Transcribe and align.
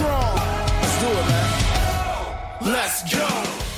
strong. 0.00 0.36
Let's 0.80 0.96
do 1.02 1.10
it, 1.20 1.26
man. 1.30 2.72
Let's 2.74 3.00
go. 3.12 3.28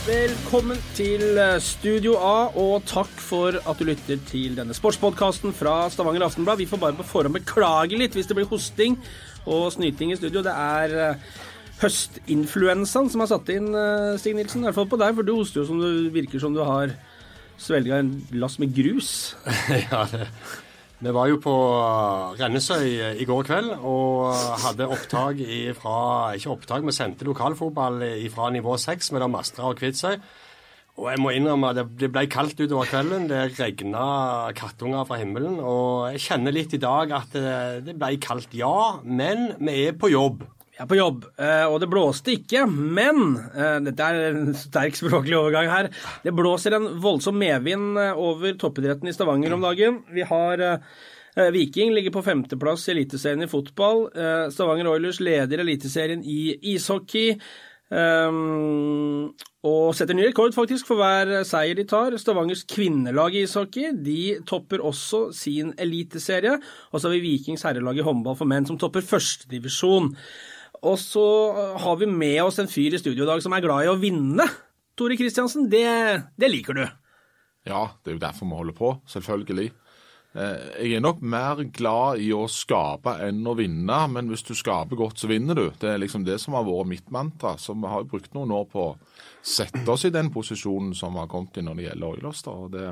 Velkommen 0.03 0.81
til 0.97 1.39
eh, 1.39 1.61
Studio 1.63 2.17
A, 2.19 2.51
og 2.59 2.83
takk 2.91 3.13
for 3.23 3.55
at 3.55 3.79
du 3.79 3.87
lytter 3.87 4.19
til 4.27 4.57
denne 4.59 4.75
sportspodkasten 4.75 5.55
fra 5.55 5.87
Stavanger 5.95 6.27
Aftenblad. 6.27 6.59
Vi 6.59 6.67
får 6.71 6.81
bare 6.83 6.99
på 6.99 7.07
forhånd 7.07 7.39
beklage 7.39 7.99
litt 7.99 8.19
hvis 8.19 8.27
det 8.31 8.39
blir 8.39 8.51
hosting 8.51 8.99
og 9.47 9.71
snyting 9.77 10.11
i 10.11 10.19
studio. 10.19 10.43
Det 10.43 10.55
er 10.55 10.97
eh, 11.07 11.31
høstinfluensaen 11.83 13.11
som 13.13 13.23
har 13.23 13.31
satt 13.31 13.55
inn, 13.55 13.71
eh, 13.79 14.19
Stig 14.19 14.35
Nilsen. 14.39 14.65
I 14.65 14.71
hvert 14.71 14.81
fall 14.81 14.91
på 14.91 15.01
deg, 15.03 15.15
for 15.19 15.27
du 15.27 15.37
hoster 15.39 15.63
jo 15.63 15.71
som 15.71 15.81
du 15.83 16.11
virker 16.15 16.43
som 16.43 16.55
du 16.55 16.63
har 16.67 16.95
svelga 17.63 18.03
en 18.03 18.17
lass 18.35 18.59
med 18.63 18.75
grus. 18.75 19.37
ja, 19.87 20.07
det. 20.11 20.27
Vi 21.03 21.11
var 21.11 21.27
jo 21.27 21.41
på 21.43 21.53
Rennesøy 22.39 23.17
i 23.19 23.25
går 23.27 23.49
kveld 23.49 23.73
og 23.75 24.37
hadde 24.63 24.87
opptak 24.87 25.41
fra 25.75 25.97
Ikke 26.39 26.53
opptak, 26.53 26.85
vi 26.87 26.95
sendte 26.95 27.27
lokalfotball 27.27 28.05
fra 28.31 28.51
nivå 28.55 28.77
6 28.79 29.11
mellom 29.17 29.35
Mastra 29.35 29.73
og 29.73 29.81
Kvitsøy. 29.81 30.15
Og 31.03 31.09
jeg 31.11 31.19
må 31.25 31.33
innrømme 31.35 31.73
at 31.73 31.81
det 31.99 32.13
ble 32.13 32.23
kaldt 32.31 32.63
utover 32.63 32.87
kvelden. 32.87 33.27
Det 33.27 33.59
regna 33.59 34.05
kattunger 34.55 35.03
fra 35.09 35.19
himmelen. 35.19 35.59
Og 35.59 36.13
jeg 36.13 36.23
kjenner 36.29 36.55
litt 36.55 36.77
i 36.77 36.83
dag 36.85 37.17
at 37.19 37.35
det 37.35 37.97
ble 37.99 38.13
kaldt, 38.23 38.55
ja. 38.55 39.01
Men 39.03 39.57
vi 39.59 39.89
er 39.89 39.99
på 39.99 40.13
jobb. 40.13 40.45
Er 40.83 40.89
på 40.91 40.97
jobb, 40.99 41.29
eh, 41.39 41.65
og 41.71 41.77
det 41.79 41.87
blåste 41.93 42.33
ikke, 42.35 42.65
men 42.67 43.37
eh, 43.55 43.79
Dette 43.87 44.03
er 44.03 44.33
en 44.33 44.51
sterk 44.59 44.97
språklig 44.99 45.37
overgang 45.39 45.71
her. 45.71 45.89
Det 46.25 46.35
blåser 46.35 46.75
en 46.75 46.89
voldsom 47.03 47.37
medvind 47.39 48.01
eh, 48.03 48.19
over 48.19 48.57
toppidretten 48.59 49.07
i 49.07 49.15
Stavanger 49.15 49.55
om 49.55 49.63
dagen. 49.63 50.03
Vi 50.11 50.27
har 50.27 50.83
Viking 51.33 51.95
ligger 51.95 52.13
på 52.13 52.21
femteplass 52.27 52.83
i 52.89 52.93
Eliteserien 52.93 53.41
i 53.41 53.49
fotball. 53.49 54.03
Stavanger 54.53 54.91
Oilers 54.91 55.17
leder 55.25 55.63
Eliteserien 55.63 56.21
i 56.29 56.59
ishockey. 56.75 57.39
og 59.65 59.95
setter 59.97 60.13
ny 60.13 60.27
rekord 60.27 60.53
faktisk 60.53 60.91
for 60.91 61.01
hver 61.01 61.47
seier 61.49 61.79
de 61.79 61.87
tar. 61.89 62.13
Stavangers 62.21 62.67
kvinnelag 62.69 63.33
i 63.33 63.47
ishockey 63.47 63.97
de 63.97 64.43
topper 64.45 64.85
også 64.85 65.31
sin 65.33 65.73
eliteserie. 65.81 66.59
Og 66.93 67.01
så 67.01 67.09
har 67.09 67.17
vi 67.17 67.25
Vikings 67.31 67.65
herrelag 67.65 67.97
i 67.97 68.05
håndball 68.05 68.37
for 68.37 68.53
menn 68.53 68.69
som 68.69 68.77
topper 68.77 69.01
førstedivisjon. 69.01 70.13
Og 70.83 70.99
så 70.99 71.27
har 71.79 71.99
vi 72.01 72.09
med 72.11 72.41
oss 72.43 72.59
en 72.59 72.71
fyr 72.71 72.97
i 72.97 73.01
studio 73.01 73.25
i 73.25 73.29
dag 73.29 73.43
som 73.45 73.55
er 73.55 73.63
glad 73.63 73.87
i 73.87 73.93
å 73.93 73.99
vinne. 74.01 74.47
Tore 74.99 75.17
Kristiansen, 75.17 75.69
det, 75.71 75.87
det 76.37 76.51
liker 76.51 76.77
du? 76.77 76.83
Ja, 77.69 77.87
det 78.03 78.11
er 78.11 78.17
jo 78.17 78.25
derfor 78.25 78.49
vi 78.51 78.59
holder 78.59 78.77
på, 78.77 78.91
selvfølgelig. 79.09 79.71
Eh, 80.33 80.65
jeg 80.87 80.97
er 80.97 81.05
nok 81.05 81.21
mer 81.21 81.61
glad 81.77 82.23
i 82.25 82.31
å 82.33 82.47
skape 82.51 83.15
enn 83.27 83.45
å 83.47 83.55
vinne, 83.59 83.99
men 84.11 84.31
hvis 84.33 84.45
du 84.49 84.55
skaper 84.57 84.99
godt, 84.99 85.21
så 85.21 85.29
vinner 85.31 85.59
du. 85.59 85.67
Det 85.79 85.93
er 85.93 86.01
liksom 86.01 86.25
det 86.27 86.39
som 86.43 86.57
har 86.57 86.67
vært 86.67 86.91
mitt 86.91 87.13
mantra. 87.15 87.55
Så 87.61 87.77
vi 87.77 87.93
har 87.93 88.09
brukt 88.09 88.33
noen 88.37 88.55
år 88.57 88.67
på 88.73 88.87
å 88.91 88.99
sette 89.45 89.85
oss 89.93 90.07
i 90.09 90.15
den 90.15 90.33
posisjonen 90.35 90.97
som 90.99 91.15
vi 91.15 91.23
har 91.23 91.31
kommet 91.31 91.61
i 91.61 91.67
når 91.67 91.79
det 91.79 91.89
gjelder 91.89 92.17
Oilers. 92.17 92.45
Og 92.51 92.73
det, 92.75 92.89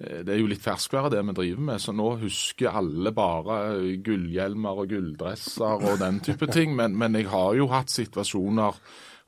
det 0.00 0.32
er 0.32 0.38
jo 0.40 0.48
litt 0.48 0.64
ferskvære 0.64 1.10
det 1.12 1.20
vi 1.28 1.34
driver 1.36 1.64
med, 1.68 1.82
så 1.82 1.92
nå 1.92 2.06
husker 2.22 2.76
alle 2.80 3.12
bare 3.12 3.56
gullhjelmer 4.00 4.80
og 4.80 4.94
gulldresser 4.94 5.84
og 5.84 6.00
den 6.00 6.22
type 6.24 6.48
ting. 6.56 6.72
Men, 6.76 6.96
men, 6.96 7.18
jeg 7.18 7.28
har 7.28 7.52
jo 7.58 7.68
hatt 7.72 7.92
situasjoner, 7.92 8.78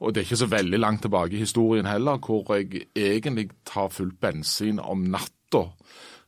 og 0.01 0.15
det 0.15 0.23
er 0.23 0.31
ikke 0.31 0.41
så 0.41 0.49
veldig 0.51 0.81
langt 0.81 1.05
tilbake 1.05 1.37
i 1.37 1.43
historien 1.45 1.91
heller, 1.91 2.17
hvor 2.25 2.49
jeg 2.57 2.87
egentlig 2.97 3.51
tar 3.69 3.93
fullt 3.93 4.17
bensin 4.23 4.81
om 4.81 5.05
natta. 5.13 5.67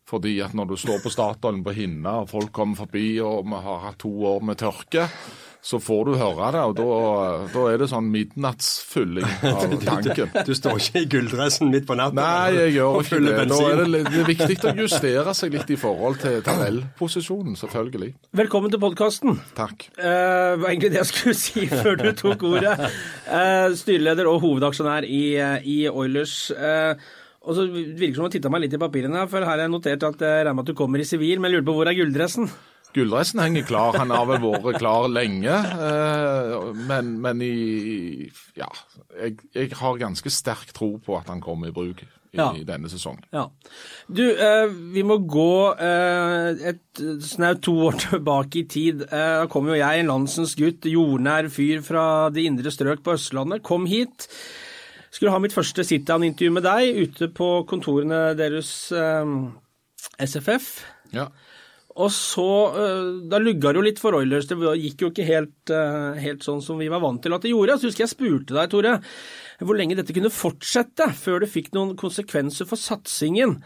Fordi 0.08 0.36
at 0.44 0.52
når 0.56 0.74
du 0.74 0.76
står 0.76 1.00
på 1.00 1.12
Statoil 1.12 1.62
på 1.64 1.72
Hinna 1.76 2.20
og 2.24 2.30
folk 2.34 2.52
kommer 2.52 2.84
forbi 2.84 3.16
og 3.24 3.46
vi 3.48 3.64
har 3.64 3.82
hatt 3.86 4.02
to 4.04 4.12
år 4.34 4.44
med 4.44 4.60
tørke, 4.60 5.08
så 5.64 5.78
får 5.80 6.00
du 6.04 6.16
høre 6.20 6.50
det, 6.52 6.60
og 6.60 6.74
da, 6.76 6.86
da 7.54 7.62
er 7.72 7.78
det 7.80 7.86
sånn 7.88 8.10
midnattsfylling 8.12 9.24
av 9.48 9.72
tanken. 9.80 10.28
Du, 10.34 10.50
du, 10.50 10.52
står 10.58 10.76
ikke 10.76 11.00
i 11.00 11.08
gulldressen 11.14 11.72
midt 11.72 11.86
på 11.88 11.96
natten? 11.96 12.20
Nei, 12.20 12.52
jeg 12.52 12.74
gjør 12.74 12.98
ikke 13.00 13.22
det. 13.24 13.38
Da 13.48 13.62
er 13.70 13.80
det, 13.80 14.02
det 14.10 14.20
er 14.20 14.28
viktig 14.28 14.58
å 14.68 14.74
justere 14.82 15.34
seg 15.40 15.56
litt 15.56 15.72
i 15.72 15.80
forhold 15.80 16.20
til 16.20 16.36
tabellposisjonen, 16.50 17.56
selvfølgelig. 17.62 18.10
Velkommen 18.36 18.76
til 18.76 18.84
podkasten. 18.84 19.40
Takk. 19.56 19.88
Uh, 19.96 20.60
var 20.60 20.68
egentlig 20.68 20.92
det 20.92 21.00
jeg 21.00 21.12
skulle 21.14 21.36
si 21.40 21.66
før 21.72 21.96
du 22.02 22.10
tok 22.20 22.44
ordet. 22.52 22.76
Uh, 23.24 23.72
styreleder 23.80 24.28
og 24.28 24.42
hovedaksjonær 24.44 25.08
i, 25.08 25.26
uh, 25.40 25.56
i 25.64 25.80
Oilers. 25.88 26.42
Uh, 26.52 26.92
og 27.44 27.56
så 27.56 27.66
virker 27.68 28.14
det 28.14 28.16
som 28.16 28.28
du 28.28 28.34
titta 28.34 28.52
meg 28.52 28.64
litt 28.64 28.76
i 28.76 28.80
papirene, 28.80 29.26
for 29.28 29.44
her 29.44 29.52
har 29.52 29.64
jeg 29.66 29.72
notert 29.72 30.06
at 30.08 30.22
jeg 30.24 30.44
regner 30.46 30.56
med 30.56 30.64
at 30.64 30.72
du 30.72 30.78
kommer 30.78 31.02
i 31.02 31.08
sivil, 31.08 31.40
men 31.40 31.50
jeg 31.50 31.60
lurer 31.60 31.68
på 31.68 31.76
hvor 31.76 31.90
er 31.90 31.98
gulldressen? 31.98 32.48
Gulldressen 32.94 33.42
henger 33.42 33.64
klar. 33.66 33.96
Han 33.98 34.12
har 34.14 34.26
vel 34.28 34.42
vært 34.62 34.78
klar 34.78 35.08
lenge. 35.10 35.50
Eh, 35.50 36.68
men, 36.86 37.16
men 37.22 37.40
i, 37.42 38.28
ja, 38.58 38.68
jeg, 39.18 39.40
jeg, 39.54 39.72
har 39.80 39.98
ganske 39.98 40.30
sterk 40.30 40.70
tro 40.76 40.94
på 41.02 41.16
at 41.18 41.32
han 41.32 41.42
kommer 41.42 41.72
i 41.72 41.74
bruk 41.74 42.04
i, 42.04 42.08
ja. 42.38 42.52
denne 42.66 42.90
sesongen. 42.90 43.24
Ja. 43.34 43.48
Du, 44.06 44.22
eh, 44.30 44.68
vi 44.94 45.02
må 45.06 45.18
gå 45.26 45.74
eh, 45.74 46.68
et 46.70 47.02
snaut 47.26 47.64
to 47.66 47.74
år 47.88 47.98
tilbake 48.06 48.62
i 48.62 48.68
tid. 48.70 49.08
Da 49.10 49.48
kom 49.50 49.72
jo 49.72 49.80
jeg, 49.80 50.04
en 50.04 50.12
landsens 50.14 50.54
gutt, 50.58 50.86
jordnær 50.86 51.50
fyr 51.50 51.82
fra 51.82 52.06
det 52.34 52.46
indre 52.46 52.70
strøk 52.74 53.02
på 53.02 53.18
Østlandet, 53.18 53.66
kom 53.66 53.90
hit. 53.90 54.28
Skulle 55.14 55.30
ha 55.30 55.38
mitt 55.38 55.54
første 55.54 55.84
sit-down-intervju 55.86 56.56
med 56.56 56.66
deg 56.66 56.98
ute 57.06 57.30
på 57.30 57.50
kontorene 57.70 58.32
deres 58.34 58.72
SFF. 60.18 60.72
Ja. 61.14 61.28
Og 61.94 62.10
så 62.10 62.48
eh, 62.74 63.08
Da 63.30 63.38
lugga 63.38 63.70
det 63.70 63.78
jo 63.78 63.86
litt 63.86 64.00
for 64.02 64.16
Oilers. 64.18 64.48
Det 64.50 64.58
gikk 64.80 65.04
jo 65.04 65.10
ikke 65.12 65.26
helt, 65.28 65.70
eh, 65.70 66.20
helt, 66.24 66.42
sånn 66.46 66.62
som 66.64 66.80
vi 66.80 66.90
var 66.90 67.02
vant 67.04 67.22
til 67.22 67.34
at 67.36 67.44
det 67.44 67.52
gjorde. 67.52 67.78
Så 67.78 67.90
husker 67.90 68.04
jeg 68.04 68.14
spurte 68.14 68.56
deg, 68.56 68.70
Tore, 68.72 68.96
hvor 69.62 69.78
lenge 69.78 69.96
dette 69.98 70.14
kunne 70.16 70.32
fortsette 70.34 71.06
før 71.14 71.44
det 71.44 71.52
fikk 71.52 71.70
noen 71.76 71.94
konsekvenser 71.98 72.66
for 72.66 72.80
satsingen. 72.80 73.60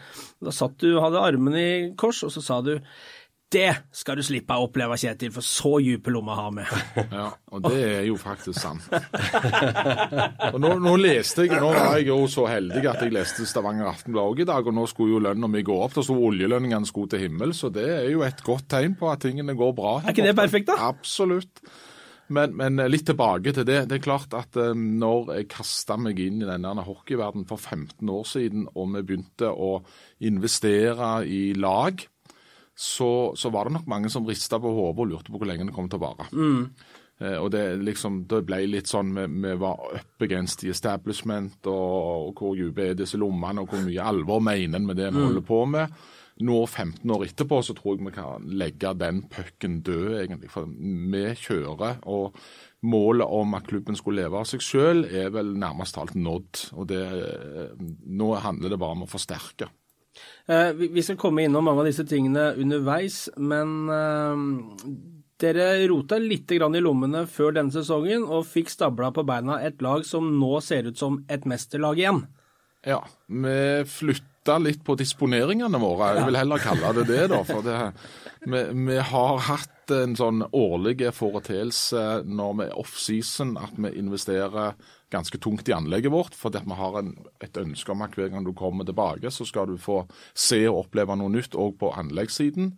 Da 0.45 0.53
satt 0.53 0.77
du, 0.83 0.91
hadde 1.01 1.23
armene 1.25 1.63
i 1.63 1.71
kors, 1.99 2.21
og 2.27 2.33
så 2.35 2.45
sa 2.45 2.59
du 2.65 2.75
det 3.49 3.69
skal 3.95 4.19
du 4.19 4.23
slippe 4.25 4.53
å 4.53 4.67
oppleve, 4.67 4.97
Kjetil, 4.99 5.31
for 5.33 5.45
så 5.45 5.71
dype 5.81 6.13
lommer 6.13 6.37
har 6.37 6.51
vi. 6.53 6.65
Ja, 7.19 7.25
og 7.49 7.63
det 7.65 7.79
er 7.81 8.03
jo 8.05 8.15
faktisk 8.19 8.59
sant. 8.61 8.85
og 10.53 10.59
nå, 10.61 10.75
nå, 10.83 10.93
leste 11.01 11.47
jeg, 11.47 11.57
nå 11.57 11.71
var 11.73 11.97
jeg 11.97 12.09
jo 12.11 12.19
så 12.29 12.45
heldig 12.51 12.83
at 12.91 13.01
jeg 13.01 13.13
leste 13.15 13.47
Stavanger 13.49 13.89
Aftenblad 13.89 14.35
òg 14.35 14.43
i 14.43 14.49
dag, 14.49 14.69
og 14.69 14.75
nå 14.77 14.85
skulle 14.91 15.15
jo 15.15 15.23
lønna 15.25 15.49
mi 15.49 15.63
gå 15.65 15.77
opp. 15.81 15.97
Da 15.97 16.05
sto 16.05 16.17
oljelønningene 16.29 16.89
skulle 16.89 17.09
til 17.09 17.25
himmels, 17.25 17.63
så 17.63 17.71
det 17.73 17.87
er 17.97 18.09
jo 18.13 18.21
et 18.27 18.43
godt 18.45 18.69
tegn 18.75 18.97
på 18.99 19.09
at 19.09 19.23
tingene 19.25 19.57
går 19.57 19.73
bra. 19.77 19.95
Er 20.03 20.13
ikke 20.13 20.27
det 20.29 20.35
perfekt, 20.37 20.69
da? 20.69 20.91
Absolutt. 20.91 21.63
Men, 22.29 22.53
men, 22.53 22.77
litt 22.91 23.07
tilbake 23.09 23.55
til 23.57 23.65
det. 23.65 23.81
Det 23.89 23.97
er 23.97 24.05
klart 24.05 24.35
at 24.37 24.57
um, 24.61 24.83
når 25.01 25.33
jeg 25.39 25.49
kasta 25.55 25.97
meg 25.97 26.21
inn 26.21 26.43
i 26.43 26.49
denne 26.49 26.85
hockeyverdenen 26.85 27.49
for 27.49 27.57
15 27.57 28.13
år 28.13 28.29
siden, 28.29 28.69
og 28.75 28.93
vi 28.93 29.03
begynte 29.07 29.49
å 29.49 29.79
investere 30.29 31.15
i 31.25 31.41
lag, 31.57 32.05
så, 32.79 33.35
så, 33.35 33.49
var 33.51 33.67
det 33.67 33.75
nok 33.75 33.87
mange 33.91 34.09
som 34.11 34.27
rista 34.27 34.55
på 34.61 34.71
hodet 34.71 35.03
og 35.03 35.09
lurte 35.09 35.33
på 35.33 35.41
hvor 35.41 35.49
lenge 35.49 35.67
det 35.67 35.75
kom 35.75 35.89
til 35.91 35.99
å 35.99 36.05
vare. 36.05 36.29
Mm. 36.31 36.61
Eh, 37.19 37.35
og 37.35 37.49
det, 37.51 37.63
liksom, 37.83 38.21
det 38.31 38.45
ble 38.47 38.61
litt 38.69 38.87
sånn 38.87 39.11
vi, 39.17 39.25
vi 39.43 39.55
var 39.59 39.99
against 40.23 40.63
the 40.63 40.71
establishment, 40.71 41.59
og, 41.67 42.29
og 42.29 42.39
hvor 42.39 42.55
dype 42.55 42.85
er 42.85 42.95
disse 42.95 43.19
lommene, 43.19 43.65
og 43.65 43.73
hvor 43.73 43.83
mye 43.83 44.05
alvor 44.13 44.39
mener 44.45 44.79
en 44.79 44.87
med 44.87 44.99
det 44.99 45.09
vi 45.09 45.19
mm. 45.19 45.25
holder 45.25 45.45
på 45.49 45.59
med. 45.73 45.99
Nå 46.47 46.61
15 46.63 47.11
år 47.11 47.25
etterpå 47.25 47.59
så 47.67 47.75
tror 47.75 47.97
jeg 47.97 48.05
vi 48.05 48.13
kan 48.15 48.45
legge 48.61 48.93
den 48.95 49.25
pucken 49.27 49.81
død, 49.83 50.13
egentlig. 50.21 50.51
For 50.53 50.71
vi 50.71 51.25
kjører, 51.35 51.99
og 52.07 52.39
målet 52.87 53.27
om 53.27 53.57
at 53.59 53.67
klubben 53.67 53.99
skulle 53.99 54.23
leve 54.23 54.39
av 54.39 54.47
seg 54.47 54.63
sjøl 54.63 55.03
er 55.03 55.33
vel 55.35 55.51
nærmest 55.59 55.99
alt 55.99 56.15
nådd. 56.15 56.63
Og 56.79 56.87
det, 56.93 57.03
eh, 57.03 57.75
nå 58.07 58.31
handler 58.39 58.71
det 58.71 58.79
bare 58.79 58.95
om 58.95 59.03
å 59.03 59.11
forsterke. 59.11 59.67
Eh, 60.49 60.71
vi 60.73 61.03
skal 61.05 61.19
komme 61.21 61.45
innom 61.45 61.67
mange 61.67 61.83
av 61.83 61.89
disse 61.89 62.05
tingene 62.09 62.51
underveis, 62.57 63.27
men 63.37 63.75
eh, 63.93 64.43
dere 65.39 65.69
rota 65.87 66.17
litt 66.19 66.51
i 66.51 66.59
lommene 66.59 67.25
før 67.29 67.53
denne 67.55 67.71
sesongen 67.71 68.25
og 68.25 68.47
fikk 68.49 68.73
stabla 68.73 69.11
på 69.15 69.23
beina 69.23 69.61
et 69.63 69.81
lag 69.81 70.03
som 70.05 70.25
nå 70.39 70.59
ser 70.65 70.89
ut 70.89 70.97
som 70.97 71.21
et 71.29 71.45
mesterlag 71.45 72.01
igjen. 72.01 72.25
Ja, 72.87 73.03
vi 73.27 73.83
flytta 73.87 74.57
litt 74.57 74.83
på 74.87 74.95
disponeringene 74.99 75.79
våre. 75.81 76.13
Jeg 76.17 76.29
vil 76.29 76.39
heller 76.39 76.63
kalle 76.63 76.93
det 76.97 77.07
det, 77.09 77.25
da. 77.31 77.41
For 77.47 77.65
det, 77.65 77.79
vi, 78.47 78.61
vi, 78.87 78.97
har 79.11 79.41
hatt 79.49 79.93
en 79.93 80.15
sånn 80.15 80.45
årlig 80.55 81.11
foreteelse 81.15 82.23
når 82.25 82.55
vi 82.55 82.69
er 82.69 82.79
offseason 82.79 83.57
at 83.59 83.75
vi 83.75 83.91
investerer 83.99 84.79
ganske 85.11 85.39
tungt 85.41 85.69
i 85.69 85.75
anlegget 85.75 86.13
vårt. 86.13 86.37
For 86.37 86.53
vi 86.53 86.77
har 86.79 86.97
en, 86.99 87.13
et 87.43 87.57
ønske 87.57 87.93
om 87.93 88.01
at 88.05 88.15
hver 88.17 88.31
gang 88.33 88.45
du 88.45 88.53
kommer 88.53 88.87
tilbake, 88.87 89.31
så 89.31 89.45
skal 89.47 89.69
du 89.69 89.77
få 89.77 90.03
se 90.33 90.63
og 90.69 90.85
oppleve 90.85 91.17
noe 91.19 91.33
nytt 91.33 91.57
òg 91.57 91.77
på 91.81 91.93
anleggssiden. 91.97 92.73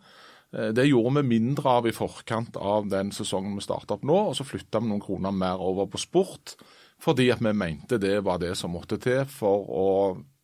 Eh, 0.53 0.71
det 0.75 0.89
gjorde 0.89 1.21
vi 1.21 1.27
mindre 1.35 1.77
av 1.77 1.87
i 1.87 1.95
forkant 1.95 2.57
av 2.57 2.89
den 2.91 3.11
sesongen 3.15 3.55
vi 3.57 3.65
starta 3.65 3.97
opp 3.97 4.07
nå. 4.07 4.17
Og 4.31 4.37
så 4.37 4.47
flytta 4.47 4.81
vi 4.81 4.91
noen 4.91 5.03
kroner 5.03 5.35
mer 5.35 5.61
over 5.63 5.89
på 5.91 6.01
sport, 6.01 6.55
fordi 7.01 7.29
at 7.33 7.43
vi 7.43 7.53
mente 7.53 8.01
det 8.01 8.19
var 8.25 8.41
det 8.41 8.55
som 8.59 8.75
måtte 8.75 8.99
til 9.01 9.23
for 9.29 9.67
å 9.67 9.87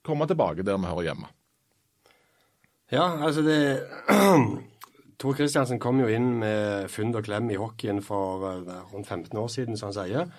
komme 0.07 0.27
tilbake 0.27 0.65
der 0.65 0.79
vi 0.79 0.89
hører 0.89 1.11
hjemme. 1.11 1.31
Ja, 2.91 3.17
altså 3.19 3.43
det 3.43 3.83
Tor 5.19 5.33
Kristiansen 5.33 5.79
kom 5.81 5.97
jo 5.99 6.07
inn 6.13 6.37
med 6.39 6.91
fund 6.93 7.15
og 7.17 7.25
klem 7.25 7.49
i 7.49 7.57
hockeyen 7.57 8.03
for 8.05 8.45
uh, 8.45 8.83
rundt 8.93 9.09
15 9.09 9.33
år 9.41 9.47
siden, 9.49 9.77
som 9.79 9.89
han 9.89 9.95
sier. 9.97 10.29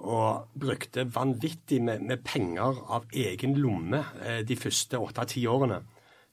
Og 0.00 0.54
brukte 0.56 1.04
vanvittig 1.12 1.82
med, 1.84 2.04
med 2.08 2.24
penger 2.24 2.80
av 2.88 3.10
egen 3.12 3.58
lomme 3.60 4.00
uh, 4.00 4.40
de 4.46 4.56
første 4.56 5.00
åtte-ti 5.00 5.44
årene 5.50 5.82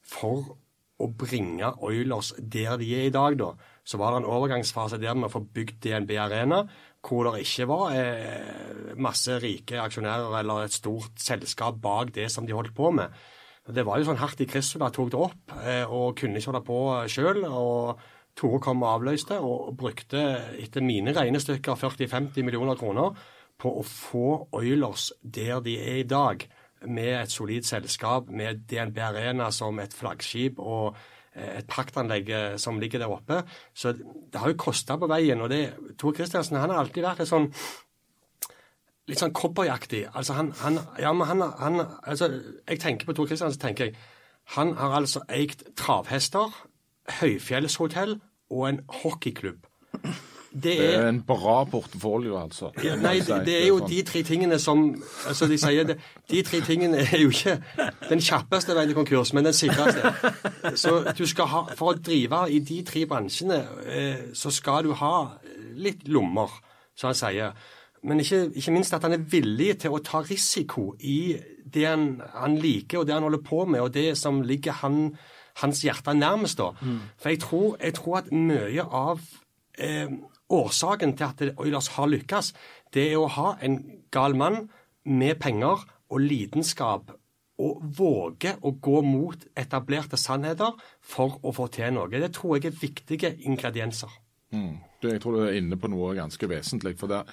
for 0.08 0.56
å 0.98 1.06
bringe 1.14 1.70
Oilers 1.86 2.32
der 2.38 2.78
de 2.80 2.88
er 2.96 3.06
i 3.06 3.14
dag, 3.14 3.36
da. 3.38 3.52
Så 3.86 4.00
var 4.00 4.12
det 4.12 4.22
en 4.22 4.30
overgangsfase 4.32 4.98
der 5.00 5.14
med 5.16 5.28
å 5.28 5.34
få 5.36 5.44
bygd 5.54 5.78
DNB 5.84 6.14
Arena, 6.20 6.64
hvor 7.06 7.28
det 7.28 7.44
ikke 7.44 7.68
var 7.70 7.94
eh, 7.94 8.94
masse 8.98 9.38
rike 9.40 9.78
aksjonærer 9.80 10.40
eller 10.40 10.66
et 10.66 10.74
stort 10.74 11.22
selskap 11.22 11.78
bak 11.82 12.10
det 12.16 12.26
som 12.34 12.46
de 12.48 12.56
holdt 12.56 12.74
på 12.76 12.90
med. 12.96 13.14
Det 13.68 13.84
var 13.84 14.00
jo 14.00 14.08
sånn 14.08 14.20
hardt 14.20 14.40
i 14.40 14.48
da 14.48 14.90
tok 14.90 15.10
det 15.12 15.20
opp, 15.20 15.56
eh, 15.62 15.84
og 15.84 16.16
kunne 16.18 16.40
ikke 16.40 16.50
holde 16.50 16.66
på 16.66 16.80
sjøl. 17.12 17.44
Og 17.46 18.06
Tore 18.38 18.60
kom 18.62 18.84
og 18.84 18.92
avløste, 18.96 19.38
og 19.42 19.74
brukte 19.78 20.20
etter 20.62 20.84
mine 20.84 21.14
regnestykker 21.14 21.78
40-50 21.78 22.46
millioner 22.46 22.78
kroner 22.78 23.16
på 23.58 23.72
å 23.80 23.84
få 23.84 24.28
Oilers 24.56 25.10
der 25.22 25.60
de 25.64 25.76
er 25.82 26.00
i 26.02 26.08
dag, 26.08 26.46
med 26.86 27.10
et 27.24 27.32
solid 27.32 27.66
selskap, 27.66 28.28
med 28.30 28.62
DNB 28.70 28.98
Arena 29.02 29.48
som 29.50 29.80
et 29.82 29.94
flaggskip 29.94 30.60
og 30.62 30.94
eh, 31.34 31.58
et 31.58 31.66
praktanlegg 31.66 32.30
eh, 32.30 32.56
som 32.62 32.78
ligger 32.78 33.02
der 33.02 33.10
oppe. 33.10 33.40
Så 33.74 33.96
det 33.98 34.38
har 34.38 34.52
jo 34.52 34.60
kosta 34.62 34.94
på 34.96 35.08
veien. 35.10 35.42
og 35.42 35.50
det, 35.50 35.72
Tor 35.98 36.14
Kristiansen 36.14 36.60
han 36.60 36.70
har 36.70 36.84
alltid 36.84 37.02
vært 37.02 37.24
et 37.24 37.30
sånn 37.32 37.50
litt 39.08 39.22
sånn 39.22 39.34
cowboyaktig. 39.34 40.04
Altså 40.12 40.36
han, 40.38 40.52
han, 40.60 40.78
ja, 41.00 41.10
han, 41.10 41.42
han 41.58 41.80
altså, 42.02 42.30
Jeg 42.68 42.80
tenker 42.80 43.08
på 43.08 43.16
Tor 43.16 43.26
Kristiansen, 43.26 43.60
tenker 43.60 43.90
jeg. 43.90 43.98
Han 44.54 44.76
har 44.78 45.00
altså 45.00 45.24
eid 45.28 45.66
travhester, 45.76 46.52
høyfjellshotell 47.18 48.18
og 48.50 48.68
en 48.68 48.82
hockeyklubb. 49.02 49.66
Det 50.52 50.72
er, 50.72 50.82
det 50.82 50.94
er, 50.96 51.08
en 51.08 51.20
bra 51.22 51.64
portefølje, 51.68 52.32
altså. 52.40 52.70
Ja, 52.84 52.94
nei, 52.96 53.18
det, 53.20 53.42
det, 53.44 53.56
er 53.62 53.66
jo 53.68 53.78
sånn. 53.82 53.90
de 53.90 53.98
tre 54.08 54.22
tingene 54.24 54.58
som 54.62 54.84
altså 55.28 55.48
De 55.50 55.58
sier 55.60 55.84
det, 55.90 55.98
de 56.30 56.40
tre 56.46 56.60
tingene 56.64 57.02
er 57.04 57.20
jo 57.20 57.32
ikke 57.34 57.58
den 58.08 58.22
kjappeste 58.24 58.76
veien 58.76 58.88
til 58.88 58.96
konkurs, 58.96 59.34
men 59.36 59.44
den 59.44 59.56
sikreste. 59.56 60.12
Så 60.80 61.02
du 61.18 61.26
skal 61.28 61.50
ha, 61.52 61.64
For 61.76 61.92
å 61.92 61.98
drive 62.00 62.46
i 62.48 62.62
de 62.64 62.78
tre 62.88 63.04
bransjene, 63.10 63.58
eh, 63.84 64.22
så 64.32 64.52
skal 64.54 64.88
du 64.88 64.94
ha 64.96 65.14
litt 65.76 66.08
lommer, 66.08 66.54
som 66.96 67.10
han 67.10 67.18
sier. 67.18 67.52
Men 68.08 68.22
ikke, 68.22 68.46
ikke, 68.54 68.72
minst 68.72 68.94
at 68.94 69.04
han 69.04 69.16
er 69.16 69.26
villig 69.30 69.74
til 69.82 69.94
å 69.94 70.00
ta 70.04 70.22
risiko 70.24 70.92
i 71.00 71.36
det 71.68 71.84
han, 71.84 72.22
han, 72.34 72.56
liker, 72.56 73.02
og 73.02 73.08
det 73.08 73.16
han 73.16 73.26
holder 73.26 73.44
på 73.44 73.64
med, 73.68 73.82
og 73.84 73.92
det 73.94 74.14
som 74.18 74.40
ligger 74.46 74.80
han, 74.80 75.12
hans 75.60 75.84
hjerte 75.84 76.14
nærmest. 76.16 76.58
da. 76.58 76.70
Mm. 76.80 76.98
For 77.20 77.34
jeg 77.34 77.42
tror, 77.44 77.76
jeg 77.82 77.94
tror, 77.98 78.18
at 78.22 78.32
mye 78.32 78.86
av 78.86 79.20
eh, 79.78 80.08
årsaken 80.54 81.14
til 81.18 81.28
at 81.28 81.60
Oilers 81.60 81.92
har 81.96 82.10
lykkes, 82.10 82.52
det 82.94 83.10
er 83.12 83.20
å 83.20 83.30
ha 83.34 83.54
en 83.64 83.78
gal 84.14 84.36
mann 84.38 84.68
med 85.04 85.38
penger 85.42 85.84
og 86.08 86.24
lidenskap 86.24 87.12
og 87.58 87.82
våge 87.98 88.54
å 88.62 88.72
gå 88.78 89.02
mot 89.02 89.44
etablerte 89.58 90.16
sannheter 90.20 90.76
for 91.02 91.40
å 91.42 91.52
få 91.52 91.66
til 91.74 91.92
noe. 91.96 92.08
Det 92.08 92.32
tror 92.36 92.56
jeg 92.56 92.70
er 92.70 92.80
viktige 92.80 93.32
ingredienser. 93.50 94.12
Mm. 94.54 94.78
Jeg 95.02 95.20
tror 95.22 95.36
du 95.36 95.44
er 95.44 95.58
inne 95.58 95.76
på 95.78 95.90
noe 95.90 96.14
ganske 96.16 96.48
vesentlig. 96.48 96.96
for 96.98 97.10
det 97.10 97.24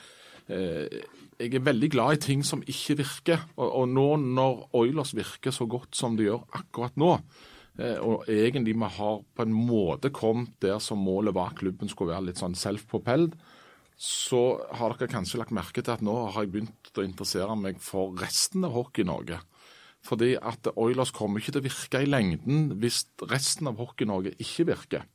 Eh, 0.46 1.02
jeg 1.40 1.58
er 1.58 1.66
veldig 1.66 1.90
glad 1.92 2.16
i 2.16 2.22
ting 2.22 2.46
som 2.46 2.64
ikke 2.64 3.00
virker. 3.02 3.44
Og, 3.58 3.68
og 3.82 3.90
nå 3.92 4.08
når 4.22 4.64
Oilers 4.78 5.16
virker 5.18 5.56
så 5.56 5.68
godt 5.70 5.98
som 5.98 6.18
de 6.18 6.30
gjør 6.30 6.46
akkurat 6.60 6.96
nå, 7.02 7.18
og 7.75 8.30
egentlig 8.31 8.75
vi 8.77 8.89
har 8.98 9.18
på 9.36 9.44
en 9.44 9.56
måte 9.56 10.12
kommet 10.16 10.54
der 10.63 10.80
som 10.80 11.01
målet 11.04 11.36
var 11.36 11.51
at 11.51 11.60
klubben 11.60 11.92
skulle 11.92 12.13
være 12.13 12.30
litt 12.30 12.39
sånn 12.39 12.56
self-propelled, 12.56 13.36
så 13.95 14.42
har 14.75 14.95
dere 14.95 15.12
kanskje 15.12 15.39
lagt 15.39 15.56
merke 15.56 15.83
til 15.83 15.94
at 15.94 16.04
nå 16.04 16.16
har 16.36 16.44
jeg 16.44 16.54
begynt 16.54 17.00
å 17.00 17.04
interessere 17.04 17.56
meg 17.60 17.80
for 17.83 18.16
resten 18.19 18.63
av 18.68 18.75
Hockey-Norge. 18.75 19.39
Fordi 20.06 20.36
at 20.38 20.68
Oilers 20.75 21.13
kommer 21.16 21.42
ikke 21.42 21.56
til 21.56 21.63
å 21.63 21.68
virke 21.68 22.04
i 22.04 22.10
lengden 22.10 22.75
hvis 22.81 23.06
resten 23.31 23.72
av 23.72 23.80
Hockey-Norge 23.81 24.36
ikke 24.38 24.68
virker. 24.71 25.07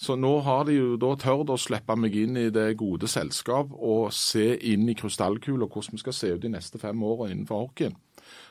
Så 0.00 0.16
nå 0.18 0.32
har 0.42 0.64
de 0.66 0.78
jo 0.78 0.94
da 0.98 1.12
tørt 1.20 1.52
å 1.54 1.58
slippe 1.60 1.94
meg 1.98 2.16
inn 2.18 2.38
i 2.40 2.48
det 2.54 2.72
gode 2.80 3.06
selskap 3.10 3.70
og 3.74 4.08
se 4.16 4.54
inn 4.72 4.88
i 4.90 4.96
krystallkula 4.98 5.68
hvordan 5.68 5.94
vi 5.94 6.02
skal 6.02 6.16
se 6.16 6.32
ut 6.34 6.42
de 6.42 6.50
neste 6.50 6.80
fem 6.82 7.02
årene 7.06 7.36
innenfor 7.36 7.68
hockeyen. 7.68 7.94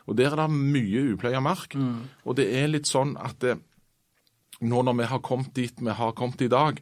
Og 0.07 0.17
Der 0.17 0.31
er 0.31 0.43
det 0.43 0.49
mye 0.51 1.13
upleia 1.13 1.39
mark. 1.39 1.75
Mm. 1.75 2.09
Og 2.25 2.35
det 2.35 2.49
er 2.51 2.67
litt 2.71 2.89
sånn 2.89 3.15
at 3.17 3.39
det, 3.39 3.57
nå 4.61 4.83
når 4.83 4.99
vi 4.99 5.09
har 5.11 5.23
kommet 5.23 5.53
dit 5.55 5.79
vi 5.79 5.95
har 5.95 6.15
kommet 6.17 6.41
i 6.41 6.51
dag, 6.51 6.81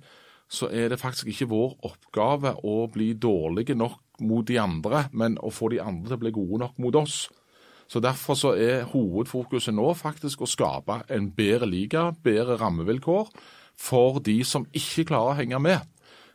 så 0.52 0.68
er 0.68 0.90
det 0.92 1.00
faktisk 1.00 1.30
ikke 1.32 1.48
vår 1.52 1.78
oppgave 1.88 2.56
å 2.68 2.88
bli 2.92 3.14
dårlige 3.14 3.76
nok 3.78 4.20
mot 4.22 4.46
de 4.46 4.58
andre, 4.60 5.06
men 5.16 5.38
å 5.40 5.50
få 5.54 5.72
de 5.72 5.80
andre 5.82 6.12
til 6.12 6.18
å 6.18 6.24
bli 6.26 6.34
gode 6.36 6.60
nok 6.66 6.82
mot 6.84 6.98
oss. 7.00 7.30
Så 7.92 8.00
Derfor 8.00 8.38
så 8.40 8.54
er 8.56 8.86
hovedfokuset 8.88 9.76
nå 9.76 9.90
faktisk 10.00 10.44
å 10.44 10.50
skape 10.50 11.02
en 11.12 11.32
bedre 11.36 11.68
liga, 11.68 12.12
bedre 12.24 12.56
rammevilkår 12.60 13.32
for 13.76 14.22
de 14.24 14.38
som 14.48 14.68
ikke 14.72 15.10
klarer 15.10 15.34
å 15.34 15.40
henge 15.42 15.60
med. 15.60 15.91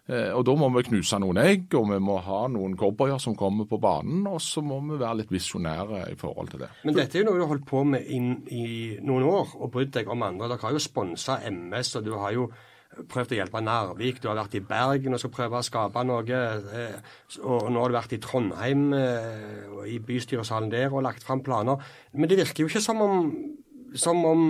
Eh, 0.08 0.30
og 0.30 0.44
Da 0.46 0.54
må 0.54 0.68
vi 0.76 0.84
knuse 0.86 1.18
noen 1.18 1.40
egg, 1.42 1.74
og 1.74 1.88
vi 1.90 1.98
må 2.02 2.20
ha 2.22 2.44
noen 2.52 2.76
cowboyer 2.78 3.18
som 3.22 3.34
kommer 3.38 3.66
på 3.66 3.80
banen. 3.82 4.22
Og 4.30 4.38
så 4.40 4.62
må 4.62 4.78
vi 4.84 5.00
være 5.00 5.22
litt 5.22 5.34
visjonære 5.34 6.04
i 6.12 6.14
forhold 6.20 6.52
til 6.52 6.62
det. 6.62 6.70
Men 6.84 6.94
dette 6.94 7.18
er 7.18 7.24
jo 7.24 7.30
noe 7.30 7.40
du 7.40 7.44
har 7.44 7.52
holdt 7.54 7.66
på 7.66 7.82
med 7.84 8.06
inn 8.06 8.30
i 8.54 8.68
noen 9.02 9.26
år, 9.26 9.56
og 9.58 9.72
brydd 9.74 9.92
deg 9.98 10.08
om 10.08 10.22
andre. 10.22 10.52
Dere 10.52 10.62
har 10.62 10.76
jo 10.76 10.82
sponsa 10.82 11.40
MS, 11.50 11.96
og 11.98 12.06
du 12.06 12.14
har 12.14 12.36
jo 12.36 12.48
prøvd 13.10 13.34
å 13.34 13.38
hjelpe 13.40 13.60
Narvik. 13.60 14.22
Du 14.22 14.30
har 14.30 14.38
vært 14.38 14.56
i 14.56 14.64
Bergen 14.64 15.16
og 15.16 15.20
skal 15.20 15.34
prøve 15.34 15.58
å 15.58 15.66
skape 15.66 16.06
noe. 16.06 16.40
Eh, 16.80 17.14
og 17.42 17.68
nå 17.72 17.82
har 17.82 17.90
du 17.90 17.98
vært 17.98 18.16
i 18.16 18.22
Trondheim, 18.22 18.88
eh, 18.94 19.86
i 19.90 19.98
bystyresalen 19.98 20.70
der, 20.70 20.94
og 20.94 21.02
lagt 21.02 21.26
fram 21.26 21.42
planer. 21.42 21.82
Men 22.14 22.30
det 22.30 22.38
virker 22.38 22.64
jo 22.64 22.70
ikke 22.70 22.86
som 22.86 23.02
om 23.02 23.32
som 23.96 24.24
om 24.28 24.40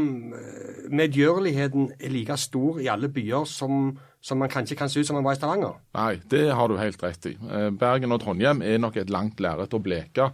medgjørligheten 0.90 1.92
er 2.00 2.10
like 2.10 2.36
stor 2.40 2.80
i 2.82 2.88
alle 2.90 3.08
byer 3.12 3.44
som, 3.46 3.98
som 4.26 4.40
man 4.42 4.50
kanskje 4.50 4.74
kan 4.78 4.90
se 4.90 5.00
ut 5.00 5.06
som 5.06 5.14
man 5.14 5.24
var 5.26 5.36
i 5.36 5.38
Stavanger. 5.38 5.76
Nei, 5.94 6.16
det 6.30 6.48
har 6.58 6.68
du 6.68 6.78
helt 6.80 7.02
rett 7.02 7.28
i. 7.30 7.36
Eh, 7.36 7.68
Bergen 7.78 8.14
og 8.14 8.24
Trondheim 8.24 8.62
er 8.64 8.80
nok 8.82 8.98
et 8.98 9.12
langt 9.12 9.38
lerret 9.42 9.74
å 9.76 9.82
bleke. 9.82 10.32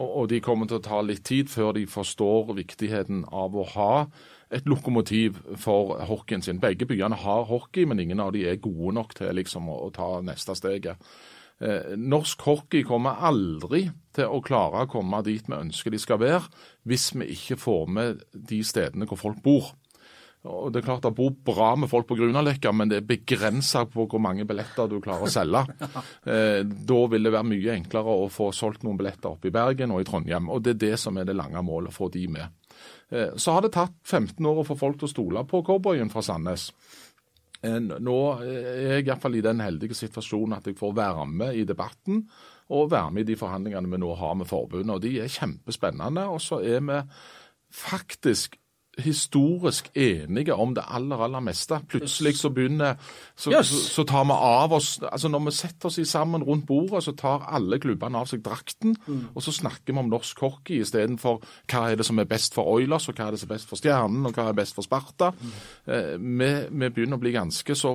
Og 0.00 0.30
de 0.32 0.40
kommer 0.42 0.70
til 0.70 0.80
å 0.80 0.84
ta 0.84 1.02
litt 1.04 1.26
tid 1.28 1.52
før 1.52 1.74
de 1.76 1.84
forstår 1.86 2.54
viktigheten 2.56 3.26
av 3.28 3.54
å 3.54 3.66
ha 3.74 3.92
et 4.54 4.66
lokomotiv 4.70 5.38
for 5.60 5.98
hockeyen 6.08 6.42
sin. 6.44 6.62
Begge 6.62 6.88
byene 6.88 7.18
har 7.20 7.46
hockey, 7.50 7.84
men 7.84 8.00
ingen 8.00 8.22
av 8.22 8.32
de 8.34 8.46
er 8.48 8.62
gode 8.62 8.94
nok 8.96 9.14
til 9.18 9.34
liksom, 9.36 9.68
å, 9.68 9.90
ta 9.94 10.18
neste 10.24 10.56
steget. 10.56 11.12
Eh, 11.60 11.94
norsk 12.00 12.42
hockey 12.48 12.82
kommer 12.86 13.20
aldri 13.28 13.86
til 14.16 14.30
å 14.30 14.42
klare 14.44 14.86
å 14.86 14.90
komme 14.90 15.20
dit 15.26 15.44
vi 15.46 15.58
ønsker 15.58 15.92
de 15.94 16.00
skal 16.02 16.22
være, 16.22 16.42
hvis 16.88 17.12
vi 17.14 17.28
ikke 17.36 17.60
får 17.60 17.90
med 17.92 18.24
de 18.32 18.64
stedene 18.66 19.08
hvor 19.10 19.20
folk 19.20 19.42
bor. 19.44 19.74
Og 20.44 20.72
Det 20.72 20.82
er 20.82 20.84
klart 20.84 21.04
det 21.06 21.14
bor 21.16 21.30
bra 21.46 21.70
med 21.80 21.88
folk 21.88 22.06
på 22.10 22.18
Grünerløkka, 22.18 22.72
men 22.76 22.90
det 22.90 22.98
er 23.00 23.06
begrensa 23.08 23.86
på 23.88 24.04
hvor 24.10 24.20
mange 24.20 24.44
billetter 24.44 24.90
du 24.90 24.98
klarer 25.04 25.28
å 25.28 25.32
selge. 25.32 25.64
Eh, 26.24 26.62
da 26.64 26.98
vil 27.10 27.26
det 27.26 27.32
være 27.34 27.46
mye 27.46 27.74
enklere 27.74 28.12
å 28.24 28.28
få 28.32 28.46
solgt 28.56 28.84
noen 28.84 28.96
billetter 28.96 29.34
oppe 29.34 29.50
i 29.50 29.52
Bergen 29.52 29.92
og 29.92 30.00
i 30.00 30.06
Trondheim. 30.08 30.48
og 30.48 30.62
Det 30.64 30.72
er 30.74 30.80
det 30.80 30.98
som 31.00 31.16
er 31.20 31.26
det 31.28 31.36
lange 31.36 31.60
målet, 31.64 31.92
å 31.92 31.96
få 31.96 32.08
de 32.12 32.22
med. 32.32 32.72
Eh, 33.10 33.34
så 33.36 33.56
har 33.56 33.64
det 33.64 33.74
tatt 33.76 33.94
15 34.02 34.40
år 34.48 34.62
å 34.62 34.66
få 34.66 34.76
folk 34.80 34.98
til 34.98 35.08
å 35.08 35.12
stole 35.12 35.44
på 35.48 35.60
cowboyen 35.66 36.12
fra 36.12 36.24
Sandnes. 36.24 36.70
Nå 37.64 38.16
er 38.44 38.80
jeg 38.90 39.06
iallfall 39.06 39.38
i 39.38 39.44
den 39.44 39.62
heldige 39.64 39.96
situasjonen 39.96 40.58
at 40.58 40.66
jeg 40.68 40.76
får 40.76 40.96
være 40.96 41.24
med 41.28 41.56
i 41.56 41.62
debatten 41.64 42.26
og 42.74 42.90
være 42.92 43.12
med 43.14 43.24
i 43.24 43.30
de 43.32 43.38
forhandlingene 43.40 43.88
vi 43.92 44.00
nå 44.02 44.10
har 44.20 44.34
med 44.36 44.48
forbundet. 44.48 44.92
og 44.92 45.00
De 45.04 45.14
er 45.20 45.32
kjempespennende. 45.32 46.26
Og 46.28 46.42
så 46.44 46.60
er 46.60 46.84
vi 46.84 47.00
faktisk 47.74 48.58
historisk 49.02 49.90
enige 49.94 50.54
om 50.54 50.74
det 50.74 50.84
aller, 50.86 51.18
aller 51.26 51.42
meste. 51.42 51.78
Plutselig 51.88 52.36
så 52.38 52.50
begynner 52.54 52.98
så, 53.36 53.50
yes. 53.50 53.66
så, 53.66 53.80
så, 53.90 54.04
tar 54.08 54.24
vi 54.28 54.36
av 54.36 54.72
oss 54.72 55.00
altså 55.02 55.28
Når 55.28 55.44
vi 55.48 55.54
setter 55.56 55.88
oss 55.88 55.98
sammen 56.08 56.44
rundt 56.46 56.66
bordet, 56.66 57.02
så 57.04 57.12
tar 57.18 57.46
alle 57.50 57.78
klubbene 57.82 58.20
av 58.20 58.28
seg 58.30 58.44
drakten, 58.44 58.94
mm. 59.06 59.22
og 59.34 59.42
så 59.42 59.52
snakker 59.54 59.92
vi 59.92 59.98
om 59.98 60.10
norsk 60.12 60.40
hockey 60.44 60.82
istedenfor 60.84 61.40
hva 61.70 61.82
er 61.90 61.98
det 61.98 62.06
som 62.06 62.20
er 62.20 62.28
best 62.30 62.54
for 62.54 62.68
Oilers, 62.76 63.08
og 63.08 63.18
hva 63.18 63.28
er 63.28 63.34
det 63.34 63.42
som 63.42 63.50
er 63.50 63.54
best 63.56 63.70
for 63.70 63.80
Stjernen, 63.80 64.28
og 64.28 64.36
hva 64.36 64.48
er 64.50 64.58
best 64.58 64.76
for 64.76 64.86
Sparta. 64.86 65.32
Mm. 65.34 65.54
Eh, 65.86 66.12
vi, 66.20 66.50
vi, 66.70 66.90
begynner 66.94 67.18
å 67.18 67.22
bli 67.22 67.34
ganske 67.34 67.76
så 67.78 67.94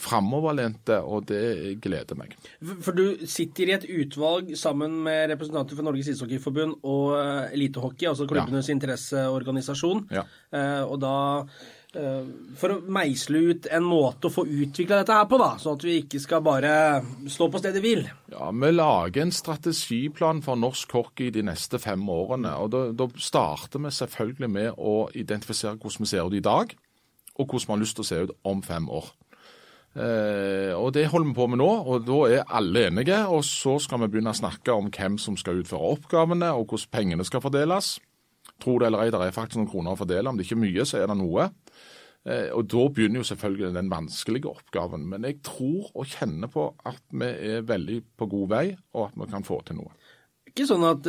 framoverlente, 0.00 1.00
og 1.02 1.28
det 1.28 1.76
gleder 1.84 2.18
meg. 2.18 2.36
For 2.84 2.96
du 2.96 3.26
sitter 3.28 3.68
i 3.68 3.76
et 3.76 3.88
utvalg 3.88 4.54
sammen 4.58 5.00
med 5.04 5.28
representanter 5.34 5.78
for 5.78 5.88
Norges 5.88 6.12
ishockeyforbund 6.14 6.80
og 6.88 7.16
eh, 7.18 7.54
Elitehockey, 7.58 8.08
altså 8.10 8.28
klubbenes 8.30 8.70
ja. 8.70 8.78
interesseorganisasjon. 8.78 10.06
Ja. 10.14 10.24
Eh, 10.54 10.82
og 10.84 10.96
da 11.02 11.14
eh, 11.92 12.24
for 12.56 12.72
å 12.72 12.78
meisle 12.94 13.42
ut 13.50 13.68
en 13.74 13.84
måte 13.84 14.28
å 14.28 14.32
få 14.32 14.46
utvikla 14.46 15.02
dette 15.02 15.16
her 15.18 15.28
på, 15.28 15.38
da, 15.40 15.50
sånn 15.60 15.76
at 15.76 15.84
vi 15.84 15.98
ikke 16.02 16.20
skal 16.22 16.44
bare 16.46 16.72
stå 17.28 17.50
på 17.52 17.60
stedet 17.60 17.82
hvil. 17.84 18.06
Ja, 18.32 18.50
Vi 18.52 18.72
lager 18.72 19.26
en 19.26 19.34
strategiplan 19.34 20.42
for 20.44 20.60
norsk 20.60 20.92
hockey 20.96 21.30
de 21.34 21.44
neste 21.50 21.80
fem 21.82 22.04
årene. 22.08 22.56
og 22.56 22.72
Da, 22.72 22.84
da 22.92 23.08
starter 23.16 23.82
vi 23.84 23.92
selvfølgelig 23.92 24.50
med 24.50 24.74
å 24.78 24.98
identifisere 25.12 25.76
hvordan 25.76 26.04
vi 26.06 26.12
ser 26.12 26.28
ut 26.28 26.38
i 26.38 26.44
dag. 26.44 26.76
og 27.38 27.46
hvordan 27.46 27.66
vi 27.68 27.72
har 27.72 27.78
lyst 27.84 27.94
til 27.94 28.02
å 28.02 28.08
se 28.08 28.16
ut 28.26 28.30
om 28.50 28.62
fem 28.66 28.88
år. 28.90 29.12
Eh, 29.98 30.72
og 30.74 30.92
Det 30.92 31.06
holder 31.06 31.28
vi 31.28 31.34
på 31.34 31.46
med 31.46 31.58
nå, 31.58 31.68
og 31.86 32.06
da 32.06 32.18
er 32.26 32.48
alle 32.50 32.86
enige. 32.88 33.26
og 33.28 33.44
Så 33.44 33.78
skal 33.78 34.00
vi 34.00 34.08
begynne 34.08 34.34
å 34.34 34.40
snakke 34.40 34.74
om 34.74 34.90
hvem 34.90 35.18
som 35.18 35.36
skal 35.36 35.62
utføre 35.62 35.94
oppgavene, 35.94 36.52
og 36.52 36.66
hvordan 36.66 36.90
pengene 36.92 37.24
skal 37.24 37.40
fordeles. 37.40 37.98
Tro 38.62 38.78
det 38.80 38.88
eller 38.88 39.04
ei, 39.04 39.12
det 39.14 39.20
er 39.22 39.36
faktisk 39.36 39.60
noen 39.60 39.70
kroner 39.70 39.94
å 39.94 40.00
fordele. 40.00 40.30
Om 40.30 40.38
det 40.38 40.46
ikke 40.46 40.58
er 40.58 40.64
mye, 40.64 40.86
så 40.88 41.00
er 41.00 41.08
det 41.10 41.16
noe. 41.20 41.48
Eh, 42.28 42.50
og 42.56 42.66
Da 42.70 42.84
begynner 42.94 43.22
jo 43.22 43.28
selvfølgelig 43.30 43.72
den 43.76 43.90
vanskelige 43.92 44.50
oppgaven. 44.50 45.06
Men 45.10 45.26
jeg 45.28 45.40
tror 45.46 45.88
og 45.94 46.10
kjenner 46.10 46.52
på 46.52 46.68
at 46.88 47.02
vi 47.12 47.32
er 47.54 47.66
veldig 47.68 48.02
på 48.18 48.30
god 48.34 48.52
vei, 48.52 48.66
og 48.94 49.08
at 49.08 49.18
vi 49.18 49.30
kan 49.32 49.46
få 49.46 49.62
til 49.66 49.80
noe. 49.80 49.94
Ikke 50.48 50.66
sånn 50.66 50.82
at 50.88 51.04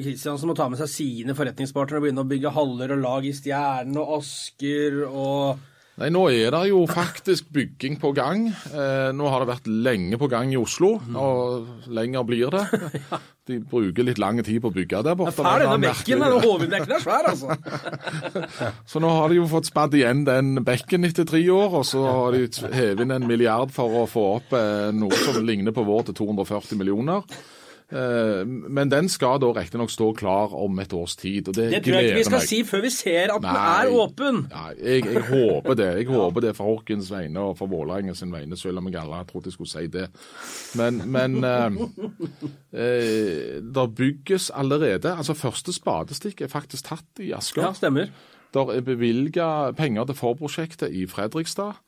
Kristiansen 0.00 0.48
må 0.48 0.54
ta 0.56 0.70
med 0.72 0.78
seg 0.80 0.88
sine 0.88 1.34
forretningspartnere 1.36 1.98
og 1.98 2.06
begynne 2.06 2.22
å 2.22 2.28
bygge 2.30 2.52
haller 2.54 2.94
og 2.94 3.02
lag 3.02 3.26
i 3.28 3.34
Stjernen 3.36 3.98
og 4.00 4.20
Asker 4.22 5.02
og 5.10 5.64
Nei, 5.96 6.10
Nå 6.12 6.26
er 6.28 6.50
det 6.52 6.66
jo 6.68 6.82
faktisk 6.90 7.46
bygging 7.56 7.94
på 8.00 8.10
gang. 8.16 8.50
Eh, 8.52 9.12
nå 9.16 9.30
har 9.32 9.40
det 9.40 9.48
vært 9.48 9.70
lenge 9.70 10.18
på 10.20 10.28
gang 10.28 10.50
i 10.52 10.58
Oslo, 10.60 10.98
og 11.16 11.88
lenger 11.88 12.26
blir 12.28 12.52
det. 12.52 12.66
De 13.46 13.56
bruker 13.62 14.04
litt 14.04 14.18
lang 14.18 14.42
tid 14.44 14.58
på 14.60 14.68
å 14.68 14.74
bygge 14.74 15.00
der 15.06 15.16
borte. 15.16 15.38
Fæl 15.38 15.62
denne 15.62 15.78
bekken, 15.86 16.20
den 16.20 16.44
hovedbekken 16.44 16.96
er 16.98 17.02
svær, 17.04 17.28
altså. 17.30 17.54
så 18.90 19.00
nå 19.00 19.12
har 19.14 19.30
de 19.30 19.38
jo 19.38 19.46
fått 19.48 19.70
spadd 19.70 19.94
igjen 19.96 20.24
den 20.26 20.64
bekken 20.66 21.06
etter 21.06 21.28
tre 21.30 21.40
år, 21.54 21.78
og 21.80 21.86
så 21.86 22.02
har 22.04 22.34
de 22.36 22.72
hevet 22.74 23.04
inn 23.06 23.14
en 23.14 23.28
milliard 23.30 23.72
for 23.72 24.02
å 24.02 24.06
få 24.10 24.26
opp 24.40 24.56
eh, 24.58 24.90
noe 24.92 25.22
som 25.22 25.38
ligner 25.46 25.72
på 25.72 25.86
vår 25.86 26.10
til 26.10 26.18
240 26.26 26.82
millioner. 26.82 27.22
Eh, 27.86 28.40
men 28.46 28.90
den 28.90 29.06
skal 29.08 29.38
da 29.38 29.52
riktignok 29.54 29.92
stå 29.94 30.08
klar 30.18 30.50
om 30.58 30.78
et 30.82 30.92
års 30.96 31.14
tid. 31.16 31.48
og 31.48 31.54
Det, 31.54 31.68
det 31.70 31.82
tror 31.84 31.94
jeg 31.94 32.08
ikke 32.08 32.18
vi 32.18 32.24
skal 32.26 32.40
meg. 32.40 32.48
si 32.48 32.58
før 32.66 32.82
vi 32.82 32.90
ser 32.90 33.34
at 33.36 33.44
Nei, 33.44 33.52
den 33.52 33.92
er 33.92 33.98
åpen. 34.02 34.40
Ja, 34.50 34.64
jeg, 34.74 35.04
jeg, 35.06 35.22
håper 35.30 35.78
det. 35.78 35.86
Jeg 36.00 36.08
håper 36.10 36.46
det 36.48 36.54
for 36.58 36.72
Horkens 36.72 37.10
vegne 37.14 37.44
og 37.52 37.54
for 37.60 37.70
Vålerenga 37.70 38.14
sin 38.18 38.34
vegne, 38.34 38.58
selv 38.58 38.82
om 38.82 38.90
jeg 38.90 38.98
aldri 39.04 39.22
trodde 39.30 39.52
jeg 39.52 39.58
skulle 39.58 39.70
si 39.70 39.86
det. 39.86 40.08
Men, 40.74 40.98
men 41.14 41.38
eh, 41.46 41.78
eh, 42.74 43.62
det 43.62 43.86
bygges 43.96 44.50
allerede. 44.50 45.14
altså 45.16 45.34
Første 45.38 45.72
spadestikk 45.72 46.42
er 46.42 46.50
faktisk 46.50 46.90
tatt 46.90 47.22
i 47.22 47.30
Asker. 47.36 47.62
Ja, 47.68 47.72
stemmer. 47.76 48.10
Der 48.54 48.70
er 48.72 48.80
bevilga 48.80 49.72
penger 49.76 50.04
til 50.08 50.16
forprosjektet 50.16 50.90
i 50.94 51.06
Fredrikstad. 51.06 51.78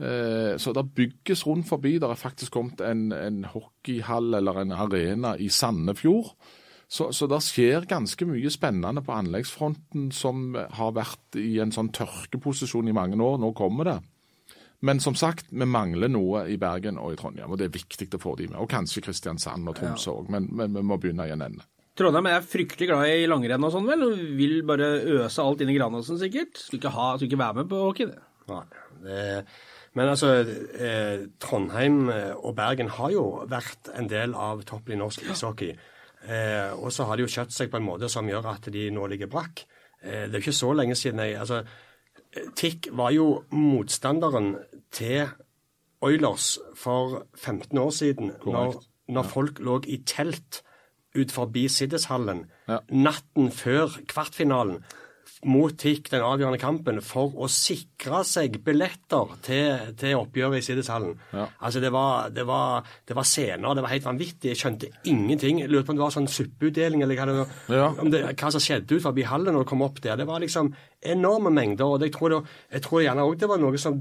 Eh, 0.00 0.56
så 0.56 0.72
det 0.72 0.86
bygges 0.96 1.44
rundt 1.46 1.68
forbi. 1.68 1.98
Det 2.00 2.08
er 2.08 2.20
faktisk 2.20 2.56
kommet 2.56 2.80
en, 2.84 3.10
en 3.12 3.44
hockeyhall 3.44 4.34
eller 4.40 4.62
en 4.62 4.72
arena 4.72 5.36
i 5.36 5.50
Sandefjord. 5.52 6.32
Så, 6.90 7.12
så 7.14 7.28
det 7.30 7.38
skjer 7.46 7.84
ganske 7.86 8.26
mye 8.26 8.50
spennende 8.50 9.02
på 9.06 9.14
anleggsfronten 9.14 10.08
som 10.14 10.56
har 10.56 10.96
vært 10.96 11.38
i 11.38 11.60
en 11.62 11.70
sånn 11.70 11.92
tørkeposisjon 11.94 12.90
i 12.90 12.96
mange 12.96 13.20
år. 13.22 13.38
Nå 13.38 13.52
kommer 13.54 13.86
det. 13.86 14.00
Men 14.80 14.98
som 15.04 15.14
sagt, 15.14 15.52
vi 15.52 15.68
mangler 15.68 16.08
noe 16.08 16.46
i 16.48 16.56
Bergen 16.58 16.98
og 16.98 17.12
i 17.12 17.18
Trondheim, 17.20 17.52
og 17.52 17.60
det 17.60 17.68
er 17.68 17.76
viktig 17.76 18.08
å 18.16 18.22
få 18.22 18.32
de 18.40 18.48
med. 18.48 18.56
Og 18.64 18.70
kanskje 18.72 19.04
Kristiansand 19.04 19.68
og 19.68 19.76
Tromsø 19.76 20.16
òg, 20.16 20.30
ja. 20.30 20.38
men, 20.38 20.48
men, 20.56 20.72
vi 20.78 20.82
må 20.88 20.96
begynne 20.98 21.28
i 21.28 21.34
en 21.34 21.44
ende. 21.44 21.66
Trondheim 22.00 22.30
er 22.30 22.46
fryktelig 22.48 22.88
glad 22.88 23.12
i 23.12 23.28
langrenn 23.28 23.66
og 23.68 23.74
sånn, 23.74 23.86
vel? 23.86 24.06
Og 24.06 24.22
vil 24.38 24.62
bare 24.66 24.88
øse 25.20 25.44
alt 25.44 25.60
inn 25.60 25.70
i 25.70 25.76
Granåsen, 25.76 26.18
sikkert. 26.18 26.56
Skulle 26.56 26.80
ikke, 26.80 26.94
ha, 26.96 27.10
skulle 27.18 27.28
ikke 27.28 27.42
være 27.44 27.58
med 27.60 27.70
på 27.70 27.82
hockey, 27.84 28.08
det. 28.08 28.24
Nei, 28.50 28.64
det 29.04 29.20
men 29.98 30.08
altså, 30.12 30.34
eh, 30.78 31.26
Trondheim 31.42 32.08
eh, 32.14 32.32
og 32.36 32.54
Bergen 32.58 32.92
har 32.94 33.10
jo 33.10 33.24
vært 33.50 33.90
en 33.98 34.08
del 34.10 34.36
av 34.38 34.62
toppen 34.68 34.94
i 34.94 35.00
norsk 35.00 35.24
ishockey. 35.32 35.74
Eh, 36.22 36.70
og 36.76 36.92
så 36.94 37.08
har 37.08 37.16
de 37.16 37.24
jo 37.24 37.32
kjøtt 37.32 37.54
seg 37.54 37.72
på 37.72 37.80
en 37.80 37.86
måte 37.88 38.10
som 38.12 38.28
gjør 38.28 38.52
at 38.52 38.68
de 38.72 38.86
nå 38.94 39.08
ligger 39.10 39.30
brakk. 39.32 39.64
Eh, 40.02 40.28
det 40.28 40.34
er 40.34 40.38
jo 40.38 40.44
ikke 40.44 40.60
så 40.60 40.72
lenge 40.76 40.98
siden 40.98 41.22
jeg 41.24 41.38
altså, 41.40 41.64
Tikk 42.54 42.92
var 42.94 43.10
jo 43.10 43.40
motstanderen 43.50 44.52
til 44.94 45.26
Oilers 46.06 46.60
for 46.78 47.24
15 47.34 47.78
år 47.78 47.90
siden, 47.90 48.30
når, 48.46 48.76
når 49.10 49.24
ja. 49.26 49.30
folk 49.32 49.58
lå 49.58 49.80
i 49.90 49.98
telt 50.06 50.60
ut 51.18 51.34
forbi 51.34 51.66
Siddishallen 51.66 52.44
ja. 52.70 52.78
natten 52.94 53.50
før 53.50 53.98
kvartfinalen 54.08 54.78
mot 55.48 55.72
TIK, 55.72 56.10
den 56.12 56.24
avgjørende 56.24 56.60
kampen, 56.60 56.98
for 57.04 57.32
å 57.40 57.46
sikre 57.48 58.20
seg 58.28 58.58
billetter 58.64 59.30
til, 59.44 59.94
til 59.96 60.18
oppgjøret 60.18 60.60
i 60.60 60.66
Siddishallen. 60.66 61.14
Ja. 61.32 61.46
Altså, 61.64 61.80
det 61.80 61.92
var, 61.94 62.28
det, 62.34 62.44
var, 62.48 62.84
det 63.08 63.16
var, 63.16 63.28
scener, 63.28 63.76
det 63.76 63.84
var 63.86 63.94
helt 63.94 64.08
vanvittig. 64.08 64.52
Jeg 64.52 64.60
skjønte 64.60 64.90
ingenting. 65.08 65.62
Jeg 65.62 65.72
lurte 65.72 65.88
på 65.88 65.94
om 65.94 66.00
det 66.00 66.04
var 66.04 66.16
sånn 66.18 66.30
suppeutdeling 66.30 67.06
eller 67.06 67.16
hva, 67.16 67.48
ja. 67.72 67.88
det, 68.12 68.22
hva 68.34 68.52
som 68.52 68.64
skjedde 68.64 68.98
ut 68.98 69.06
forbi 69.06 69.24
hallen 69.28 69.56
når 69.56 69.64
du 69.64 69.70
kom 69.72 69.86
opp 69.86 70.02
der. 70.04 70.20
Det 70.20 70.28
var 70.28 70.44
liksom 70.44 70.74
enorme 71.16 71.52
mengder. 71.56 71.88
og 71.88 72.04
jeg 72.04 72.12
tror, 72.16 72.36
det, 72.36 72.56
jeg 72.76 72.84
tror 72.84 73.04
gjerne 73.06 73.28
òg 73.30 73.40
det 73.40 73.48
var 73.48 73.64
noe 73.64 73.80
som, 73.80 73.96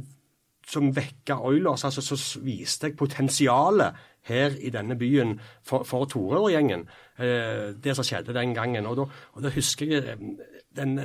som 0.67 0.91
vekka 0.95 1.39
Oilers. 1.47 1.87
altså 1.87 2.03
Så 2.03 2.43
viste 2.43 2.91
jeg 2.91 2.99
potensialet 2.99 4.07
her 4.27 4.59
i 4.59 4.69
denne 4.73 4.99
byen 4.99 5.37
for, 5.65 5.87
for 5.87 6.03
Tore 6.11 6.43
og 6.43 6.51
gjengen. 6.51 6.83
Eh, 7.19 7.71
det 7.79 7.95
som 7.95 8.05
skjedde 8.05 8.35
den 8.35 8.53
gangen. 8.55 8.87
Og 8.89 8.99
da, 8.99 9.07
og 9.35 9.43
da 9.43 9.51
husker 9.55 9.95
jeg 9.95 10.17
eh, 10.17 10.57
den 10.75 10.97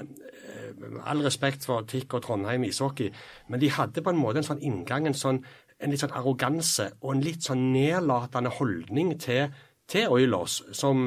All 1.04 1.23
respekt 1.25 1.66
for 1.68 1.87
TIK 1.88 2.18
og 2.18 2.25
Trondheim 2.26 2.64
ishockey, 2.68 3.12
men 3.49 3.62
de 3.62 3.70
hadde 3.73 4.02
på 4.04 4.12
en 4.12 4.20
måte 4.20 4.40
en 4.40 4.49
sånn 4.49 4.62
inngang, 4.64 5.08
en, 5.08 5.18
sånn, 5.18 5.42
en 5.80 5.92
litt 5.92 6.02
sånn 6.02 6.16
arroganse 6.16 6.90
og 7.00 7.14
en 7.14 7.25
litt 7.25 7.46
sånn 7.46 7.70
nedlatende 7.75 8.52
holdning 8.58 9.14
til, 9.20 9.52
til 9.90 10.08
Oilers, 10.08 10.62
som 10.73 11.02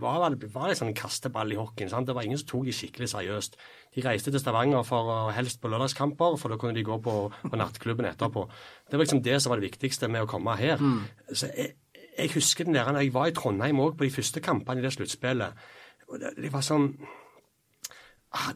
var, 0.00 0.24
var 0.54 0.72
en 0.72 0.78
sånn 0.78 0.94
kasteball 0.96 1.52
i 1.52 1.58
hockeyen. 1.60 1.90
Sant? 1.92 2.08
Det 2.08 2.16
var 2.16 2.24
ingen 2.24 2.40
som 2.40 2.48
tok 2.48 2.64
de 2.68 2.74
skikkelig 2.76 3.10
seriøst. 3.12 3.58
De 3.92 4.04
reiste 4.06 4.32
til 4.32 4.40
Stavanger 4.40 4.86
for 4.88 5.28
helst 5.36 5.60
på 5.60 5.70
lørdagskamper, 5.72 6.38
for 6.40 6.52
da 6.52 6.58
kunne 6.60 6.78
de 6.78 6.86
gå 6.88 6.96
på, 7.04 7.16
på 7.44 7.60
nattklubben 7.60 8.08
etterpå. 8.08 8.46
Det 8.88 8.96
var 8.96 9.04
liksom 9.04 9.24
det 9.26 9.38
som 9.42 9.52
var 9.52 9.60
det 9.60 9.68
viktigste 9.68 10.08
med 10.08 10.24
å 10.24 10.30
komme 10.30 10.56
her. 10.60 10.80
Mm. 10.80 11.02
Så 11.28 11.52
jeg, 11.52 11.74
jeg, 12.16 12.32
husker 12.38 12.68
den 12.68 12.80
der, 12.80 12.94
jeg 13.02 13.12
var 13.12 13.28
i 13.28 13.36
Trondheim 13.36 13.84
òg 13.84 13.98
på 13.98 14.08
de 14.08 14.14
første 14.14 14.40
kampene 14.44 14.80
i 14.80 14.86
det 14.86 14.94
sluttspillet. 14.96 15.68
Det, 16.12 16.32
det 16.40 16.52
var 16.52 16.64
sånn 16.64 16.94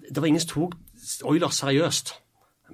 det 0.08 0.20
var 0.20 0.28
ingen 0.30 0.42
som 0.42 0.54
tok 0.54 0.78
Oilers 1.28 1.60
seriøst. 1.60 2.14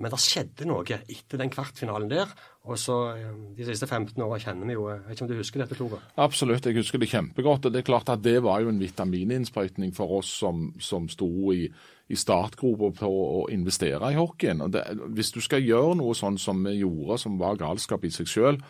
Men 0.01 0.09
det 0.09 0.23
skjedde 0.25 0.67
noe 0.69 0.87
etter 0.89 1.41
den 1.41 1.51
kvartfinalen 1.53 2.09
der. 2.09 2.31
Og 2.65 2.79
så 2.81 2.97
eh, 3.17 3.33
De 3.59 3.67
siste 3.67 3.89
15 3.89 4.23
åra 4.25 4.39
kjenner 4.41 4.69
vi 4.71 4.77
jo 4.77 4.87
Jeg 4.89 5.01
vet 5.05 5.17
ikke 5.17 5.25
om 5.27 5.31
du 5.33 5.41
husker 5.41 5.63
dette, 5.63 5.77
Tore? 5.77 5.99
Absolutt, 6.23 6.69
jeg 6.69 6.79
husker 6.79 7.03
det 7.03 7.11
kjempegodt. 7.11 7.67
og 7.67 7.75
Det 7.75 7.83
er 7.83 7.89
klart 7.91 8.13
at 8.13 8.23
det 8.25 8.39
var 8.45 8.63
jo 8.63 8.71
en 8.73 8.81
vitamininnsprøytning 8.81 9.93
for 9.97 10.21
oss 10.21 10.31
som, 10.41 10.71
som 10.81 11.11
sto 11.13 11.29
i, 11.53 11.67
i 12.09 12.19
startgropa 12.19 12.93
på 13.03 13.11
å 13.11 13.43
investere 13.53 14.15
i 14.15 14.19
hockeyen. 14.21 14.65
Og 14.65 14.73
det, 14.73 14.87
hvis 15.13 15.35
du 15.35 15.43
skal 15.45 15.65
gjøre 15.67 15.99
noe 16.01 16.17
sånn 16.17 16.41
som 16.41 16.65
vi 16.65 16.79
gjorde, 16.81 17.21
som 17.21 17.37
var 17.43 17.61
galskap 17.61 18.07
i 18.09 18.15
seg 18.15 18.31
sjøl, 18.31 18.63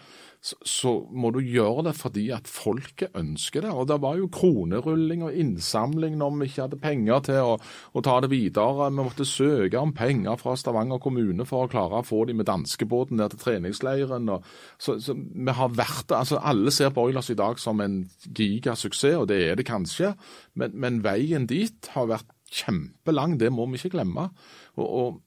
så, 0.42 0.56
så, 0.66 0.92
må 1.14 1.30
du 1.30 1.38
gjøre 1.38 1.84
det 1.86 1.92
fordi 1.94 2.24
at 2.34 2.48
folket 2.50 3.14
ønsker 3.18 3.62
det. 3.62 3.70
Og 3.70 3.86
Det 3.86 3.98
var 4.02 4.16
jo 4.18 4.30
kronerulling 4.32 5.22
og 5.22 5.36
innsamling 5.38 6.16
når 6.18 6.34
vi 6.34 6.48
ikke 6.50 6.64
hadde 6.64 6.80
penger 6.82 7.22
til 7.28 7.38
å, 7.52 7.52
å 7.94 8.02
ta 8.02 8.16
det 8.24 8.32
videre. 8.32 8.88
Vi 8.90 8.98
måtte 8.98 9.28
søke 9.28 9.78
om 9.78 9.94
penger 9.94 10.40
fra 10.40 10.56
Stavanger 10.58 10.98
kommune 11.02 11.46
for 11.46 11.62
å 11.62 11.70
klare 11.70 12.02
å 12.02 12.06
få 12.06 12.24
dem 12.26 12.42
med 12.42 12.50
danskebåten 12.50 13.22
ned 13.22 13.36
til 13.36 13.44
treningsleiren. 13.44 14.28
Og, 14.34 14.50
så, 14.82 14.98
så, 14.98 15.14
vi 15.14 15.58
har 15.62 15.78
vært 15.78 16.08
det. 16.10 16.18
Altså, 16.24 16.42
alle 16.42 16.74
ser 16.74 16.90
Boilers 16.96 17.30
i 17.30 17.38
dag 17.38 17.62
som 17.62 17.78
en 17.84 18.00
gigasuksess, 18.26 19.20
og 19.22 19.28
det 19.30 19.44
er 19.46 19.60
det 19.60 19.70
kanskje. 19.70 20.16
Men, 20.58 20.74
men 20.74 21.04
veien 21.06 21.46
dit 21.46 21.94
har 21.94 22.10
vært 22.10 22.34
kjempelang, 22.52 23.38
det 23.38 23.54
må 23.54 23.70
vi 23.70 23.78
ikke 23.78 23.94
glemme. 23.94 24.32
og, 24.74 24.88
og 24.88 25.20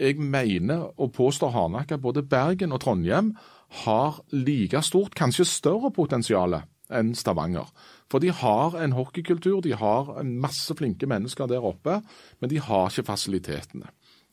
jeg 0.00 0.16
mener 0.18 0.88
og 0.96 1.12
påstår 1.12 1.52
hardnakka 1.52 1.98
både 2.00 2.24
Bergen 2.24 2.72
og 2.72 2.80
Trondheim 2.80 3.34
har 3.82 4.20
like 4.32 4.82
stort, 4.84 5.16
kanskje 5.18 5.48
større 5.48 5.92
potensial 5.94 6.60
enn 6.92 7.14
Stavanger. 7.16 7.70
For 8.12 8.20
de 8.20 8.32
har 8.36 8.76
en 8.76 8.92
hockeykultur, 8.92 9.62
de 9.64 9.72
har 9.78 10.12
masse 10.22 10.74
flinke 10.76 11.08
mennesker 11.08 11.48
der 11.48 11.64
oppe, 11.64 12.02
men 12.40 12.52
de 12.52 12.60
har 12.60 12.90
ikke 12.90 13.08
fasilitetene. 13.08 13.88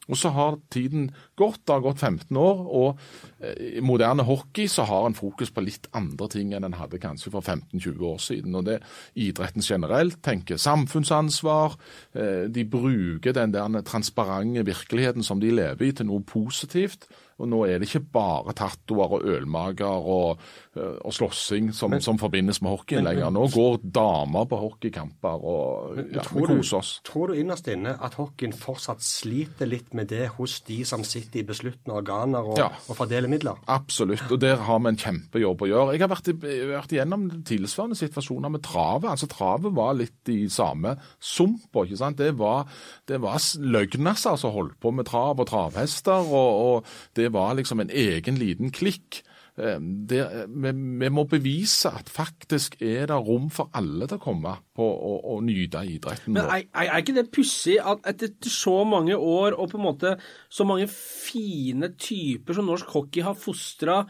Og 0.09 0.17
så 0.17 0.31
har 0.33 0.57
tiden 0.73 1.11
gått, 1.37 1.61
det 1.67 1.75
har 1.75 1.83
gått 1.85 2.01
15 2.01 2.37
år, 2.41 2.61
og 2.65 2.99
eh, 3.45 3.77
i 3.77 3.83
moderne 3.85 4.25
hockey 4.25 4.65
så 4.71 4.87
har 4.89 5.05
en 5.05 5.17
fokus 5.17 5.53
på 5.53 5.61
litt 5.61 5.85
andre 5.97 6.29
ting 6.33 6.55
enn 6.57 6.65
en 6.65 6.77
hadde 6.79 7.01
kanskje 7.01 7.33
for 7.35 7.45
15-20 7.45 8.05
år 8.09 8.17
siden. 8.25 8.57
Og 8.57 8.65
det 8.65 8.79
Idretten 9.21 9.65
generelt 9.65 10.17
tenker 10.25 10.57
samfunnsansvar. 10.57 11.77
Eh, 12.17 12.47
de 12.49 12.65
bruker 12.65 13.37
den 13.37 13.53
der 13.53 13.81
transparente 13.85 14.65
virkeligheten 14.65 15.25
som 15.25 15.41
de 15.43 15.53
lever 15.53 15.91
i, 15.91 15.93
til 15.93 16.09
noe 16.09 16.25
positivt. 16.25 17.05
Og 17.39 17.47
nå 17.47 17.61
er 17.67 17.79
det 17.79 17.87
ikke 17.89 18.01
bare 18.11 18.53
tattoer 18.57 19.13
og 19.15 19.23
ølmager 19.23 20.07
og, 20.11 20.39
eh, 20.75 20.97
og 21.05 21.13
slåssing 21.15 21.69
som, 21.73 21.93
som 22.03 22.17
forbindes 22.19 22.61
med 22.61 22.73
hockeyen 22.73 23.05
lenger. 23.07 23.29
Nå 23.31 23.45
går 23.53 23.77
damer 23.95 24.45
på 24.51 24.59
hockeykamper 24.59 25.45
og 25.53 26.01
ja, 26.13 26.23
vi 26.35 26.43
koser 26.49 26.77
oss. 26.81 26.91
Tror 27.07 27.31
du 27.31 27.39
innerst 27.39 27.67
inne 27.71 27.95
at 28.03 28.17
hockeyen 28.19 28.53
fortsatt 28.53 29.01
sliter 29.05 29.69
litt 29.71 29.93
med 29.95 30.09
det 30.11 30.27
hos 30.35 30.59
de 30.67 30.81
som 30.85 31.03
sitter 31.07 31.39
i 31.41 31.45
besluttende 31.47 31.95
organer 32.01 32.43
og, 32.43 32.57
Ja. 32.59 32.67
og 32.89 32.97
fordeler 32.99 33.31
midler? 33.31 33.55
Absolutt, 33.71 34.25
og 34.31 34.39
der 34.43 34.57
har 34.67 34.79
vi 34.83 34.91
en 34.91 34.99
kjempejobb 34.99 35.63
å 35.63 35.69
gjøre. 35.71 35.93
Jeg 35.95 36.01
har 36.03 36.11
vært, 36.11 36.31
vært 36.43 36.91
igjennom 36.97 37.27
tilsvarende 37.47 37.95
situasjoner 37.99 38.51
med 38.51 38.63
travet. 38.67 39.09
Altså 39.13 39.27
Travet 39.31 39.73
var 39.75 39.93
litt 39.95 40.27
i 40.33 40.47
samme 40.51 40.97
sumpa. 41.21 41.85
ikke 41.85 41.97
sant? 42.01 42.17
Det 42.19 42.33
var, 42.37 42.65
det 43.07 43.21
var 43.21 43.35
s- 43.39 43.55
som 43.59 44.33
altså, 44.33 44.49
holdt 44.51 44.79
på 44.81 44.91
med 44.93 45.05
trav 45.05 45.39
og 45.39 45.47
travhester, 45.47 46.11
og, 46.27 46.59
og 46.83 46.85
det 47.15 47.28
var 47.33 47.55
liksom 47.59 47.79
en 47.83 47.89
egen 47.89 48.35
liten 48.39 48.71
klikk. 48.71 49.21
Eh, 49.59 49.77
Det, 49.79 50.21
vi, 50.47 50.71
vi 51.01 51.09
må 51.11 51.25
bevise 51.27 51.91
at 51.91 52.07
faktisk 52.09 52.77
er 52.81 53.07
det 53.11 53.17
rom 53.27 53.49
for 53.51 53.69
alle 53.75 54.07
til 54.07 54.17
å 54.17 54.23
komme 54.23 54.53
på 54.75 54.85
og, 54.87 55.43
nyte 55.43 55.81
idretten. 55.85 56.33
Men 56.33 56.45
er, 56.47 56.63
er, 56.73 56.93
ikke 57.01 57.15
det 57.17 57.27
pussig 57.35 57.75
at 57.83 57.99
etter 58.07 58.49
så 58.49 58.83
mange 58.87 59.17
år 59.17 59.57
og 59.59 59.69
på 59.73 59.77
en 59.79 59.83
måte 59.89 60.15
så 60.49 60.63
mange 60.65 60.87
fine 60.91 61.91
typer 61.99 62.53
som 62.55 62.65
norsk 62.71 62.87
hockey 62.95 63.21
har 63.25 63.35
fostra, 63.35 64.05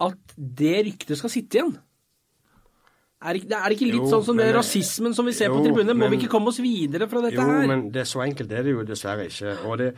at 0.00 0.34
det 0.36 0.78
ryktet 0.86 1.16
skal 1.20 1.30
sitte 1.32 1.60
igjen? 1.60 1.76
Er 3.26 3.32
det, 3.32 3.42
ikke- 3.44 3.56
er 3.56 3.68
det 3.68 3.76
ikke 3.78 3.86
litt 3.92 4.02
Jo, 4.04 4.10
sånn 4.12 4.24
som 4.24 4.36
men- 4.36 4.54
rasismen 4.54 5.14
som 5.16 5.24
vi 5.24 5.32
ser 5.32 5.48
på 5.48 5.56
jo, 5.56 5.64
tribunene? 5.64 5.94
Må 5.96 6.08
vi 6.10 6.18
ikke 6.18 6.28
komme 6.30 6.48
oss 6.48 6.58
videre 6.60 7.08
fra 7.08 7.22
dette 7.22 7.34
Jo, 7.40 7.40
her? 7.48 7.66
men 7.66 7.90
det 7.90 8.02
er 8.02 8.04
så 8.04 8.20
enkelt 8.22 8.48
det 8.50 8.58
er 8.58 8.62
det 8.62 8.72
jo 8.74 8.84
dessverre 8.84 9.24
ikke. 9.26 9.54
Og, 9.64 9.78
det, 9.78 9.94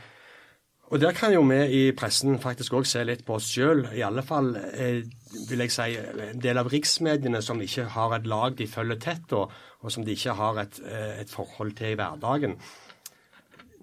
og 0.89 1.01
der 1.01 1.13
kan 1.13 1.35
jo 1.35 1.43
vi 1.45 1.59
i 1.77 1.83
pressen 1.93 2.39
faktisk 2.41 2.79
òg 2.79 2.87
se 2.89 3.03
litt 3.05 3.25
på 3.27 3.37
oss 3.37 3.51
sjøl. 3.53 3.85
I 3.93 4.05
alle 4.07 4.23
fall 4.25 4.55
eh, 4.57 5.03
vil 5.51 5.65
jeg 5.65 5.75
si 5.75 5.97
en 5.99 6.41
del 6.41 6.61
av 6.61 6.71
riksmediene 6.73 7.43
som 7.45 7.61
ikke 7.61 7.91
har 7.93 8.17
et 8.17 8.29
lag 8.29 8.57
de 8.57 8.67
følger 8.67 9.01
tett, 9.03 9.35
og, 9.37 9.53
og 9.85 9.93
som 9.93 10.07
de 10.07 10.17
ikke 10.17 10.37
har 10.39 10.63
et, 10.65 10.81
eh, 10.89 11.21
et 11.21 11.33
forhold 11.33 11.75
til 11.77 11.93
i 11.93 11.99
hverdagen. 11.99 12.57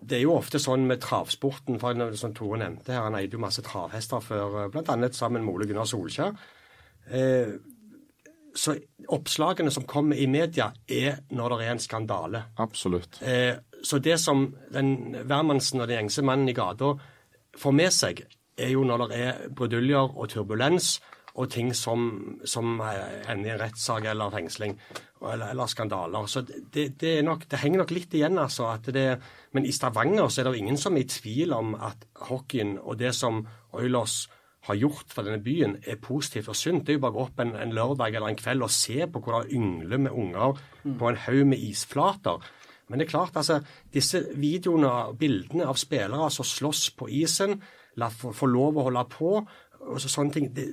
Det 0.06 0.18
er 0.18 0.26
jo 0.26 0.34
ofte 0.38 0.62
sånn 0.62 0.88
med 0.90 1.02
travsporten, 1.06 1.78
for 1.82 2.18
som 2.18 2.34
Tore 2.38 2.60
nevnte 2.62 2.94
her, 2.94 3.06
han 3.06 3.18
eide 3.18 3.38
jo 3.38 3.42
masse 3.42 3.62
travhester 3.66 4.22
før, 4.22 4.66
bl.a. 4.74 4.98
sammen 5.14 5.46
med 5.46 5.54
Ole 5.54 5.70
Gunnar 5.70 5.90
Solskjær. 5.90 6.34
Eh, 7.14 7.54
så 8.56 8.76
oppslagene 9.12 9.72
som 9.72 9.86
kommer 9.88 10.18
i 10.18 10.28
media, 10.32 10.70
er 10.88 11.20
når 11.36 11.58
det 11.58 11.66
er 11.66 11.74
en 11.74 11.84
skandale. 11.84 12.44
Absolutt. 12.64 13.20
Eh, 13.22 13.58
så 13.84 14.00
det 14.00 14.18
som 14.22 14.48
den 14.74 15.18
hvermannsen 15.28 15.82
og 15.82 15.90
den 15.90 16.06
gjengse 16.06 16.24
mannen 16.26 16.50
i 16.50 16.56
gata 16.56 16.94
får 17.60 17.76
med 17.76 17.94
seg, 17.94 18.24
er 18.56 18.72
jo 18.72 18.86
når 18.88 19.04
det 19.04 19.20
er 19.20 19.44
bruduljer 19.52 20.16
og 20.16 20.30
turbulens 20.32 20.96
og 21.36 21.50
ting 21.52 21.74
som, 21.76 22.06
som 22.48 22.80
ender 22.80 23.50
i 23.50 23.54
en 23.54 23.60
rettssak 23.60 24.06
eller 24.08 24.32
fengsling 24.32 24.78
eller, 25.20 25.50
eller 25.52 25.68
skandaler. 25.68 26.30
Så 26.32 26.46
det, 26.48 26.94
det, 27.02 27.18
nok, 27.28 27.44
det 27.52 27.60
henger 27.60 27.84
nok 27.84 27.92
litt 27.92 28.16
igjen, 28.16 28.40
altså. 28.40 28.70
At 28.72 28.88
det, 28.96 29.08
men 29.56 29.68
i 29.68 29.74
Stavanger 29.76 30.30
så 30.30 30.42
er 30.42 30.48
det 30.48 30.56
jo 30.56 30.64
ingen 30.64 30.80
som 30.80 30.96
er 30.96 31.04
i 31.04 31.10
tvil 31.12 31.52
om 31.56 31.76
at 31.76 32.08
hockeyen 32.30 32.78
og 32.80 33.00
det 33.02 33.12
som 33.18 33.44
Oilers 33.76 34.30
har 34.66 34.78
gjort 34.80 35.14
for 35.14 35.28
denne 35.28 35.44
byen, 35.44 35.78
er 35.86 36.02
positivt 36.02 36.50
og 36.50 36.58
sunt. 36.58 36.86
Det 36.86 36.96
er 36.96 37.00
jo 37.00 37.04
bare 37.06 37.14
å 37.14 37.18
gå 37.20 37.26
opp 37.28 37.42
en, 37.44 37.56
en 37.60 37.74
lørdag 37.76 38.16
eller 38.16 38.34
en 38.34 38.40
kveld 38.40 38.66
og 38.66 38.74
se 38.74 39.06
på 39.06 39.22
hvordan 39.22 39.52
yngler 39.54 40.02
med 40.08 40.16
unger 40.16 40.62
på 40.84 41.10
en 41.10 41.20
haug 41.28 41.44
med 41.52 41.62
isflater. 41.62 42.46
Men 42.88 43.00
det 43.00 43.08
er 43.08 43.14
klart, 43.16 43.38
altså, 43.38 43.60
disse 43.94 44.22
videoene 44.38 44.90
og 44.90 45.18
bildene 45.22 45.66
av 45.70 45.78
spillere 45.82 46.30
som 46.34 46.46
slåss 46.46 46.92
på 46.98 47.10
isen, 47.24 47.58
la 47.98 48.12
få, 48.14 48.34
lov 48.50 48.78
å 48.78 48.88
holde 48.90 49.06
på, 49.10 49.32
og 49.86 50.02
så, 50.02 50.10
sånne 50.10 50.34
ting 50.34 50.52
det, 50.54 50.68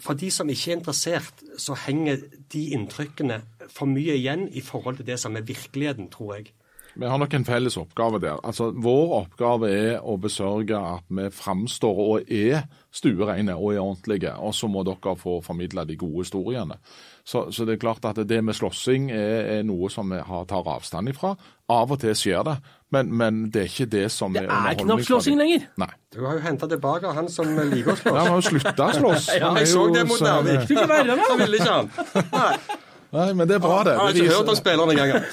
For 0.00 0.16
de 0.16 0.30
som 0.32 0.48
ikke 0.48 0.70
er 0.70 0.78
interessert, 0.78 1.42
så 1.60 1.74
henger 1.76 2.22
de 2.52 2.62
inntrykkene 2.72 3.42
for 3.68 3.88
mye 3.90 4.14
igjen 4.16 4.46
i 4.56 4.62
forhold 4.64 4.96
til 5.00 5.10
det 5.10 5.18
som 5.20 5.36
er 5.36 5.44
virkeligheten, 5.44 6.08
tror 6.12 6.38
jeg. 6.38 6.54
Vi 7.00 7.08
har 7.08 7.16
nok 7.18 7.32
en 7.34 7.44
felles 7.48 7.78
oppgave 7.80 8.18
der. 8.20 8.36
Altså, 8.44 8.70
Vår 8.76 9.14
oppgave 9.22 9.70
er 9.72 10.02
å 10.04 10.18
besørge 10.20 10.76
at 10.76 11.06
vi 11.08 11.30
framstår 11.32 12.00
og 12.04 12.28
er 12.28 12.66
stuereine 12.92 13.54
og 13.56 13.70
er 13.72 13.80
ordentlige. 13.80 14.34
Og 14.36 14.52
så 14.54 14.68
må 14.68 14.82
dere 14.84 15.14
få 15.16 15.38
formidla 15.44 15.86
de 15.88 15.96
gode 15.96 16.26
historiene. 16.26 16.76
Så, 17.24 17.46
så 17.54 17.64
det 17.64 17.76
er 17.78 17.80
klart 17.80 18.04
at 18.10 18.20
det 18.28 18.40
med 18.44 18.56
slåssing 18.58 19.08
er, 19.14 19.48
er 19.60 19.64
noe 19.64 19.88
som 19.92 20.12
vi 20.12 20.18
har, 20.26 20.44
tar 20.50 20.68
avstand 20.74 21.08
ifra. 21.12 21.32
Av 21.70 21.92
og 21.94 22.00
til 22.02 22.12
skjer 22.18 22.44
det, 22.50 22.56
men, 22.92 23.12
men 23.16 23.40
det 23.54 23.62
er 23.62 23.68
ikke 23.70 23.88
det 23.92 24.04
som 24.12 24.34
Det 24.34 24.42
er 24.44 24.52
er 24.72 24.78
knapt 24.82 25.06
slåssing 25.06 25.38
lenger. 25.40 25.68
Nei. 25.80 25.90
Du 26.12 26.20
har 26.26 26.36
jo 26.36 26.44
henta 26.44 26.68
tilbake 26.68 27.12
han 27.16 27.28
som 27.32 27.48
liker 27.54 27.94
å 27.94 27.98
Ja. 28.10 28.16
Han 28.18 28.32
har 28.34 28.40
jo 28.40 28.46
slutta 28.50 28.90
å 28.90 28.98
slåss. 28.98 29.30
Ja, 29.40 29.54
er 29.54 29.62
jeg 29.62 29.72
så 29.72 29.86
det 29.94 30.04
mot 30.10 30.18
så- 30.20 30.28
Narvik. 30.28 30.66
Du 30.68 30.74
ikke 30.76 30.88
være 30.90 31.16
med. 31.16 31.26
Han 31.30 31.44
ville 31.46 31.60
ikke 31.62 31.76
han. 31.78 31.92
Nei, 32.34 32.80
Nei, 33.10 33.32
men 33.34 33.48
det 33.50 33.56
er 33.56 33.62
bra, 33.62 33.80
det. 33.82 33.96
han 33.98 34.06
har 34.06 34.14
ikke 34.14 34.34
hørt 34.36 34.50
om 34.52 34.56
spillerne 34.58 34.94
engang. 34.94 35.24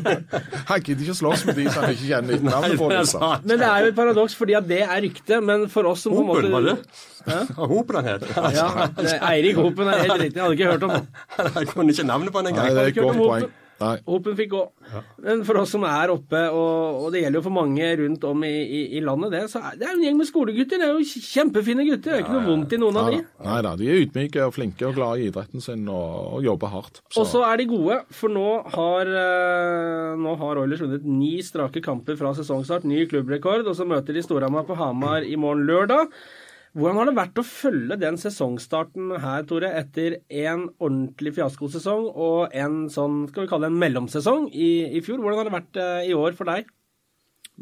Han 0.70 0.80
gidder 0.86 1.04
ikke 1.04 1.16
slåss 1.18 1.42
med 1.44 1.58
de 1.58 1.66
som 1.68 1.84
han 1.84 1.92
ikke 1.92 2.06
kjenner 2.08 2.44
navnet 2.46 2.78
på. 2.80 2.88
Det 2.88 3.02
Men 3.44 3.60
det 3.60 3.66
er 3.66 3.84
jo 3.84 3.90
et 3.90 3.96
paradoks, 3.98 4.36
fordi 4.38 4.56
at 4.56 4.68
det 4.70 4.78
er 4.86 5.02
rykte. 5.04 5.40
Men 5.44 5.66
for 5.68 5.90
oss 5.90 6.06
som 6.06 6.14
på 6.16 6.22
en 6.22 6.28
måte 6.30 6.52
var 6.52 6.64
det? 6.64 6.76
Hopen 7.58 7.98
han 8.00 8.08
het. 8.14 8.24
Ja, 8.56 8.68
Eirik 9.34 9.58
Hopen 9.60 9.90
er 9.90 10.04
helt 10.06 10.16
riktig. 10.22 10.38
Jeg 10.38 10.44
hadde 10.46 10.56
ikke 10.56 10.70
hørt 10.70 10.86
om 10.88 10.94
Jeg 11.58 11.72
kunne 11.74 11.92
ikke 11.92 12.06
navnet 12.08 12.32
på 12.32 12.40
han 12.40 12.54
Nei, 12.56 12.68
det 12.70 12.86
er 12.86 12.92
et 12.94 13.02
godt 13.02 13.20
poeng. 13.20 13.50
Nei. 13.80 13.94
Hopen 14.06 14.34
fikk 14.36 14.50
gå. 14.52 14.62
Men 15.24 15.42
for 15.48 15.56
oss 15.62 15.70
som 15.72 15.84
er 15.88 16.10
oppe, 16.12 16.40
og, 16.52 16.98
og 17.06 17.12
det 17.14 17.22
gjelder 17.22 17.38
jo 17.40 17.44
for 17.46 17.54
mange 17.56 17.86
rundt 18.02 18.24
om 18.28 18.42
i, 18.44 18.50
i, 18.64 18.80
i 18.98 19.00
landet, 19.00 19.32
det, 19.32 19.40
så 19.52 19.62
er 19.70 19.78
det 19.80 19.86
er 19.88 19.94
en 19.94 20.02
gjeng 20.04 20.18
med 20.20 20.28
skolegutter. 20.28 20.80
Det 20.82 20.88
er 20.88 20.92
jo 20.98 21.22
kjempefine 21.30 21.86
gutter. 21.88 22.10
Det 22.10 22.18
er 22.18 22.24
ikke 22.26 22.34
noe 22.36 22.48
vondt 22.50 22.74
i 22.76 22.80
noen 22.82 22.98
av 23.00 23.08
de. 23.14 23.20
Nei 23.46 23.60
da, 23.64 23.72
de 23.80 23.88
er 23.88 24.02
ydmyke 24.04 24.44
og 24.44 24.52
flinke 24.58 24.88
og 24.90 24.98
glade 24.98 25.22
i 25.24 25.30
idretten 25.30 25.64
sin 25.64 25.86
og, 25.88 26.34
og 26.36 26.44
jobber 26.44 26.74
hardt. 26.74 27.00
Så- 27.08 27.22
Og 27.24 27.30
så 27.32 27.44
er 27.48 27.56
de 27.62 27.68
gode, 27.72 28.00
for 28.20 28.28
nå 28.36 28.46
har, 28.76 29.14
eh, 29.24 30.12
nå 30.20 30.36
har 30.44 30.60
Oilers 30.60 30.84
vunnet 30.84 31.04
ni 31.08 31.38
strake 31.46 31.80
kamper 31.84 32.16
fra 32.20 32.34
sesongstart. 32.36 32.84
Ny 32.84 33.06
klubbrekord. 33.08 33.64
Og 33.66 33.76
så 33.76 33.86
møter 33.88 34.12
de 34.16 34.22
Storhamar 34.26 34.66
på 34.68 34.76
Hamar 34.76 35.24
i 35.24 35.36
morgen 35.40 35.64
lørdag. 35.68 36.12
Hvordan 36.70 37.00
har 37.00 37.08
det 37.08 37.16
vært 37.18 37.38
å 37.40 37.46
følge 37.46 37.96
den 37.98 38.18
sesongstarten 38.20 39.10
her, 39.18 39.46
Tore, 39.50 39.72
etter 39.80 40.20
en 40.44 40.68
ordentlig 40.78 41.32
fiaskosesong 41.40 42.04
og 42.12 42.54
en 42.54 42.84
sånn, 42.94 43.24
skal 43.30 43.44
vi 43.44 43.50
kalle 43.50 43.66
det 43.66 43.72
en 43.74 43.80
mellomsesong 43.82 44.46
i, 44.54 44.70
i 44.94 45.02
fjor? 45.02 45.18
Hvordan 45.18 45.40
har 45.40 45.48
det 45.48 45.56
vært 45.56 45.80
eh, 45.82 46.10
i 46.12 46.14
år 46.14 46.38
for 46.38 46.50
deg? 46.52 46.70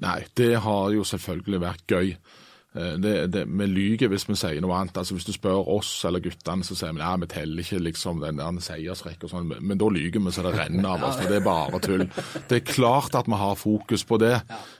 Nei, 0.04 0.18
det 0.36 0.52
har 0.62 0.92
jo 0.92 1.06
selvfølgelig 1.08 1.62
vært 1.64 1.94
gøy. 1.96 2.12
Eh, 2.78 2.94
Det, 3.02 3.14
det, 3.34 3.42
vi 3.48 3.66
lyver 3.66 4.10
hvis 4.12 4.26
vi 4.28 4.36
sier 4.38 4.60
noe 4.62 4.76
annet. 4.78 4.96
Altså 5.00 5.16
Hvis 5.16 5.26
du 5.26 5.32
spør 5.34 5.66
oss 5.74 5.90
eller 6.06 6.22
guttene, 6.22 6.62
så 6.66 6.76
sier 6.78 6.94
vi 6.94 7.02
ja, 7.02 7.14
vi 7.18 7.26
teller 7.30 7.64
ikke 7.64 7.80
liksom 7.82 8.20
den 8.22 8.38
der 8.38 8.60
seiersrekka 8.62 9.26
og 9.26 9.32
sånn, 9.32 9.50
men 9.58 9.80
da 9.80 9.88
lyver 9.90 10.22
vi 10.22 10.34
så 10.34 10.44
det 10.46 10.54
renner 10.56 10.92
av 10.94 11.06
oss. 11.08 11.18
For 11.18 11.28
det 11.32 11.40
er 11.40 11.46
bare 11.46 11.80
tull. 11.82 12.06
Det 12.48 12.60
er 12.60 12.66
klart 12.68 13.18
at 13.18 13.26
vi 13.26 13.40
har 13.40 13.58
fokus 13.58 14.04
på 14.06 14.20
det. 14.22 14.36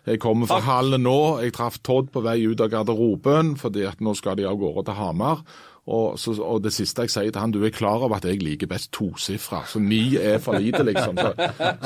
Jeg 0.07 0.23
kommer 0.23 0.47
fra 0.51 0.61
hallen 0.69 1.03
nå. 1.09 1.19
Jeg 1.43 1.57
traff 1.59 1.81
Todd 1.83 2.13
på 2.15 2.23
vei 2.25 2.39
ut 2.47 2.61
av 2.65 2.71
garderoben 2.73 3.57
fordi 3.59 3.85
at 3.89 4.01
nå 4.05 4.15
skal 4.19 4.39
de 4.39 4.47
av 4.49 4.59
gårde 4.61 4.87
til 4.89 4.99
Hamar. 4.99 5.43
Og, 5.89 6.19
så, 6.21 6.35
og 6.45 6.61
det 6.61 6.75
siste 6.77 7.07
jeg 7.07 7.13
sier 7.13 7.33
til 7.33 7.41
han, 7.41 7.53
du 7.55 7.63
er 7.65 7.73
klar 7.73 8.03
over 8.05 8.19
at 8.19 8.27
jeg 8.29 8.43
liker 8.43 8.69
best 8.69 8.91
tosifra, 8.93 9.63
så 9.69 9.81
ni 9.81 10.19
er 10.21 10.37
for 10.45 10.61
lite, 10.61 10.83
liksom. 10.85 11.17
Så, 11.17 11.31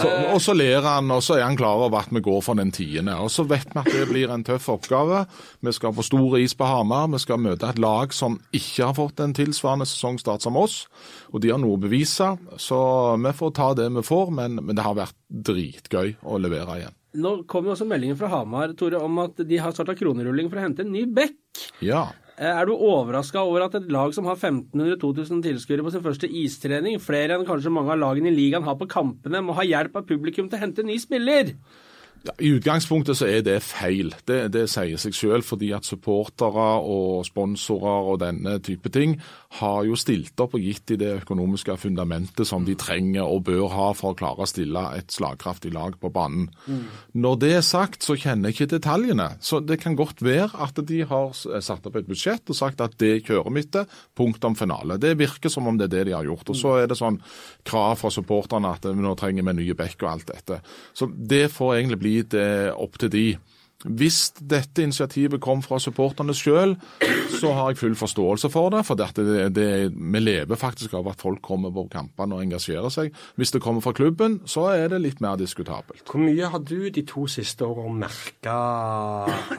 så, 0.01 0.09
og 0.35 0.41
så 0.43 0.57
ler 0.59 0.83
han, 0.83 1.11
og 1.15 1.23
så 1.23 1.37
er 1.39 1.45
han 1.47 1.59
klar 1.59 1.85
over 1.85 2.01
at 2.01 2.11
vi 2.11 2.23
går 2.25 2.41
for 2.43 2.59
den 2.59 2.73
tiende. 2.75 3.15
Og 3.23 3.31
så 3.31 3.47
vet 3.47 3.69
vi 3.71 3.79
at 3.79 3.91
det 3.93 4.09
blir 4.11 4.33
en 4.35 4.43
tøff 4.47 4.67
oppgave. 4.75 5.23
Vi 5.63 5.75
skal 5.77 5.95
på 5.95 6.07
stor 6.07 6.35
is 6.41 6.57
på 6.59 6.67
Hamar. 6.67 7.13
Vi 7.15 7.21
skal 7.23 7.43
møte 7.43 7.69
et 7.71 7.83
lag 7.83 8.15
som 8.17 8.41
ikke 8.51 8.89
har 8.89 8.97
fått 8.99 9.23
en 9.23 9.37
tilsvarende 9.39 9.87
sesongstart 9.87 10.43
som 10.43 10.59
oss. 10.59 10.83
Og 11.31 11.45
de 11.45 11.53
har 11.55 11.63
noe 11.63 11.79
å 11.79 11.83
bevise, 11.83 12.33
så 12.59 12.81
vi 13.23 13.35
får 13.39 13.55
ta 13.59 13.71
det 13.79 13.87
vi 14.01 14.03
får, 14.07 14.35
men, 14.35 14.59
men 14.65 14.79
det 14.79 14.87
har 14.87 14.99
vært 14.99 15.17
dritgøy 15.53 16.17
å 16.27 16.43
levere 16.43 16.81
igjen. 16.81 16.99
Nå 17.23 17.43
kom 17.45 17.67
jo 17.69 17.75
også 17.75 17.85
meldingen 17.85 18.17
fra 18.17 18.31
Hamar 18.33 18.73
Tore, 18.79 19.01
om 19.05 19.19
at 19.21 19.43
de 19.45 19.59
har 19.61 19.75
starta 19.77 19.95
kronerulling 19.99 20.49
for 20.49 20.59
å 20.59 20.65
hente 20.65 20.85
en 20.85 20.95
ny 20.95 21.05
bekk. 21.13 21.37
Ja. 21.85 22.07
Eh, 22.43 22.51
Er 22.51 22.67
du 22.67 22.73
overraska 22.75 23.39
over 23.39 23.63
at 23.63 23.77
et 23.79 23.91
lag 23.93 24.11
som 24.17 24.27
har 24.27 24.35
1500-2000 24.35 25.45
tilskuere 25.45 25.85
på 25.87 25.93
sin 25.95 26.03
første 26.03 26.27
istrening, 26.27 26.99
flere 26.99 27.37
enn 27.37 27.47
kanskje 27.47 27.71
mange 27.71 27.95
av 27.95 28.01
lagene 28.03 28.33
i 28.33 28.35
ligaen 28.35 28.67
har 28.67 28.75
på 28.81 28.89
kampene, 28.91 29.45
må 29.47 29.55
ha 29.55 29.63
hjelp 29.63 29.95
av 30.01 30.09
publikum 30.09 30.49
til 30.51 30.59
å 30.59 30.63
hente 30.65 30.83
ny 30.87 30.99
spiller? 30.99 31.53
Ja, 32.23 32.33
I 32.39 32.53
utgangspunktet 32.55 33.19
så 33.19 33.27
er 33.27 33.43
det 33.43 33.57
feil. 33.67 34.13
Det, 34.29 34.45
det 34.55 34.69
sier 34.71 35.01
seg 35.01 35.17
selv, 35.17 35.47
fordi 35.47 35.73
at 35.75 35.87
supportere 35.89 36.67
og 36.87 37.25
sponsorer 37.27 38.13
og 38.13 38.21
denne 38.23 38.59
type 38.63 38.93
ting 38.95 39.17
har 39.59 39.83
jo 39.89 39.99
stilt 39.99 40.39
opp 40.41 40.55
og 40.57 40.63
gitt 40.63 40.87
de 40.93 41.01
det 41.03 41.11
økonomiske 41.25 41.75
fundamentet 41.83 42.47
som 42.49 42.65
de 42.65 42.77
trenger 42.79 43.27
og 43.27 43.43
bør 43.49 43.67
ha 43.75 43.89
for 43.99 44.13
å 44.13 44.19
klare 44.19 44.47
å 44.47 44.49
stille 44.49 44.85
et 44.97 45.11
slagkraftig 45.13 45.73
lag 45.75 45.99
på 46.01 46.13
banen. 46.15 46.47
Når 47.13 47.41
det 47.43 47.51
er 47.57 47.67
sagt, 47.67 48.07
så 48.07 48.17
kjenner 48.17 48.49
jeg 48.51 48.57
ikke 48.57 48.77
detaljene. 48.77 49.29
Så 49.43 49.61
det 49.65 49.81
kan 49.83 49.99
godt 49.99 50.23
være 50.23 50.51
at 50.63 50.79
de 50.89 51.03
har 51.09 51.35
satt 51.35 51.91
opp 51.91 51.99
et 51.99 52.09
budsjett 52.09 52.49
og 52.49 52.59
sagt 52.59 52.81
at 52.85 52.95
det 53.03 53.25
kjører 53.27 53.57
vi 53.57 53.67
til. 53.67 53.99
Punktum 54.17 54.55
finale. 54.59 55.01
Det 55.03 55.17
virker 55.19 55.53
som 55.53 55.67
om 55.67 55.81
det 55.81 55.91
er 55.91 55.97
det 55.97 56.07
de 56.11 56.17
har 56.17 56.29
gjort. 56.29 56.55
Og 56.55 56.59
så 56.59 56.77
er 56.79 56.89
det 56.91 57.01
sånn 57.01 57.19
krav 57.67 57.99
fra 58.01 58.13
supporterne 58.15 58.73
at 58.77 58.87
eh, 58.89 58.97
nå 58.97 59.17
trenger 59.19 59.47
vi 59.51 59.59
nye 59.59 59.77
bekk 59.79 60.07
og 60.07 60.11
alt 60.15 60.31
dette. 60.31 60.63
Så 60.95 61.11
det 61.11 61.49
får 61.53 61.77
egentlig 61.77 62.01
bli 62.03 62.12
det 62.21 62.51
opp 62.77 63.01
til 63.01 63.13
de. 63.13 63.27
Hvis 63.83 64.29
dette 64.39 64.85
initiativet 64.85 65.41
kom 65.43 65.63
fra 65.65 65.81
supporterne 65.83 66.35
sjøl, 66.37 66.77
så 67.35 67.51
har 67.57 67.73
jeg 67.73 67.81
full 67.81 67.97
forståelse 67.99 68.51
for 68.53 68.71
det. 68.75 68.85
For 68.87 68.99
dette, 68.99 69.25
det, 69.27 69.49
det, 69.57 69.67
vi 69.91 70.23
lever 70.23 70.59
faktisk 70.59 70.95
av 70.99 71.11
at 71.11 71.23
folk 71.23 71.43
kommer 71.43 71.75
på 71.75 71.89
kampene 71.91 72.39
og 72.39 72.45
engasjerer 72.45 72.93
seg. 72.95 73.11
Hvis 73.41 73.55
det 73.55 73.63
kommer 73.65 73.83
fra 73.83 73.95
klubben, 73.97 74.39
så 74.47 74.69
er 74.77 74.93
det 74.93 75.03
litt 75.03 75.23
mer 75.25 75.41
diskutabelt. 75.41 76.05
Hvor 76.07 76.23
mye 76.23 76.53
har 76.55 76.63
du 76.63 76.91
de 76.95 77.07
to 77.09 77.27
siste 77.31 77.67
årene 77.67 78.05
merka 78.05 78.57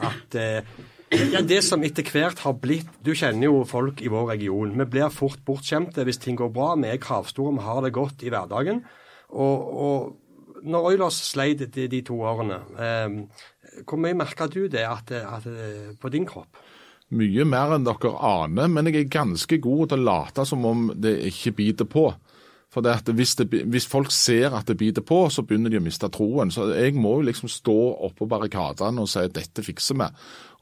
at 0.08 0.40
eh, 0.40 0.74
ja, 1.14 1.44
Det 1.44 1.60
som 1.62 1.84
etter 1.86 2.06
hvert 2.10 2.40
har 2.42 2.56
blitt 2.58 2.88
Du 3.04 3.12
kjenner 3.14 3.46
jo 3.46 3.60
folk 3.68 4.00
i 4.02 4.10
vår 4.10 4.32
region. 4.32 4.72
Vi 4.80 4.88
blir 4.96 5.12
fort 5.14 5.44
bortskjemte 5.46 6.06
hvis 6.08 6.22
ting 6.22 6.40
går 6.40 6.50
bra. 6.54 6.72
Vi 6.80 6.90
er 6.90 7.02
kravstore, 7.02 7.54
vi 7.58 7.68
har 7.68 7.84
det 7.84 7.92
godt 7.94 8.24
i 8.24 8.32
hverdagen. 8.32 8.82
Og, 9.34 9.68
og 9.84 10.23
når 10.64 10.90
Oilers 10.92 11.18
sleit 11.28 11.62
de, 11.74 11.88
de 11.90 12.00
to 12.06 12.16
årene, 12.24 12.60
eh, 12.80 13.82
hvor 13.84 14.00
mye 14.00 14.16
merka 14.16 14.48
du 14.50 14.64
det 14.70 14.84
at, 14.86 15.12
at, 15.12 15.48
på 16.00 16.10
din 16.12 16.26
kropp? 16.28 16.60
Mye 17.14 17.44
mer 17.46 17.74
enn 17.76 17.84
dere 17.86 18.14
aner, 18.24 18.70
men 18.72 18.88
jeg 18.88 19.04
er 19.04 19.10
ganske 19.12 19.58
god 19.62 19.90
til 19.92 20.00
å 20.00 20.08
late 20.08 20.46
som 20.48 20.64
om 20.66 20.86
det 20.96 21.18
ikke 21.28 21.52
biter 21.58 21.88
på. 21.90 22.08
For 22.74 23.12
hvis, 23.14 23.36
det, 23.38 23.60
hvis, 23.70 23.86
folk 23.86 24.10
ser 24.10 24.56
at 24.58 24.66
det 24.66 24.74
biter 24.80 25.04
på, 25.06 25.20
så 25.30 25.44
begynner 25.46 25.70
de 25.70 25.78
å 25.78 25.84
miste 25.84 26.08
troen. 26.10 26.50
Så 26.50 26.66
jeg 26.74 26.96
må 26.98 27.20
jo 27.20 27.28
liksom 27.28 27.50
stå 27.52 27.76
oppå 28.08 28.26
barrikadene 28.30 29.04
og 29.04 29.10
si 29.10 29.22
at 29.22 29.36
dette 29.36 29.62
fikser 29.62 30.00
vi. 30.00 30.08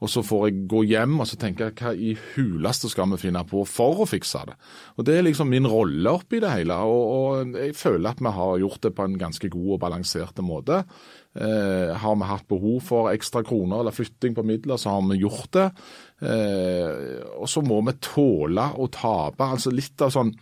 Og 0.03 0.11
så 0.11 0.21
får 0.25 0.43
jeg 0.45 0.65
gå 0.69 0.83
hjem 0.91 1.15
og 1.23 1.29
så 1.29 1.39
tenke 1.39 1.71
hva 1.79 1.93
i 1.95 2.11
huleste 2.35 2.91
skal 2.91 3.09
vi 3.13 3.21
finne 3.21 3.41
på 3.47 3.63
for 3.65 4.03
å 4.03 4.07
fikse 4.09 4.43
det. 4.49 4.57
Og 4.99 5.07
Det 5.07 5.17
er 5.17 5.25
liksom 5.25 5.49
min 5.49 5.69
rolle 5.69 6.13
oppi 6.13 6.41
det 6.43 6.53
hele. 6.53 6.77
Og, 6.85 7.03
og 7.15 7.57
jeg 7.57 7.73
føler 7.79 8.11
at 8.11 8.21
vi 8.21 8.35
har 8.37 8.61
gjort 8.61 8.85
det 8.85 8.93
på 8.93 9.07
en 9.07 9.19
ganske 9.25 9.49
god 9.55 9.75
og 9.77 9.83
balansert 9.87 10.43
måte. 10.45 10.83
Eh, 11.33 11.95
har 11.97 12.17
vi 12.19 12.29
hatt 12.29 12.45
behov 12.51 12.83
for 12.85 13.09
ekstra 13.09 13.41
kroner 13.47 13.81
eller 13.81 13.95
flytting 13.95 14.35
på 14.37 14.45
midler, 14.45 14.77
så 14.77 14.93
har 14.93 15.07
vi 15.09 15.23
gjort 15.23 15.49
det. 15.55 15.69
Eh, 16.21 17.23
og 17.39 17.49
så 17.49 17.63
må 17.65 17.79
vi 17.87 17.97
tåle 18.03 18.69
å 18.77 18.91
tape. 18.93 19.47
Altså 19.55 19.73
litt 19.73 20.03
av 20.03 20.13
sånn 20.13 20.35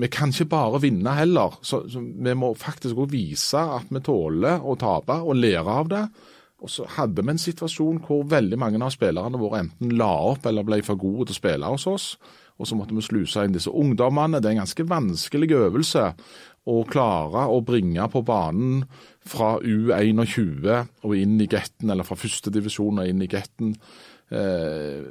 vi 0.00 0.10
kan 0.12 0.32
ikke 0.34 0.50
bare 0.52 0.80
vinne 0.82 1.16
heller. 1.16 1.58
Så, 1.62 1.84
så 1.90 2.02
Vi 2.02 2.36
må 2.38 2.52
faktisk 2.58 3.04
òg 3.04 3.12
vise 3.14 3.58
at 3.58 3.90
vi 3.92 4.02
tåler 4.04 4.62
å 4.62 4.76
tape 4.80 5.20
og 5.22 5.38
lære 5.38 5.80
av 5.80 5.90
det. 5.92 6.04
Og 6.64 6.70
så 6.72 6.86
hadde 6.96 7.20
vi 7.20 7.34
en 7.34 7.40
situasjon 7.40 8.00
hvor 8.06 8.24
veldig 8.30 8.56
mange 8.60 8.80
av 8.80 8.94
spillerne 8.94 9.40
våre 9.40 9.64
enten 9.64 9.92
la 9.98 10.12
opp 10.30 10.46
eller 10.48 10.64
ble 10.64 10.80
for 10.86 11.00
gode 11.00 11.28
til 11.28 11.36
å 11.36 11.40
spille 11.42 11.72
hos 11.74 11.86
oss. 11.90 12.06
Og 12.54 12.68
så 12.70 12.78
måtte 12.78 12.94
vi 12.96 13.02
sluse 13.04 13.42
inn 13.44 13.56
disse 13.56 13.72
ungdommene. 13.72 14.40
Det 14.40 14.48
er 14.48 14.56
en 14.56 14.62
ganske 14.62 14.86
vanskelig 14.88 15.50
øvelse 15.58 16.06
å 16.70 16.76
klare 16.88 17.44
å 17.52 17.60
bringe 17.66 18.06
på 18.08 18.22
banen 18.24 18.84
fra 19.28 19.56
U21 19.60 20.70
og 21.04 21.16
inn 21.18 21.36
i 21.42 21.48
Getten, 21.50 21.90
eller 21.92 22.06
fra 22.08 22.16
førstedivisjon 22.16 23.02
og 23.02 23.10
inn 23.10 23.24
i 23.24 23.28
Getten. 23.28 23.74
Eh, 24.32 25.10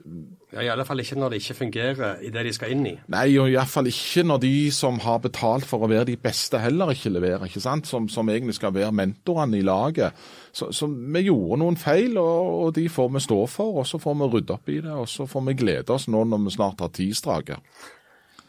ja, 0.54 0.62
I 0.62 0.70
alle 0.70 0.86
fall 0.86 1.02
ikke 1.02 1.18
når 1.18 1.34
det 1.34 1.40
ikke 1.42 1.58
fungerer 1.58 2.20
i 2.22 2.30
det 2.34 2.44
de 2.46 2.54
skal 2.54 2.74
inn 2.76 2.86
i. 2.86 2.94
Nei, 3.14 3.26
og 3.42 3.50
iallfall 3.50 3.90
ikke 3.90 4.26
når 4.28 4.44
de 4.44 4.54
som 4.76 5.00
har 5.02 5.22
betalt 5.24 5.66
for 5.66 5.82
å 5.82 5.90
være 5.90 6.12
de 6.12 6.18
beste, 6.22 6.62
heller 6.62 6.94
ikke 6.94 7.14
leverer. 7.16 7.48
ikke 7.48 7.64
sant? 7.64 7.90
Som, 7.90 8.06
som 8.12 8.30
egentlig 8.30 8.58
skal 8.60 8.76
være 8.76 8.94
mentorene 8.94 9.58
i 9.58 9.66
laget. 9.66 10.14
Så, 10.54 10.70
så, 10.76 10.88
vi 10.88 11.26
gjorde 11.26 11.60
noen 11.64 11.80
feil, 11.80 12.20
og, 12.22 12.54
og, 12.68 12.70
de 12.78 12.86
får 12.92 13.10
vi 13.16 13.24
stå 13.26 13.40
for. 13.50 13.82
Og 13.82 13.90
så 13.90 14.00
får 14.02 14.20
vi 14.22 14.30
rydde 14.36 14.56
opp 14.58 14.70
i 14.70 14.80
det, 14.86 14.94
og 14.94 15.10
så 15.10 15.28
får 15.30 15.48
vi 15.50 15.58
glede 15.64 15.98
oss 15.98 16.08
nå 16.12 16.24
når 16.30 16.46
vi 16.46 16.56
snart 16.58 16.86
har 16.86 16.94
ti 16.94 17.10
strake. 17.18 17.58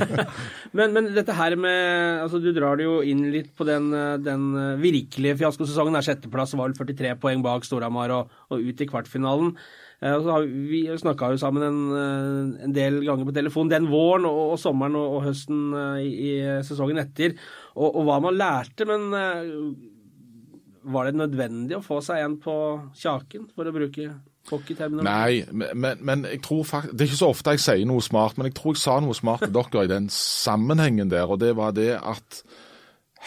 men, 0.76 0.92
men, 0.92 1.08
dette 1.16 1.36
her 1.38 1.56
med 1.56 2.20
altså 2.26 2.40
Du 2.42 2.50
drar 2.52 2.76
det 2.76 2.84
jo 2.84 2.98
inn 3.00 3.22
litt 3.32 3.48
på 3.56 3.64
den, 3.64 3.88
den 4.24 4.50
virkelige 4.82 5.38
fiaskosesongen. 5.40 5.96
Der 5.96 6.04
Sjetteplass 6.04 6.52
var 6.52 6.68
vel 6.68 6.76
43 6.76 7.14
poeng 7.22 7.44
bak 7.44 7.64
Storhamar 7.64 8.12
og, 8.18 8.34
og, 8.50 8.60
ut 8.60 8.84
i 8.84 8.88
kvartfinalen. 8.90 9.54
Så 10.00 10.32
har 10.32 10.46
vi 10.48 10.86
snakka 10.96 11.32
jo 11.34 11.40
sammen 11.40 11.64
en, 11.66 11.80
eh, 11.92 12.64
en, 12.64 12.72
del 12.72 13.02
ganger 13.04 13.26
på 13.28 13.34
telefon 13.36 13.68
den 13.68 13.90
våren 13.90 14.24
og, 14.24 14.54
og 14.54 14.60
sommeren 14.60 14.96
og, 14.96 15.18
og 15.18 15.26
høsten 15.26 15.74
i, 16.00 16.08
i, 16.08 16.30
sesongen 16.64 17.02
etter, 17.02 17.36
og, 17.76 18.00
hva 18.08 18.16
man 18.24 18.38
lærte. 18.40 18.88
Men 18.88 19.10
var 20.80 21.08
det 21.08 21.20
nødvendig 21.20 21.76
å 21.76 21.84
få 21.84 22.00
seg 22.04 22.24
en 22.24 22.40
på 22.40 22.56
kjaken, 22.96 23.50
for 23.52 23.68
å 23.68 23.74
bruke 23.74 24.08
Nei, 25.04 25.44
men, 25.52 26.00
men, 26.00 26.24
jeg 26.24 26.40
tror 26.42 26.64
faktisk, 26.66 26.94
det 26.96 27.04
er 27.04 27.10
ikke 27.10 27.20
så 27.20 27.30
ofte 27.30 27.54
jeg 27.54 27.62
sier 27.62 27.86
noe 27.86 28.02
smart, 28.02 28.38
men 28.38 28.48
jeg 28.48 28.56
tror 28.58 28.74
jeg 28.74 28.82
sa 28.82 28.96
noe 29.02 29.14
smart 29.14 29.44
til 29.44 29.52
dere 29.54 29.84
i 29.86 29.90
den 29.90 30.08
sammenhengen 30.14 31.12
der. 31.12 31.30
Og 31.30 31.40
det 31.42 31.52
var 31.58 31.74
det 31.76 31.92
at 31.98 32.42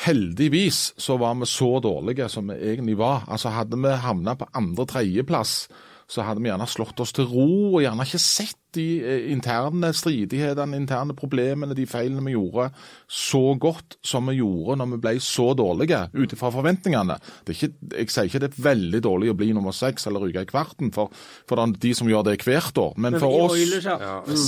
heldigvis 0.03 0.93
så 0.97 1.17
var 1.21 1.37
vi 1.39 1.47
så 1.49 1.77
dårlige 1.83 2.29
som 2.31 2.49
vi 2.49 2.57
egentlig 2.73 2.97
var. 2.99 3.27
Altså 3.31 3.53
Hadde 3.53 3.79
vi 3.79 3.93
havna 4.03 4.35
på 4.39 4.49
andre-tredjeplass, 4.57 5.67
så 6.13 6.25
hadde 6.27 6.43
vi 6.43 6.51
gjerne 6.51 6.69
slått 6.69 7.01
oss 7.01 7.15
til 7.15 7.25
ro 7.25 7.47
og 7.73 7.81
gjerne 7.81 8.05
ikke 8.05 8.21
sett 8.21 8.59
de 8.73 8.85
eh, 9.05 9.27
interne 9.33 9.91
stridighetene, 9.93 10.77
interne 10.77 11.13
problemene, 11.17 11.75
de 11.77 11.85
feilene 11.89 12.23
vi 12.25 12.33
gjorde, 12.35 12.69
så 13.09 13.41
godt 13.61 13.97
som 14.05 14.29
vi 14.29 14.39
gjorde 14.39 14.77
når 14.81 14.91
vi 14.95 14.99
ble 15.03 15.13
så 15.23 15.51
dårlige 15.57 15.99
ut 16.13 16.33
ifra 16.33 16.51
forventningene. 16.53 17.17
Ikke, 17.53 17.69
jeg 17.93 18.13
sier 18.13 18.29
ikke 18.29 18.43
det 18.43 18.49
er 18.51 18.59
veldig 18.65 19.01
dårlig 19.05 19.31
å 19.33 19.37
bli 19.37 19.51
nummer 19.55 19.75
seks 19.77 20.07
eller 20.09 20.25
ryke 20.25 20.45
i 20.45 20.49
kvarten, 20.49 20.93
for, 20.95 21.13
for 21.49 21.61
de 21.85 21.93
som 21.97 22.09
gjør 22.09 22.27
det 22.29 22.37
hvert 22.43 22.81
år. 22.81 22.97
Men 22.97 23.19
for 23.21 23.45
oss, 23.45 23.87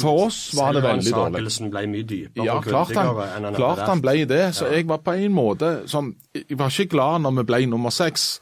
for 0.01 0.25
oss 0.25 0.41
var 0.57 0.77
det 0.77 0.85
veldig 0.85 1.15
dårlig. 1.15 1.45
ble 1.73 1.87
mye 1.91 2.09
dypere 2.09 2.49
ja, 2.49 2.59
klart 2.65 2.93
han, 2.97 3.49
klart 3.57 3.85
han 3.85 4.03
ble 4.03 4.17
det. 4.29 4.43
Så 4.57 4.69
jeg 4.73 4.89
var 4.89 5.01
på 5.05 5.15
en 5.17 5.33
måte 5.35 5.73
sånn 5.89 6.13
Jeg 6.35 6.57
var 6.59 6.73
ikke 6.73 6.95
glad 6.97 7.25
når 7.25 7.41
vi 7.41 7.49
ble 7.49 7.65
nummer 7.69 7.93
seks. 7.93 8.35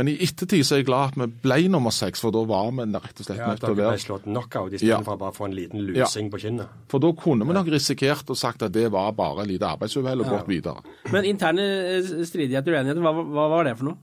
Men 0.00 0.08
i 0.08 0.14
ettertid 0.24 0.64
så 0.64 0.78
er 0.78 0.80
jeg 0.80 0.86
glad 0.88 1.10
at 1.10 1.16
vi 1.20 1.26
ble 1.44 1.56
nummer 1.68 1.92
seks, 1.92 2.22
for 2.24 2.32
da 2.32 2.40
var 2.48 2.70
vi 2.72 2.86
rett 2.88 3.18
og 3.20 3.26
slett 3.26 3.42
nødt 3.42 3.60
til 3.60 3.74
å 3.74 3.76
være 3.76 3.84
Ja, 3.84 3.90
dere 3.90 3.92
ble 3.92 4.04
slått 4.06 4.24
knockout 4.24 4.76
istedenfor 4.78 5.12
ja. 5.12 5.20
bare 5.20 5.34
å 5.34 5.36
få 5.36 5.48
en 5.50 5.56
liten 5.58 5.82
lusing 5.84 6.30
ja. 6.30 6.32
på 6.32 6.40
kinnet. 6.40 6.78
For 6.88 7.04
da 7.04 7.10
kunne 7.20 7.44
vi 7.44 7.56
nok 7.58 7.68
risikert 7.74 8.32
og 8.32 8.38
sagt 8.40 8.64
at 8.64 8.72
det 8.72 8.86
var 8.94 9.12
bare 9.18 9.44
lite 9.50 9.68
arbeidsuhell 9.68 10.24
og 10.24 10.32
gått 10.32 10.48
videre. 10.48 10.80
Men 11.12 11.28
interne 11.28 11.66
eh, 11.98 12.14
stridigheter 12.24 12.72
og 12.72 12.80
uenigheter, 12.80 13.04
hva, 13.04 13.26
hva 13.36 13.50
var 13.52 13.68
det 13.68 13.76
for 13.76 13.90
noe? 13.90 14.00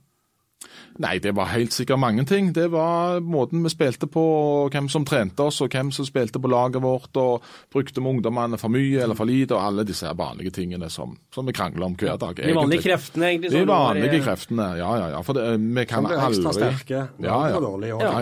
Nei, 1.04 1.18
det 1.22 1.34
var 1.38 1.52
helt 1.52 1.76
sikkert 1.76 2.00
mange 2.02 2.26
ting. 2.26 2.50
Det 2.56 2.68
var 2.74 3.20
måten 3.22 3.62
vi 3.66 3.70
spilte 3.70 4.10
på, 4.10 4.24
og 4.64 4.74
hvem 4.74 4.88
som 4.90 5.06
trente 5.06 5.46
oss, 5.46 5.60
og 5.62 5.74
hvem 5.74 5.92
som 5.94 6.08
spilte 6.08 6.42
på 6.42 6.50
laget 6.52 6.82
vårt, 6.82 7.12
og 7.22 7.46
brukte 7.74 8.02
vi 8.02 8.12
ungdommene 8.14 8.58
for 8.62 8.74
mye 8.74 9.04
eller 9.06 9.18
for 9.18 9.30
lite, 9.30 9.54
og 9.58 9.62
alle 9.62 9.86
disse 9.88 10.10
vanlige 10.18 10.56
tingene 10.58 10.90
som, 10.94 11.14
som 11.34 11.46
vi 11.48 11.56
krangler 11.58 11.86
om 11.90 11.98
hver 11.98 12.18
dag. 12.22 12.42
De 12.42 12.56
vanlige 12.58 12.88
kreftene, 12.88 13.30
egentlig? 13.34 13.54
De 13.54 13.66
vanlige 13.70 14.24
kreftene, 14.26 14.72
ja, 14.80 14.90
ja. 15.04 15.12
ja. 15.16 15.22
For 15.28 15.38
det, 15.38 15.46
vi 15.62 15.86
kan 15.90 16.08
aldri 16.10 16.32
Ekstra 16.32 16.56
sterke, 16.58 17.04
ja, 17.24 17.38
ja. 17.54 17.62
Ja, 17.88 18.16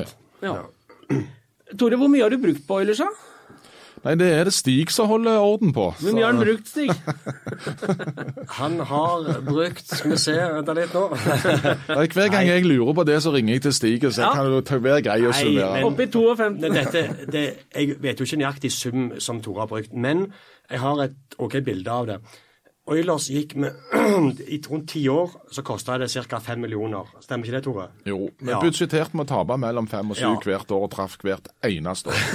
ja. 0.44 0.58
ja. 0.60 1.22
Tore, 1.80 1.98
hvor 1.98 2.12
mye 2.12 2.26
har 2.26 2.34
du 2.34 2.42
brukt 2.44 2.68
på 2.68 2.82
Oilers, 2.82 3.02
da? 3.02 3.35
Nei, 4.06 4.14
det 4.22 4.28
er 4.30 4.46
det 4.46 4.54
Stig 4.54 4.92
som 4.94 5.08
holder 5.10 5.40
orden 5.42 5.72
på. 5.74 5.88
Men 6.06 6.20
vi 6.20 6.22
har 6.22 6.36
han 6.36 6.42
brukt, 6.44 6.68
Stig? 6.70 6.92
han 8.60 8.78
har 8.86 9.42
brukt 9.48 9.88
Skal 9.90 10.14
vi 10.14 10.20
se, 10.22 10.36
vent 10.38 10.70
litt 10.78 10.94
nå. 10.94 11.06
Nei, 11.98 12.06
hver 12.14 12.30
gang 12.36 12.46
jeg 12.46 12.68
lurer 12.68 12.94
på 13.00 13.06
det, 13.10 13.18
så 13.26 13.34
ringer 13.34 13.58
jeg 13.58 13.66
til 13.66 13.76
Stig, 13.80 14.06
så 14.06 14.28
ja. 14.28 14.32
kan 14.38 14.52
du 14.54 14.86
være 14.86 15.02
grei 15.08 15.18
å 15.26 15.34
summere. 15.34 15.82
Oppi 15.90 16.06
52. 16.14 16.50
Dette, 16.66 17.06
det, 17.34 17.46
jeg 17.74 17.98
vet 18.04 18.22
jo 18.22 18.30
ikke 18.30 18.42
nøyaktig 18.44 18.74
sum 18.76 19.10
som 19.18 19.42
Tore 19.42 19.66
har 19.66 19.74
brukt, 19.74 19.98
men 19.98 20.28
jeg 20.70 20.84
har 20.86 21.02
et 21.08 21.40
OK 21.42 21.58
bilde 21.66 21.98
av 21.98 22.12
det. 22.12 22.20
Oilers 22.86 23.32
gikk 23.34 23.56
med 23.58 23.74
I 24.54 24.60
rundt 24.70 24.92
ti 24.92 25.02
år 25.10 25.32
så 25.52 25.64
kosta 25.66 25.98
det 25.98 26.12
ca. 26.30 26.40
fem 26.40 26.62
millioner. 26.62 27.08
Stemmer 27.24 27.48
ikke 27.48 27.56
det, 27.56 27.64
Tore? 27.66 27.88
Jo, 28.06 28.30
vi 28.38 28.52
ja. 28.52 28.60
budsjetterte 28.62 29.18
med 29.18 29.26
å 29.26 29.32
tape 29.32 29.58
mellom 29.58 29.88
fem 29.90 30.14
og 30.14 30.20
syv 30.20 30.28
ja. 30.28 30.42
hvert 30.46 30.74
år, 30.76 30.86
og 30.86 30.92
traff 30.94 31.18
hvert 31.24 31.50
eneste 31.66 32.14
år. 32.14 32.26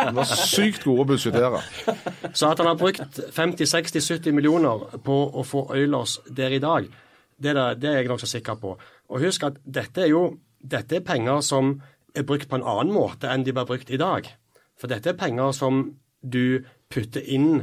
det 0.00 0.14
var 0.18 0.32
sykt 0.32 0.82
gode 0.82 1.04
å 1.04 1.08
budsjettere. 1.12 1.62
Så 2.38 2.50
at 2.50 2.62
han 2.62 2.72
har 2.72 2.80
brukt 2.80 3.20
50-60-70 3.36 4.34
millioner 4.34 4.98
på 5.06 5.20
å 5.30 5.46
få 5.46 5.68
Oilers 5.76 6.18
der 6.26 6.58
i 6.58 6.62
dag, 6.62 6.90
det 7.36 7.52
er, 7.52 7.78
det 7.78 7.90
er 7.92 8.00
jeg 8.00 8.10
nokså 8.10 8.26
sikker 8.30 8.58
på. 8.58 8.74
Og 9.12 9.22
husk 9.22 9.46
at 9.46 9.60
dette 9.62 10.02
er 10.08 10.10
jo 10.10 10.24
dette 10.66 10.98
er 10.98 11.06
penger 11.06 11.42
som 11.44 11.76
er 12.16 12.26
brukt 12.26 12.48
på 12.50 12.58
en 12.58 12.66
annen 12.66 12.94
måte 12.96 13.30
enn 13.30 13.44
de 13.46 13.54
blir 13.54 13.68
brukt 13.68 13.92
i 13.92 14.00
dag. 14.00 14.26
For 14.80 14.90
dette 14.90 15.12
er 15.12 15.20
penger 15.20 15.52
som 15.54 15.84
du 16.20 16.64
putter 16.90 17.22
inn 17.22 17.62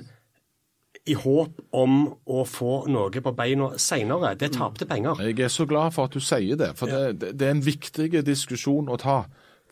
i 1.03 1.15
håp 1.19 1.59
om 1.75 1.95
å 2.31 2.43
få 2.47 2.73
noe 2.91 3.23
på 3.23 3.33
beina 3.35 3.73
senere. 3.81 4.33
Det 4.39 4.53
tapte 4.55 4.87
penger. 4.87 5.19
Jeg 5.27 5.39
er 5.43 5.51
så 5.51 5.65
glad 5.67 5.95
for 5.95 6.07
at 6.07 6.15
du 6.15 6.23
sier 6.23 6.59
det, 6.59 6.73
for 6.79 6.91
ja. 6.91 7.09
det, 7.11 7.33
det, 7.39 7.47
er 7.47 7.57
en 7.57 7.65
viktig 7.65 8.23
diskusjon 8.23 8.91
å 8.91 8.99
ta. 9.01 9.23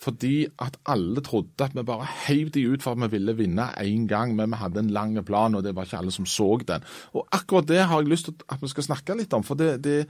Fordi 0.01 0.47
at 0.59 0.79
alle 0.89 1.21
trodde 1.21 1.61
at 1.61 1.75
vi 1.77 1.83
bare 1.85 2.07
heiv 2.25 2.49
de 2.55 2.63
ut 2.73 2.83
for 2.83 2.97
at 2.97 3.03
vi 3.03 3.19
ville 3.19 3.35
vinne 3.37 3.67
én 3.79 4.07
gang, 4.09 4.33
men 4.35 4.49
vi 4.49 4.59
hadde 4.59 4.81
en 4.81 4.93
lang 4.93 5.13
plan, 5.25 5.55
og 5.55 5.63
det 5.63 5.75
var 5.77 5.85
ikke 5.85 6.01
alle 6.01 6.15
som 6.15 6.25
så 6.25 6.55
den. 6.67 6.83
Og 7.13 7.27
akkurat 7.31 7.69
det 7.69 7.83
har 7.85 8.01
jeg 8.01 8.09
lyst 8.09 8.31
til 8.31 8.47
at 8.49 8.63
vi 8.63 8.71
skal 8.73 8.89
snakke 8.89 9.19
litt 9.19 9.33
om. 9.37 9.45
for 9.45 9.55
det, 9.55 9.75
det 9.85 10.07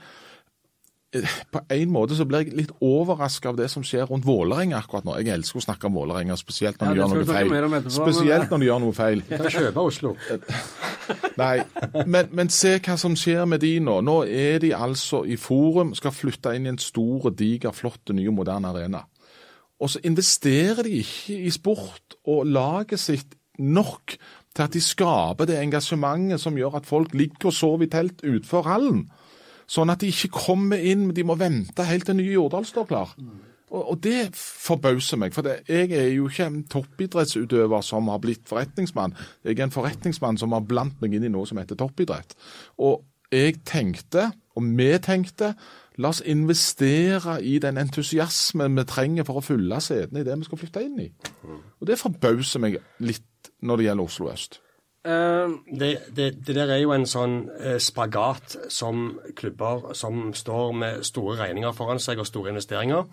på 1.52 1.60
en 1.76 1.89
måte 1.91 2.15
så 2.15 2.24
blir 2.24 2.45
jeg 2.45 2.54
litt 2.56 2.69
overraska 2.80 3.50
av 3.52 3.58
det 3.60 3.65
som 3.74 3.84
skjer 3.84 4.06
rundt 4.08 4.24
Vålerenga 4.24 4.78
akkurat 4.80 5.04
nå. 5.04 5.17
Jeg 5.19 5.34
elsker 5.34 5.60
å 5.60 5.63
snakke 5.65 5.89
om 5.89 5.97
Vålerenga, 6.00 6.38
spesielt 6.39 6.80
når 6.80 6.88
Ja, 6.88 6.93
de 6.93 7.00
gjør 7.02 7.12
noe 7.12 7.26
feil. 7.28 7.52
Etterpå, 7.52 7.91
spesielt 7.97 8.45
men- 8.45 8.50
når 8.54 8.60
de 8.63 8.69
gjør 8.69 8.80
noe 8.86 8.95
feil. 8.95 9.24
Vi 9.28 9.38
kan 9.41 9.52
kjøpe 9.58 9.84
Oslo. 9.84 10.13
Nei, 11.41 11.63
men, 12.06 12.30
men 12.32 12.50
se 12.54 12.78
hva 12.80 12.95
som 13.00 13.15
skjer 13.19 13.43
med 13.50 13.60
de 13.63 13.74
nå. 13.84 13.97
Nå 14.08 14.17
er 14.24 14.60
de 14.63 14.71
altså 14.78 15.24
i 15.28 15.36
Forum, 15.36 15.93
skal 16.00 16.15
flytte 16.15 16.56
inn 16.56 16.65
i 16.69 16.74
en 16.76 16.80
stor, 16.82 17.30
diger, 17.36 17.76
flott, 17.76 18.13
ny 18.15 18.28
og 18.32 18.38
moderne 18.39 18.71
arena. 18.71 19.04
Og 19.82 19.89
så 19.89 20.00
investerer 20.06 20.84
de 20.86 21.00
ikke 21.02 21.39
i 21.47 21.52
sport 21.52 22.15
og 22.30 22.45
laget 22.47 23.02
sitt 23.02 23.36
nok 23.60 24.15
til 24.56 24.63
at 24.63 24.74
de 24.76 24.82
skaper 24.84 25.47
det 25.50 25.58
engasjementet 25.60 26.39
som 26.43 26.56
gjør 26.60 26.80
at 26.82 26.88
folk 26.88 27.13
ligger 27.17 27.50
og 27.52 27.56
sover 27.56 27.88
i 27.88 27.91
telt 27.91 28.21
utenfor 28.24 28.67
hallen. 28.67 29.10
Sånn 29.71 29.91
at 29.93 30.03
de 30.03 30.10
ikke 30.12 30.34
kommer 30.36 30.81
inn, 30.81 31.07
men 31.07 31.15
de 31.15 31.23
må 31.27 31.38
vente 31.39 31.86
helt 31.88 32.07
til 32.10 32.17
nye 32.17 32.34
Jordal 32.34 32.67
står 32.67 32.89
klar. 32.89 33.15
Og, 33.71 33.93
det 34.03 34.34
forbauser 34.36 35.19
meg, 35.21 35.31
for 35.31 35.47
det, 35.47 35.62
jeg 35.71 35.93
er 35.95 36.10
jo 36.12 36.25
ikke 36.27 36.49
en 36.49 36.57
toppidrettsutøver 36.67 37.86
som 37.88 38.10
har 38.12 38.19
blitt 38.19 38.43
forretningsmann. 38.49 39.15
Jeg 39.47 39.55
er 39.55 39.69
en 39.69 39.71
forretningsmann 39.71 40.39
som 40.41 40.51
har 40.51 40.65
blandt 40.67 40.99
meg 40.99 41.15
inn 41.15 41.29
i 41.29 41.31
noe 41.31 41.47
som 41.47 41.62
heter 41.62 41.79
toppidrett. 41.79 42.36
Og 42.84 43.05
jeg 43.31 43.62
tenkte, 43.63 44.27
og 44.60 44.67
vi 44.75 44.89
tenkte, 44.99 45.53
la 46.03 46.12
oss 46.12 46.19
investere 46.27 47.38
i 47.47 47.57
den 47.63 47.79
entusiasmen 47.79 48.75
vi 48.75 48.86
trenger 48.89 49.27
for 49.27 49.39
å 49.39 49.45
fylle 49.45 49.79
setene 49.84 50.19
i 50.19 50.27
det 50.27 50.36
vi 50.41 50.49
skal 50.49 50.60
flytte 50.60 50.84
inn 50.84 50.99
i. 51.05 51.07
Og 51.79 51.88
det 51.88 51.99
forbauser 52.01 52.63
meg 52.63 52.75
litt 52.99 53.53
når 53.63 53.79
det 53.79 53.88
gjelder 53.88 54.12
Oslo 54.12 54.31
øst. 54.34 54.60
Eh, 55.06 55.50
Det, 55.80 55.98
det, 56.16 56.48
det 56.48 56.56
der 56.56 56.70
er 56.70 56.78
jo 56.84 56.92
en 56.94 57.08
sånn 57.10 57.50
eh, 57.58 57.80
spagat 57.82 58.58
som 58.70 59.20
klubber 59.36 59.96
som 59.98 60.34
står 60.34 60.74
med 60.78 61.06
store 61.08 61.40
regninger 61.40 61.74
foran 61.74 62.00
seg 62.00 62.22
og 62.22 62.28
store 62.30 62.54
investeringer. 62.54 63.08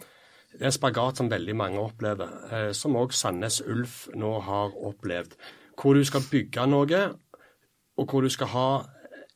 Det 0.53 0.61
er 0.61 0.69
en 0.69 0.77
spagat 0.77 1.17
som 1.17 1.31
veldig 1.31 1.55
mange 1.57 1.81
opplever, 1.81 2.29
eh, 2.53 2.73
som 2.73 2.97
òg 2.97 3.13
Sandnes 3.17 3.63
Ulf 3.65 4.09
nå 4.15 4.35
har 4.45 4.77
opplevd. 4.77 5.39
Hvor 5.81 5.95
du 5.95 6.05
skal 6.05 6.29
bygge 6.31 6.67
noe, 6.67 7.03
og 7.97 8.11
hvor 8.11 8.21
du 8.21 8.29
skal 8.29 8.53
ha 8.53 8.69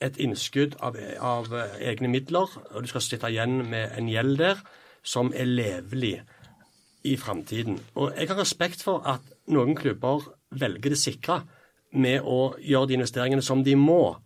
et 0.02 0.18
innskudd 0.18 0.76
av, 0.82 0.96
av 1.20 1.48
egne 1.80 2.08
midler, 2.08 2.50
og 2.74 2.82
du 2.82 2.88
skal 2.90 3.00
sitte 3.00 3.30
igjen 3.30 3.62
med 3.70 3.96
en 3.96 4.08
gjeld 4.10 4.38
der 4.38 4.60
som 5.02 5.32
er 5.34 5.46
levelig 5.46 6.20
i 7.04 7.16
framtiden. 7.16 7.78
Og 7.94 8.12
jeg 8.18 8.28
har 8.28 8.38
respekt 8.38 8.82
for 8.82 9.02
at 9.08 9.22
noen 9.46 9.76
klubber 9.78 10.26
velger 10.50 10.92
det 10.94 10.98
sikre 10.98 11.42
med 11.92 12.24
å 12.24 12.54
gjøre 12.60 12.90
de 12.90 12.98
investeringene 12.98 13.44
som 13.44 13.64
de 13.64 13.76
må. 13.76 14.16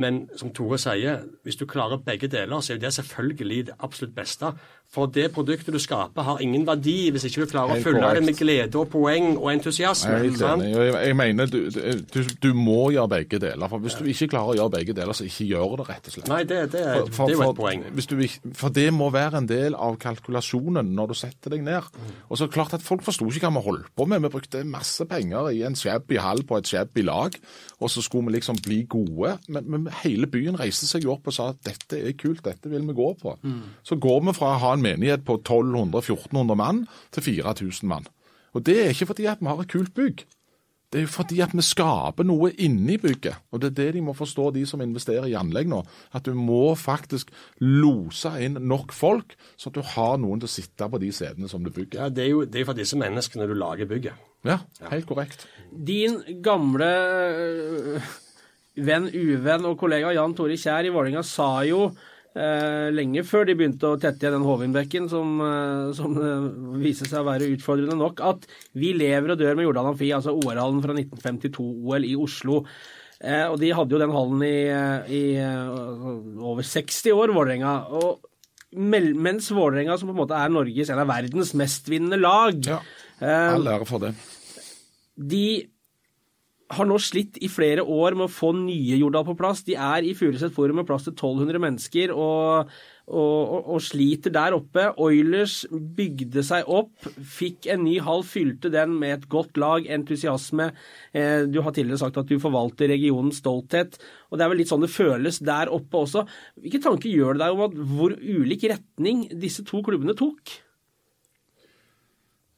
Men 0.00 0.22
som 0.40 0.52
Tore 0.56 0.78
sier, 0.80 1.24
hvis 1.44 1.58
du 1.60 1.66
klarer 1.68 2.00
begge 2.04 2.30
deler, 2.32 2.60
så 2.60 2.72
er 2.72 2.78
jo 2.78 2.84
det 2.86 2.94
selvfølgelig 2.96 3.66
det 3.68 3.76
absolutt 3.84 4.14
beste. 4.16 4.52
For 4.92 5.08
det 5.08 5.30
produktet 5.32 5.72
du 5.72 5.78
skaper, 5.80 6.20
har 6.26 6.40
ingen 6.44 6.66
verdi 6.68 7.08
hvis 7.14 7.24
ikke 7.24 7.46
du 7.46 7.50
klarer 7.54 7.78
Helt 7.78 7.86
å 7.86 7.88
fylle 7.88 8.08
det 8.18 8.22
med 8.26 8.36
glede 8.36 8.76
og 8.76 8.90
poeng 8.92 9.30
og 9.38 9.46
entusiasme. 9.54 10.18
Helt 10.20 10.42
enig. 10.44 10.66
Jeg, 10.74 10.92
jeg 11.08 11.16
mener 11.16 11.46
du, 11.48 11.58
du, 12.12 12.18
du 12.44 12.48
må 12.52 12.90
gjøre 12.92 13.08
begge 13.14 13.40
deler. 13.40 13.70
For 13.72 13.80
hvis 13.80 13.96
du 13.96 14.04
ikke 14.12 14.28
klarer 14.34 14.52
å 14.52 14.58
gjøre 14.58 14.74
begge 14.76 14.96
deler, 14.98 15.16
så 15.16 15.24
ikke 15.24 15.46
gjør 15.48 15.78
det, 15.80 15.86
rett 15.88 16.10
og 16.10 16.16
slett. 16.18 16.28
Nei, 16.28 16.42
det, 16.44 16.58
det, 16.74 16.82
er, 16.84 17.06
For, 17.08 17.24
det 17.30 17.32
er 17.32 17.38
jo 17.38 17.42
for, 17.46 17.54
et 17.54 17.60
poeng. 17.62 17.86
hvis 17.96 18.10
du, 18.10 18.14
ikke- 18.26 18.52
for 18.60 18.68
det 18.76 18.86
må 18.92 19.08
være 19.14 19.40
en 19.40 19.48
del 19.48 19.74
av 19.74 19.96
kalkulasjonen 20.02 20.92
når 20.96 21.08
du 21.12 21.14
setter 21.22 21.54
deg 21.56 21.64
ned. 21.66 21.88
Og 22.28 22.38
så 22.42 22.50
klart 22.52 22.74
at 22.76 22.84
Folk 22.84 23.02
forsto 23.06 23.24
ikke 23.30 23.46
hva 23.48 23.54
vi 23.56 23.64
holdt 23.70 23.88
på 23.96 24.04
med. 24.10 24.20
Vi 24.26 24.30
brukte 24.34 24.60
masse 24.68 25.04
penger 25.08 25.48
i 25.56 25.62
en 25.64 25.76
shabby 25.78 26.18
hall 26.20 26.42
på 26.44 26.58
et 26.60 26.68
shabby 26.68 27.04
lag, 27.06 27.36
og 27.80 27.88
så 27.90 28.02
skulle 28.04 28.28
vi 28.28 28.36
liksom 28.36 28.60
bli 28.64 28.82
gode. 28.90 29.38
Men, 29.48 29.64
men 29.72 29.88
hele 30.02 30.26
byen 30.30 30.58
reiste 30.60 30.84
seg 30.90 31.06
opp 31.08 31.30
og 31.30 31.36
sa 31.36 31.48
at 31.54 31.62
dette 31.64 31.96
er 32.02 32.12
kult, 32.20 32.42
dette 32.44 32.68
vil 32.68 32.84
vi 32.90 32.96
gå 32.98 33.08
på. 33.22 33.36
Så 33.86 33.96
går 34.02 34.20
vi 34.28 34.36
fra 34.36 34.52
å 34.56 34.60
ha 34.66 34.72
en 34.76 34.81
menighet 34.82 35.24
på 35.28 35.38
1200-1400 35.40 36.58
mann 36.58 36.84
til 37.14 37.28
4000 37.30 37.88
mann. 37.88 38.08
Og 38.52 38.66
Det 38.66 38.78
er 38.82 38.92
ikke 38.92 39.08
fordi 39.14 39.26
at 39.30 39.40
vi 39.40 39.48
har 39.48 39.60
et 39.62 39.72
kult 39.72 39.94
bygg. 39.94 40.24
Det 40.92 41.00
er 41.00 41.06
jo 41.06 41.08
fordi 41.08 41.38
at 41.40 41.54
vi 41.56 41.62
skaper 41.64 42.26
noe 42.28 42.50
inni 42.60 42.98
bygget. 43.00 43.38
Og 43.48 43.62
det 43.62 43.70
er 43.70 43.76
det 43.78 43.86
de 43.94 44.02
må 44.04 44.12
forstå, 44.12 44.50
de 44.52 44.66
som 44.68 44.82
investerer 44.84 45.24
i 45.30 45.36
anlegg 45.40 45.70
nå. 45.72 45.78
At 46.12 46.26
du 46.28 46.34
må 46.36 46.74
faktisk 46.76 47.32
lose 47.64 48.28
inn 48.44 48.58
nok 48.60 48.92
folk, 48.92 49.32
så 49.56 49.70
at 49.70 49.78
du 49.78 49.80
har 49.94 50.20
noen 50.20 50.42
til 50.42 50.50
å 50.50 50.52
sitte 50.52 50.90
på 50.92 51.00
de 51.00 51.08
setene 51.16 51.48
som 51.48 51.64
du 51.64 51.72
bygger. 51.72 51.96
Ja, 51.96 52.10
det 52.12 52.26
er 52.26 52.30
jo 52.34 52.44
det 52.44 52.60
er 52.60 52.68
for 52.68 52.76
disse 52.76 53.00
menneskene 53.00 53.48
du 53.48 53.56
lager 53.56 53.88
bygget. 53.88 54.20
Ja, 54.44 54.58
helt 54.90 55.08
korrekt. 55.08 55.46
Din 55.72 56.20
gamle 56.44 56.90
øh, 57.32 58.12
venn, 58.84 59.08
uvenn 59.08 59.68
og 59.70 59.78
kollega 59.80 60.12
Jan 60.12 60.36
Tore 60.36 60.60
Kjær 60.60 60.84
i 60.84 60.92
Vålerenga 60.92 61.24
sa 61.24 61.54
jo 61.64 61.86
lenge 62.34 63.22
før 63.28 63.44
de 63.44 63.54
begynte 63.58 63.90
å 63.90 63.98
tette 64.00 64.24
igjen 64.24 64.38
den 64.38 64.46
Hovinbekken, 64.48 65.08
som, 65.12 65.34
eh, 65.44 65.92
som 65.98 66.16
eh, 66.16 66.46
viser 66.80 67.10
seg 67.10 67.20
å 67.20 67.28
være 67.28 67.50
utfordrende 67.52 67.98
nok, 68.00 68.22
at 68.24 68.46
vi 68.78 68.94
lever 68.96 69.34
og 69.34 69.38
dør 69.42 69.58
med 69.58 69.66
Jordal 69.66 69.90
Amfi, 69.90 70.08
altså 70.16 70.32
OL-hallen 70.38 70.80
fra 70.84 70.96
1952-OL 70.96 72.06
i 72.08 72.14
Oslo. 72.16 72.62
Eh, 73.22 73.44
og 73.52 73.58
de 73.60 73.70
hadde 73.76 73.94
jo 73.94 74.00
den 74.02 74.14
hallen 74.16 74.40
i, 74.48 74.56
i 75.12 75.22
eh, 75.38 76.42
over 76.42 76.64
60 76.66 77.12
år, 77.14 77.34
Vålerenga. 77.36 77.74
Og 78.00 78.24
mens 78.72 79.50
Vålerenga, 79.52 79.98
som 80.00 80.08
på 80.08 80.16
en 80.16 80.22
måte 80.22 80.38
er 80.40 80.48
Norges, 80.50 80.88
en 80.90 81.02
av 81.04 81.10
verdens 81.12 81.52
mestvinnende 81.58 82.16
lag 82.16 82.56
Ja, 82.64 82.80
eh, 83.20 83.52
All 83.52 83.68
ære 83.68 83.86
for 83.86 84.02
det. 84.02 84.14
de 85.20 85.44
har 86.72 86.88
nå 86.88 86.96
slitt 87.02 87.36
i 87.44 87.50
flere 87.52 87.84
år 87.84 88.16
med 88.16 88.26
å 88.28 88.32
få 88.32 88.52
nye 88.56 88.96
Jordal 89.00 89.26
på 89.28 89.36
plass. 89.38 89.62
De 89.66 89.76
er 89.76 90.06
i 90.06 90.14
Furuset 90.16 90.54
Forum 90.54 90.80
med 90.80 90.88
plass 90.88 91.04
til 91.06 91.14
1200 91.14 91.60
mennesker 91.62 92.14
og, 92.14 92.72
og, 93.06 93.42
og, 93.42 93.68
og 93.74 93.84
sliter 93.84 94.32
der 94.34 94.56
oppe. 94.56 94.86
Oilers 95.02 95.62
bygde 95.70 96.44
seg 96.46 96.68
opp, 96.72 96.94
fikk 97.36 97.68
en 97.72 97.84
ny 97.84 97.98
hall, 98.04 98.24
fylte 98.26 98.72
den 98.72 98.96
med 99.00 99.18
et 99.18 99.28
godt 99.32 99.60
lag, 99.60 99.86
entusiasme. 99.98 100.70
Eh, 101.12 101.44
du 101.52 101.60
har 101.60 101.76
tidligere 101.76 102.02
sagt 102.06 102.20
at 102.22 102.32
du 102.32 102.38
forvalter 102.42 102.92
regionens 102.92 103.42
stolthet, 103.42 104.00
og 104.30 104.38
det 104.38 104.46
er 104.46 104.52
vel 104.54 104.62
litt 104.64 104.72
sånn 104.72 104.84
det 104.86 104.92
føles 104.92 105.42
der 105.44 105.72
oppe 105.72 106.06
også. 106.06 106.26
Hvilke 106.62 106.82
tanker 106.84 107.12
gjør 107.12 107.36
det 107.36 107.46
deg 107.46 107.64
om 107.68 107.96
hvor 107.96 108.16
ulik 108.16 108.68
retning 108.72 109.26
disse 109.42 109.66
to 109.68 109.84
klubbene 109.84 110.16
tok? 110.18 110.60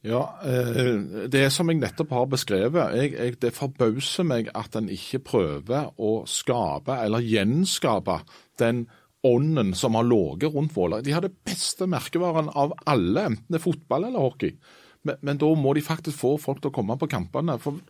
Ja, 0.05 0.21
eh, 0.45 1.25
det 1.33 1.47
som 1.53 1.69
jeg 1.71 1.79
nettopp 1.81 2.11
har 2.13 2.27
beskrevet, 2.29 2.93
jeg, 2.93 3.13
jeg, 3.15 3.37
det 3.41 3.55
forbauser 3.55 4.27
meg 4.27 4.51
at 4.53 4.77
en 4.77 4.91
ikke 4.93 5.23
prøver 5.31 5.89
å 5.97 6.11
skape 6.29 6.99
eller 7.01 7.25
gjenskape 7.25 8.19
den 8.61 8.85
ånden 9.25 9.73
som 9.73 9.97
har 9.97 10.05
ligget 10.05 10.53
rundt 10.53 10.75
Våler. 10.75 11.01
De 11.01 11.15
har 11.15 11.25
det 11.25 11.33
beste 11.47 11.87
merkevaren 11.89 12.51
av 12.53 12.75
alle, 12.85 13.31
enten 13.31 13.49
det 13.49 13.57
er 13.57 13.65
fotball 13.65 14.05
eller 14.11 14.21
hockey. 14.21 14.53
Men, 15.05 15.17
men 15.25 15.41
da 15.41 15.49
må 15.57 15.73
de 15.73 15.85
faktisk 15.85 16.21
få 16.21 16.35
folk 16.41 16.61
til 16.61 16.69
å 16.69 16.75
komme 16.75 16.99
på 17.01 17.09
kampene. 17.09 17.57
for 17.61 17.81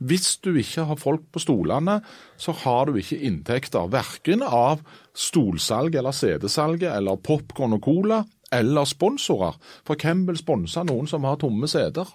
hvis 0.00 0.38
du 0.40 0.54
ikke 0.56 0.86
har 0.88 0.96
folk 0.96 1.26
på 1.30 1.42
stolene, 1.44 1.98
så 2.40 2.54
har 2.64 2.88
du 2.88 2.96
ikke 2.98 3.20
inntekter. 3.28 3.90
Verken 3.92 4.42
av 4.42 4.80
stolsalg 5.14 5.94
eller 6.00 6.16
setesalget 6.16 6.88
eller 6.94 7.20
popkorn 7.20 7.76
og 7.76 7.84
cola 7.84 8.22
eller 8.54 8.88
sponsorer. 8.88 9.56
For 9.86 10.00
hvem 10.00 10.26
vil 10.28 10.38
sponse 10.40 10.84
noen 10.86 11.08
som 11.10 11.26
har 11.28 11.38
tomme 11.40 11.70
seter? 11.70 12.10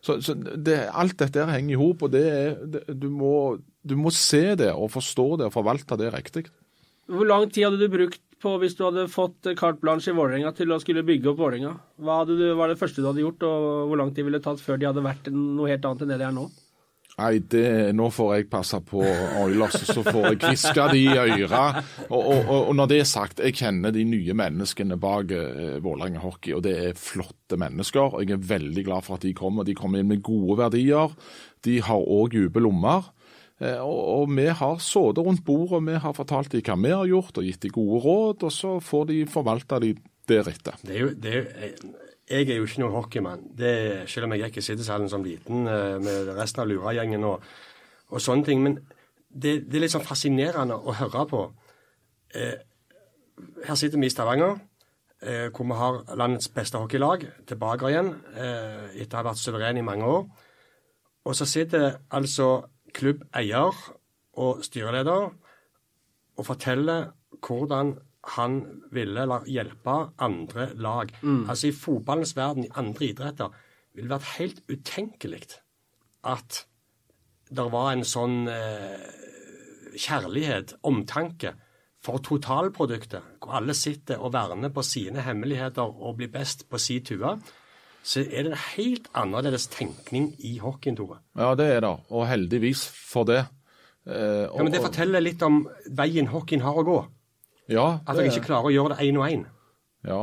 Så, 0.00 0.20
så 0.24 0.34
det, 0.36 0.78
alt 0.96 1.18
dette 1.20 1.42
her 1.42 1.52
henger 1.52 1.76
i 1.76 1.80
hop, 1.80 2.06
og 2.06 2.14
det 2.14 2.24
er, 2.28 2.56
det, 2.72 2.86
du, 2.96 3.10
må, 3.12 3.58
du 3.84 3.96
må 4.00 4.12
se 4.14 4.56
det 4.56 4.72
og 4.72 4.92
forstå 4.94 5.28
det 5.40 5.50
og 5.50 5.56
forvalte 5.58 5.98
det 6.00 6.12
riktig. 6.14 6.46
Hvor 7.10 7.26
lang 7.28 7.48
tid 7.50 7.66
hadde 7.66 7.80
du 7.80 7.90
brukt 7.92 8.22
på 8.40 8.54
hvis 8.62 8.76
du 8.78 8.86
hadde 8.86 9.10
fått 9.12 9.50
carte 9.58 9.82
blanche 9.82 10.12
i 10.12 10.16
Vålerenga 10.16 10.54
til 10.56 10.72
å 10.72 10.78
skulle 10.80 11.04
bygge 11.04 11.32
opp 11.32 11.42
Vålerenga? 11.42 11.74
Hva 12.00 12.22
du, 12.28 12.36
var 12.56 12.72
det 12.72 12.78
første 12.80 13.02
du 13.02 13.10
hadde 13.10 13.24
gjort, 13.24 13.44
og 13.44 13.90
hvor 13.90 14.00
lang 14.00 14.14
tid 14.16 14.24
ville 14.26 14.40
det 14.40 14.46
tatt 14.46 14.62
før 14.64 14.80
de 14.80 14.88
hadde 14.88 15.04
vært 15.04 15.28
noe 15.34 15.68
helt 15.68 15.84
annet 15.84 16.06
enn 16.06 16.14
det 16.14 16.20
de 16.22 16.28
er 16.30 16.36
nå? 16.36 16.46
Nei, 17.18 17.34
det, 17.52 17.64
nå 17.96 18.06
får 18.14 18.30
jeg 18.32 18.48
passe 18.52 18.78
på 18.86 19.02
Oilers, 19.42 19.76
så 19.84 20.00
får 20.06 20.26
jeg 20.30 20.38
kviske 20.40 20.86
de 20.94 21.02
i 21.02 21.18
øret. 21.18 21.80
Og, 22.08 22.18
og, 22.20 22.50
og, 22.54 22.70
når 22.78 22.90
det 22.92 23.00
er 23.02 23.08
sagt, 23.10 23.42
jeg 23.44 23.58
kjenner 23.58 23.92
de 23.92 24.06
nye 24.08 24.36
menneskene 24.36 24.96
bak 25.00 25.34
eh, 25.36 25.76
Vålerenga 25.84 26.22
Hockey, 26.22 26.54
og 26.56 26.64
det 26.64 26.74
er 26.80 26.98
flotte 26.98 27.58
mennesker. 27.60 28.16
og 28.16 28.24
Jeg 28.24 28.38
er 28.38 28.50
veldig 28.54 28.86
glad 28.86 29.04
for 29.04 29.18
at 29.18 29.26
de 29.26 29.34
kommer. 29.36 29.68
De 29.68 29.76
kommer 29.76 30.00
inn 30.00 30.08
med 30.08 30.24
gode 30.24 30.56
verdier. 30.62 31.12
De 31.66 31.80
har 31.84 32.08
òg 32.08 32.32
dype 32.38 32.62
lommer. 32.64 33.10
Eh, 33.60 33.76
og, 33.76 34.00
og 34.14 34.36
vi 34.38 34.48
har 34.48 34.78
sittet 34.80 35.20
rundt 35.26 35.44
bordet, 35.44 35.82
vi 35.90 35.98
har 36.00 36.16
fortalt 36.16 36.54
dem 36.54 36.64
hva 36.64 36.78
vi 36.80 36.94
har 36.94 37.10
gjort, 37.10 37.36
og 37.36 37.50
gitt 37.50 37.66
dem 37.66 37.74
gode 37.76 38.04
råd, 38.06 38.46
og 38.48 38.54
så 38.54 38.78
får 38.80 39.10
de 39.12 39.18
forvalte 39.28 39.82
de 39.84 39.92
deretter. 40.30 40.80
Det 40.86 40.96
er 40.96 41.04
jo, 41.04 41.10
det 41.20 41.34
er 41.34 41.42
jo, 41.42 41.92
jeg 42.30 42.46
er 42.46 42.60
jo 42.60 42.66
ikke 42.68 42.82
noen 42.84 42.94
hockeymann, 42.94 43.44
det, 43.58 43.74
selv 44.10 44.28
om 44.28 44.34
jeg 44.36 44.46
gikk 44.46 44.60
i 44.60 44.66
sittesalen 44.68 45.10
som 45.10 45.24
liten 45.26 45.66
eh, 45.66 45.98
med 45.98 46.30
resten 46.38 46.62
av 46.62 46.70
luragjengen 46.70 47.26
og, 47.26 47.46
og 48.10 48.22
sånne 48.22 48.46
ting. 48.46 48.62
Men 48.62 48.78
det, 49.30 49.64
det 49.66 49.78
er 49.78 49.84
litt 49.84 49.94
sånn 49.94 50.06
fascinerende 50.06 50.78
å 50.78 50.94
høre 51.00 51.24
på. 51.30 51.44
Eh, 52.38 52.58
her 53.66 53.78
sitter 53.78 53.98
vi 53.98 54.06
i 54.06 54.12
Stavanger, 54.12 54.58
eh, 55.22 55.48
hvor 55.50 55.66
vi 55.66 55.78
har 55.80 56.02
landets 56.18 56.50
beste 56.54 56.78
hockeylag 56.78 57.26
tilbake 57.50 57.90
igjen 57.90 58.12
eh, 58.34 59.00
etter 59.02 59.18
å 59.18 59.22
ha 59.22 59.28
vært 59.30 59.42
suveren 59.42 59.80
i 59.80 59.86
mange 59.86 60.06
år. 60.06 60.28
Og 61.26 61.36
så 61.36 61.46
sitter 61.48 61.98
altså 62.16 62.52
klubbeier 62.96 63.74
og 64.40 64.62
styreleder 64.64 65.30
og 66.40 66.46
forteller 66.46 67.10
hvordan 67.40 67.96
han 68.36 68.82
ville 68.92 69.24
hjelpe 69.48 69.94
andre 70.20 70.68
lag. 70.76 71.12
Altså 71.24 71.68
I 71.70 71.72
fotballens 71.72 72.36
verden, 72.36 72.64
i 72.66 72.72
andre 72.76 73.06
idretter, 73.06 73.54
ville 73.94 74.08
det 74.08 74.16
vært 74.18 74.36
helt 74.38 74.60
utenkelig 74.68 75.42
at 76.28 76.64
det 77.50 77.64
var 77.72 77.92
en 77.92 78.04
sånn 78.06 78.44
eh, 78.48 79.08
kjærlighet, 79.96 80.76
omtanke, 80.86 81.54
for 82.00 82.16
totalproduktet, 82.24 83.20
hvor 83.42 83.58
alle 83.58 83.74
sitter 83.76 84.22
og 84.24 84.32
verner 84.32 84.70
på 84.72 84.80
sine 84.86 85.20
hemmeligheter 85.20 85.84
og 85.84 86.16
blir 86.16 86.30
best 86.32 86.64
på 86.70 86.78
si 86.80 87.00
tue, 87.04 87.34
så 88.00 88.22
er 88.22 88.46
det 88.46 88.52
en 88.54 88.62
helt 88.70 89.10
annerledes 89.12 89.66
tenkning 89.68 90.30
i 90.38 90.54
hockeyen, 90.62 90.96
Tore. 90.96 91.18
Ja, 91.36 91.50
det 91.58 91.66
er 91.74 91.82
det, 91.84 91.90
og 92.08 92.24
heldigvis 92.30 92.86
for 92.88 93.28
det. 93.28 93.42
Eh, 94.06 94.46
Ja, 94.48 94.62
men 94.62 94.72
Det 94.72 94.80
forteller 94.80 95.20
litt 95.20 95.42
om 95.42 95.66
veien 95.90 96.28
hockeyen 96.32 96.62
har 96.64 96.80
å 96.80 96.84
gå. 96.86 96.98
Ja, 97.70 97.86
At 98.04 98.18
dere 98.18 98.30
ikke 98.32 98.46
klarer 98.48 98.70
å 98.70 98.74
gjøre 98.74 98.96
det 98.96 99.08
én 99.08 99.18
og 99.20 99.26
én. 99.28 99.44
Ja, 100.06 100.22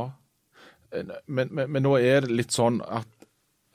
men, 1.26 1.50
men, 1.52 1.68
men 1.70 1.84
nå 1.84 1.96
er 2.00 2.24
det 2.24 2.32
litt 2.32 2.54
sånn 2.54 2.80
at 2.84 3.08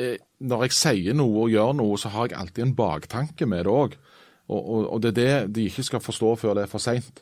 eh, 0.02 0.18
når 0.44 0.66
jeg 0.68 0.76
sier 0.78 1.18
noe 1.18 1.46
og 1.46 1.52
gjør 1.54 1.76
noe, 1.78 1.98
så 2.02 2.10
har 2.14 2.32
jeg 2.32 2.40
alltid 2.40 2.66
en 2.68 2.76
baktanke 2.78 3.48
med 3.50 3.66
det 3.68 3.74
òg. 3.74 3.94
Og, 4.52 4.58
og, 4.60 4.88
og 4.96 5.04
det 5.04 5.14
er 5.14 5.18
det 5.20 5.54
de 5.56 5.68
ikke 5.70 5.86
skal 5.88 6.04
forstå 6.04 6.34
før 6.42 6.58
det 6.58 6.66
er 6.66 6.72
for 6.72 6.84
seint. 6.84 7.22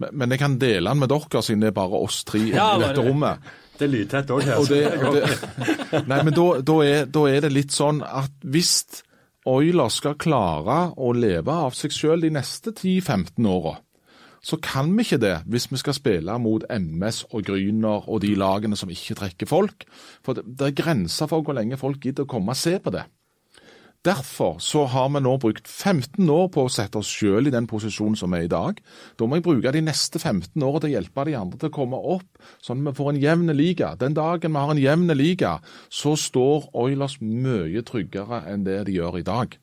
Men, 0.00 0.12
men 0.12 0.34
jeg 0.34 0.40
kan 0.42 0.56
dele 0.60 0.92
den 0.92 1.00
med 1.02 1.10
dere, 1.12 1.42
siden 1.44 1.64
det 1.64 1.70
er 1.72 1.76
bare 1.78 2.00
oss 2.04 2.22
tre 2.28 2.42
Ja, 2.50 2.74
i 2.76 2.82
dette 2.84 3.00
det. 3.00 3.06
rommet. 3.08 3.50
Det 3.76 3.84
er 3.86 3.92
lydtett 3.92 4.30
òg 4.32 4.44
her. 4.46 4.60
Og 4.60 4.70
det, 4.72 4.82
det, 5.16 6.04
nei, 6.10 6.20
men 6.24 6.32
da, 6.36 6.46
da, 6.64 6.76
er, 6.84 7.10
da 7.12 7.26
er 7.28 7.44
det 7.44 7.52
litt 7.52 7.74
sånn 7.76 8.02
at 8.04 8.32
hvis 8.44 8.72
Oiler 9.46 9.92
skal 9.94 10.16
klare 10.18 10.78
å 10.98 11.12
leve 11.14 11.54
av 11.54 11.74
seg 11.78 11.92
sjøl 11.94 12.24
de 12.24 12.32
neste 12.34 12.72
10-15 12.74 13.46
åra, 13.46 13.76
så 14.46 14.58
kan 14.62 14.92
vi 14.94 15.02
ikke 15.02 15.18
det 15.22 15.34
hvis 15.50 15.66
vi 15.72 15.80
skal 15.80 15.96
spille 15.96 16.38
mot 16.38 16.64
MS 16.70 17.24
og 17.32 17.48
Gryner 17.48 18.06
og 18.06 18.22
de 18.22 18.36
lagene 18.38 18.78
som 18.78 18.90
ikke 18.92 19.18
trekker 19.18 19.50
folk. 19.50 19.86
For 20.22 20.38
det, 20.38 20.46
er 20.62 20.76
grenser 20.76 21.26
for 21.30 21.42
hvor 21.42 21.56
lenge 21.58 21.78
folk 21.80 21.98
gidder 22.02 22.26
å 22.26 22.30
komme 22.30 22.54
og 22.54 22.60
se 22.60 22.76
på 22.82 22.94
det. 22.94 23.08
Derfor 24.06 24.60
så 24.62 24.84
har 24.86 25.08
vi 25.10 25.18
nå 25.18 25.32
brukt 25.42 25.66
15 25.66 26.28
år 26.30 26.46
på 26.54 26.62
å 26.62 26.70
sette 26.70 27.00
oss 27.00 27.10
sjøl 27.10 27.48
i 27.48 27.54
den 27.54 27.66
posisjonen 27.66 28.14
som 28.14 28.30
vi 28.30 28.44
er 28.44 28.46
i 28.46 28.52
dag. 28.52 28.78
Da 29.18 29.26
må 29.26 29.40
jeg 29.40 29.46
bruke 29.48 29.72
de 29.74 29.82
neste 29.82 30.20
15 30.20 30.62
årene 30.62 30.84
til 30.84 30.92
å 30.92 30.94
hjelpe 30.94 31.24
de 31.26 31.34
andre 31.34 31.58
til 31.58 31.72
å 31.72 31.74
komme 31.74 31.98
opp, 32.14 32.28
sånn 32.62 32.84
at 32.84 32.92
vi 32.92 33.00
får 33.00 33.10
en 33.12 33.22
jevn 33.24 33.54
liga. 33.58 33.96
Den 33.98 34.14
dagen 34.14 34.54
vi 34.54 34.62
har 34.62 34.74
en 34.76 34.84
jevn 34.84 35.10
liga, 35.18 35.56
så 35.90 36.14
står 36.14 36.70
Oilers 36.78 37.18
mye 37.18 37.82
tryggere 37.88 38.44
enn 38.46 38.62
det 38.68 38.84
de 38.86 39.00
gjør 39.00 39.18
i 39.24 39.26
dag. 39.26 39.58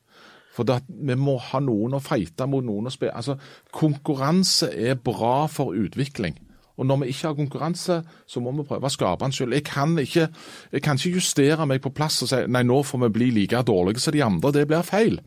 For 0.53 0.67
det, 0.69 0.83
vi 0.87 1.17
må 1.17 1.39
ha 1.51 1.61
noen 1.63 1.97
å 1.97 2.01
fighte 2.03 2.47
mot, 2.49 2.65
noen 2.65 2.89
å 2.89 2.93
spille 2.93 3.15
Altså, 3.17 3.37
konkurranse 3.73 4.69
er 4.69 4.99
bra 5.01 5.47
for 5.51 5.73
utvikling. 5.77 6.37
Og 6.77 6.87
når 6.89 7.03
vi 7.03 7.11
ikke 7.13 7.27
har 7.27 7.35
konkurranse, 7.37 7.99
så 8.25 8.41
må 8.41 8.51
vi 8.57 8.65
prøve 8.65 8.89
å 8.89 8.93
skape 8.93 9.21
den 9.21 9.35
selv. 9.35 9.53
Jeg 9.53 9.65
kan 9.67 9.93
ikke, 10.01 10.27
jeg 10.73 10.83
kan 10.85 10.97
ikke 10.97 11.19
justere 11.19 11.67
meg 11.69 11.83
på 11.83 11.91
plass 11.93 12.23
og 12.25 12.31
si 12.31 12.39
nei, 12.49 12.63
nå 12.65 12.79
får 12.87 13.03
vi 13.05 13.11
bli 13.19 13.27
like 13.35 13.61
dårlige 13.67 14.01
som 14.01 14.15
de 14.15 14.23
andre. 14.25 14.53
Det 14.55 14.65
blir 14.69 14.87
feil. 14.87 15.19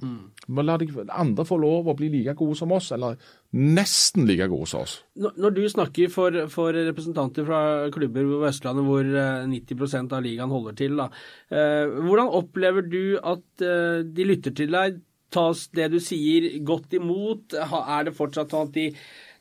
Vi 0.47 0.63
lar 0.63 0.79
la 0.83 0.87
de 0.87 1.07
andre 1.11 1.47
få 1.47 1.59
lov 1.63 1.91
å 1.91 1.95
bli 1.99 2.11
like 2.11 2.35
gode 2.39 2.59
som 2.59 2.75
oss, 2.75 2.93
eller 2.95 3.15
nesten 3.55 4.27
like 4.27 4.47
gode 4.51 4.67
som 4.71 4.83
oss. 4.83 4.99
Når 5.19 5.55
du 5.55 5.63
snakker 5.71 6.11
for, 6.13 6.35
for 6.51 6.75
representanter 6.75 7.47
fra 7.47 7.61
klubber 7.95 8.27
på 8.31 8.43
Østlandet 8.51 8.87
hvor 8.87 9.07
eh, 9.07 9.47
90% 9.51 10.15
av 10.19 10.27
ligaen 10.27 10.55
holder 10.55 10.79
til, 10.79 10.99
da, 10.99 11.09
eh, 11.51 11.87
hvordan 11.87 12.31
opplever 12.43 12.87
du 12.91 13.19
at 13.23 13.67
eh, 13.67 14.03
de 14.07 14.31
lytter 14.35 14.55
til 14.55 14.75
deg? 14.75 15.03
Tas 15.35 15.67
det 15.75 15.91
du 15.93 15.99
sier 16.03 16.59
godt 16.67 16.93
imot? 16.97 17.57
Er 17.57 18.07
det 18.07 18.17
fortsatt 18.17 18.53
sånn 18.55 18.69
at 18.71 18.77
de 18.77 18.91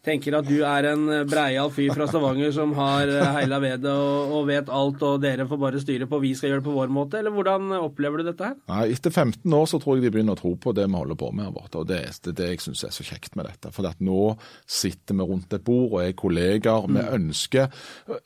tenker 0.05 0.35
at 0.37 0.45
du 0.45 0.59
er 0.61 0.85
en 0.91 1.07
breial 1.25 1.71
fyr 1.73 1.93
fra 1.95 2.05
Stavanger 2.05 2.51
som 2.53 2.75
har 2.77 3.09
eh, 3.09 3.29
heila 3.39 3.57
vedet 3.63 3.89
og, 3.89 4.33
og 4.37 4.43
vet 4.51 4.69
alt, 4.69 5.01
og 5.01 5.23
dere 5.23 5.47
får 5.49 5.59
bare 5.61 5.81
styre 5.81 6.05
på, 6.09 6.19
vi 6.21 6.35
skal 6.37 6.51
gjøre 6.51 6.61
det 6.61 6.67
på 6.67 6.75
vår 6.75 6.91
måte? 6.93 7.17
Eller 7.17 7.33
hvordan 7.33 7.73
opplever 7.79 8.21
du 8.21 8.27
dette 8.29 8.51
her? 8.51 8.59
Nei, 8.69 8.83
Etter 8.93 9.09
15 9.09 9.55
år 9.57 9.65
så 9.71 9.79
tror 9.81 9.97
jeg 9.97 10.05
de 10.05 10.11
begynner 10.13 10.37
å 10.37 10.41
tro 10.41 10.53
på 10.61 10.75
det 10.77 10.85
vi 10.85 10.99
holder 10.99 11.19
på 11.21 11.31
med. 11.33 11.47
her 11.47 11.55
borte, 11.55 11.81
og 11.81 11.89
Det 11.89 11.97
er 12.03 12.19
det, 12.27 12.35
det 12.37 12.51
jeg 12.51 12.61
syns 12.67 12.85
er 12.85 12.93
så 12.93 13.07
kjekt 13.07 13.33
med 13.39 13.49
dette. 13.49 13.73
For 13.73 13.89
at 13.89 14.03
nå 14.05 14.35
sitter 14.69 15.17
vi 15.17 15.29
rundt 15.31 15.57
et 15.57 15.65
bord 15.65 15.89
og 15.95 15.99
er 16.03 16.13
kollegaer. 16.17 16.85
Vi 16.85 17.07
ønsker 17.17 17.73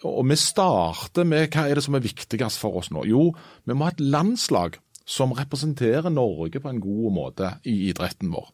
Og 0.04 0.22
vi 0.28 0.36
starter 0.40 1.28
med 1.28 1.48
hva 1.54 1.70
er 1.70 1.80
det 1.80 1.86
som 1.88 1.96
er 1.96 2.04
viktigst 2.04 2.60
for 2.60 2.82
oss 2.82 2.92
nå? 2.92 3.08
Jo, 3.08 3.30
vi 3.64 3.76
må 3.76 3.88
ha 3.88 3.96
et 3.96 4.04
landslag 4.04 4.82
som 5.10 5.34
representerer 5.34 6.12
Norge 6.14 6.62
på 6.62 6.70
en 6.70 6.82
god 6.84 7.14
måte 7.16 7.54
i 7.68 7.90
idretten 7.90 8.30
vår. 8.34 8.52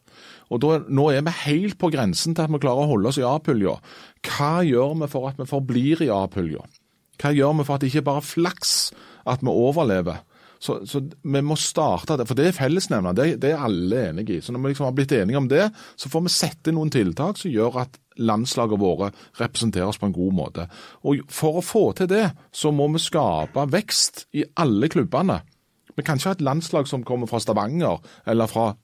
Og 0.54 0.62
da, 0.62 0.78
Nå 0.88 1.10
er 1.12 1.24
vi 1.26 1.34
helt 1.42 1.76
på 1.80 1.90
grensen 1.92 2.36
til 2.36 2.46
at 2.46 2.52
vi 2.52 2.62
klarer 2.62 2.86
å 2.86 2.92
holde 2.94 3.10
oss 3.10 3.20
i 3.20 3.26
A-pulja. 3.26 3.76
Hva 4.24 4.62
gjør 4.64 4.96
vi 5.02 5.10
for 5.12 5.28
at 5.28 5.42
vi 5.42 5.48
forblir 5.50 6.06
i 6.06 6.12
A-pulja? 6.12 6.64
Hva 7.20 7.34
gjør 7.36 7.58
vi 7.58 7.66
for 7.66 7.76
at 7.76 7.84
det 7.84 7.92
ikke 7.92 8.06
bare 8.08 8.24
er 8.24 8.30
flaks 8.30 8.72
at 9.28 9.44
vi 9.44 9.52
overlever? 9.52 10.24
Så, 10.58 10.78
så 10.88 11.02
vi 11.04 11.42
må 11.44 11.58
starte 11.60 12.16
det, 12.16 12.24
for 12.28 12.38
det 12.38 12.48
er 12.48 12.56
fellesnevner. 12.56 13.16
Det, 13.16 13.26
det 13.42 13.52
er 13.52 13.64
alle 13.66 14.06
enige 14.08 14.38
i. 14.38 14.40
Så 14.40 14.54
når 14.54 14.62
vi 14.62 14.72
liksom 14.72 14.88
har 14.88 14.94
blitt 14.96 15.12
enige 15.12 15.40
om 15.40 15.48
det, 15.50 15.66
så 16.00 16.08
får 16.08 16.24
vi 16.24 16.32
sette 16.32 16.72
noen 16.72 16.92
tiltak 16.92 17.40
som 17.40 17.52
gjør 17.52 17.82
at 17.84 17.98
landslagene 18.16 18.80
våre 18.80 19.10
representeres 19.36 20.00
på 20.00 20.08
en 20.08 20.16
god 20.16 20.36
måte. 20.38 20.64
Og 21.04 21.20
For 21.28 21.60
å 21.60 21.64
få 21.64 21.90
til 21.98 22.08
det, 22.10 22.30
så 22.48 22.72
må 22.72 22.88
vi 22.94 23.04
skape 23.04 23.66
vekst 23.74 24.24
i 24.40 24.46
alle 24.56 24.88
klubbene. 24.92 25.42
Vi 25.96 26.04
kan 26.04 26.18
ikke 26.18 26.28
ha 26.30 26.36
et 26.36 26.44
landslag 26.44 26.88
som 26.90 27.04
kommer 27.08 27.28
fra 27.30 27.40
Stavanger 27.40 28.02
eller 28.28 28.50
fra 28.50 28.74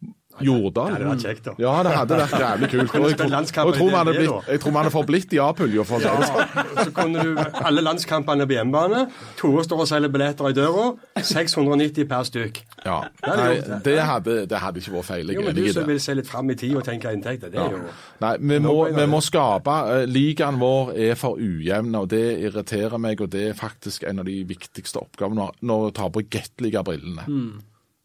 Jordal. 0.40 0.86
Det 0.88 0.94
hadde 0.96 1.08
vært 1.12 1.24
kjekt, 1.26 1.44
da. 1.44 1.52
Ja, 1.60 1.72
det 1.84 1.92
hadde 1.92 2.16
vært 2.22 2.32
jævlig 2.40 2.68
kult. 2.72 2.94
Og 3.02 3.08
jeg, 3.10 3.16
tror- 3.18 3.32
og 3.32 4.48
jeg 4.48 4.60
tror 4.62 4.70
vi 4.72 4.78
hadde 4.78 4.90
forblitt 4.94 5.32
i 5.36 5.38
A-pulja. 5.44 5.84
for 5.84 5.96
å 5.96 6.00
si 6.00 6.08
det 6.08 6.28
sånn. 6.30 6.70
Så 6.86 6.92
kunne 6.96 7.22
du 7.26 7.40
alle 7.66 7.82
landskampene 7.84 8.46
på 8.48 8.56
hjemmebane. 8.56 9.02
Tore 9.36 9.64
står 9.66 9.82
og 9.84 9.88
selger 9.90 10.12
billetter 10.14 10.48
i 10.48 10.56
døra. 10.56 10.86
690 11.20 12.06
per 12.08 12.24
stykk. 12.28 12.62
Ja, 12.86 12.96
hadde 13.22 13.42
Nei, 13.42 13.54
det. 13.60 13.78
det 13.84 13.96
hadde, 14.08 14.36
det 14.50 14.60
hadde 14.64 14.80
ikke 14.82 14.94
vært 14.96 15.08
feil. 15.10 15.26
Jeg 15.32 15.36
Jo, 15.36 15.42
er 15.42 15.52
men 15.52 15.58
du 15.60 15.72
som 15.72 15.86
vil 15.92 16.00
se 16.02 16.14
litt 16.18 16.30
fram 16.30 16.50
i 16.50 16.56
tid 16.58 16.76
og 16.80 16.84
tenke 16.86 17.12
inntekter, 17.14 17.52
det 17.52 17.60
er 17.60 17.76
jo 17.76 17.82
Nei, 18.22 18.32
vi 18.40 18.58
må, 18.64 18.74
vi 18.94 19.06
må 19.10 19.20
skape 19.24 19.76
eh, 19.96 20.06
Ligaen 20.10 20.58
vår 20.62 20.92
er 21.08 21.14
for 21.18 21.38
ujevn, 21.42 21.94
og 21.98 22.08
det 22.12 22.24
irriterer 22.48 22.98
meg. 23.02 23.20
Og 23.20 23.30
det 23.32 23.48
er 23.50 23.58
faktisk 23.58 24.04
en 24.08 24.22
av 24.22 24.28
de 24.28 24.38
viktigste 24.48 25.02
oppgavene 25.02 25.50
når- 25.60 25.90
du 25.92 25.96
tar 25.98 26.10
på 26.14 26.22
Gateliga-brillene. 26.30 27.24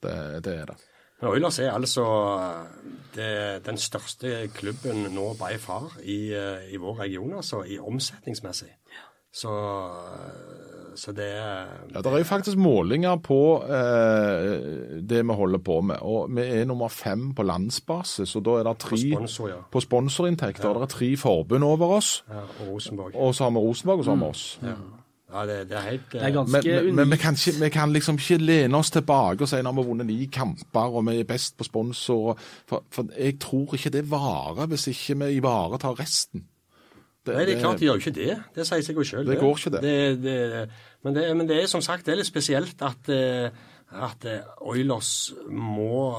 Det, 0.02 0.14
det 0.46 0.54
er 0.62 0.66
det. 0.72 0.78
Oilers 1.22 1.60
er 1.60 1.72
altså 1.74 2.04
det, 3.16 3.66
den 3.66 3.78
største 3.78 4.48
klubben 4.54 5.08
nå 5.16 5.32
by 5.40 5.56
far 5.60 5.96
i, 6.04 6.34
eh, 6.38 6.68
i 6.74 6.78
vår 6.78 7.00
region, 7.00 7.34
altså 7.40 7.64
i 7.66 7.80
omsetningsmessig. 7.80 8.70
Så, 9.34 9.50
så 10.96 11.12
det 11.12 11.26
er 11.38 11.66
Ja, 11.94 12.02
Det 12.02 12.06
er 12.14 12.18
jo 12.18 12.24
faktisk 12.24 12.58
målinger 12.58 13.16
på 13.22 13.40
eh, 13.66 15.02
det 15.10 15.24
vi 15.28 15.34
holder 15.34 15.60
på 15.60 15.82
med. 15.82 15.98
og 16.02 16.30
Vi 16.36 16.42
er 16.42 16.66
nummer 16.66 16.88
fem 16.88 17.34
på 17.36 17.44
landsbasis. 17.44 18.36
og 18.36 18.46
da 18.46 18.52
er 18.60 18.64
det 18.64 18.78
tre 18.80 18.90
På 18.98 19.18
sponsor, 19.18 19.50
ja. 19.50 19.56
på 19.72 19.80
sponsorinntekter. 19.82 20.70
og 20.70 20.76
Det 20.82 20.82
er 20.82 20.98
tre 20.98 21.18
forbund 21.18 21.64
over 21.64 21.96
oss. 21.98 22.24
ja, 22.30 22.40
og 22.42 22.68
Rosenborg. 22.74 23.16
Og 23.16 23.36
så 23.36 23.44
har 23.44 23.52
vi 23.52 23.58
Rosenborg, 23.58 23.98
og 24.00 24.06
så 24.06 24.12
har 24.12 24.18
vi 24.18 24.24
oss. 24.30 24.60
Ja, 24.64 24.74
det, 25.28 25.56
det 25.70 25.76
er 25.76 25.82
helt 25.82 26.12
Det 26.12 26.22
er 26.22 26.28
eh, 26.28 26.34
ganske 26.34 26.62
Men, 26.64 26.86
men, 26.86 26.96
men 26.96 27.12
vi, 27.12 27.18
kan 27.20 27.36
ikke, 27.36 27.60
vi 27.60 27.70
kan 27.70 27.94
liksom 27.94 28.16
ikke 28.16 28.38
lene 28.38 28.78
oss 28.78 28.92
tilbake 28.96 29.44
og 29.44 29.50
si 29.52 29.60
når 29.62 29.76
vi 29.76 29.82
har 29.82 29.90
vunnet 29.90 30.08
ni 30.08 30.26
kamper 30.32 30.94
og 30.96 31.08
vi 31.10 31.18
er 31.20 31.28
best 31.28 31.58
på 31.58 31.68
sponsor. 31.68 32.38
For, 32.70 32.86
for 32.92 33.12
jeg 33.18 33.40
tror 33.44 33.76
ikke 33.76 33.92
det 33.98 34.06
varer 34.12 34.70
hvis 34.72 34.88
ikke 34.94 35.18
vi 35.26 35.42
ivaretar 35.42 36.00
resten. 36.00 36.48
Nei, 37.28 37.44
det 37.44 37.58
er 37.58 37.60
klart 37.60 37.82
de 37.82 37.90
gjør 37.90 37.98
jo 38.00 38.06
ikke 38.06 38.16
det. 38.16 38.36
Det 38.56 38.66
sier 38.68 38.84
seg 38.86 39.00
jo 39.00 39.04
sjøl. 39.04 39.26
Det 39.28 39.40
går 39.42 39.58
ikke 39.58 39.74
det. 39.76 39.96
det, 40.24 40.68
men, 41.04 41.16
det 41.18 41.26
men 41.36 41.50
det 41.50 41.58
er 41.60 41.68
som 41.68 41.84
sagt 41.84 42.08
det 42.08 42.16
er 42.16 42.22
litt 42.22 42.30
spesielt 42.30 42.84
at, 42.88 43.10
eh, 43.12 43.50
at 43.92 44.28
eh, 44.32 44.46
Oilers 44.64 45.34
må 45.52 46.16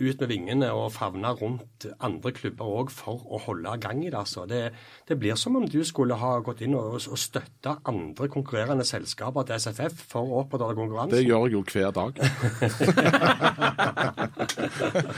ut 0.00 0.20
med 0.22 0.28
vingene 0.32 0.70
og 0.74 0.92
favne 0.94 1.30
rundt 1.38 1.86
andre 2.00 2.32
klubber 2.36 2.64
òg 2.80 2.90
for 2.94 3.20
å 3.28 3.38
holde 3.46 3.76
gang 3.82 4.00
i 4.04 4.10
det. 4.10 4.18
altså. 4.18 4.46
Det, 4.48 4.62
det 5.08 5.18
blir 5.20 5.36
som 5.38 5.56
om 5.60 5.66
du 5.68 5.80
skulle 5.86 6.16
ha 6.20 6.32
gått 6.44 6.60
inn 6.66 6.74
og, 6.78 6.96
og 6.98 7.18
støtta 7.20 7.76
andre 7.90 8.28
konkurrerende 8.32 8.84
selskaper 8.88 9.46
til 9.48 9.60
SFF 9.60 10.04
for 10.10 10.22
å 10.24 10.40
opprettholde 10.44 10.78
konkurransen. 10.80 11.16
Det 11.16 11.24
gjør 11.26 11.46
jeg 11.46 11.52
jo 11.58 11.62
hver 11.70 11.90
dag. 11.96 12.12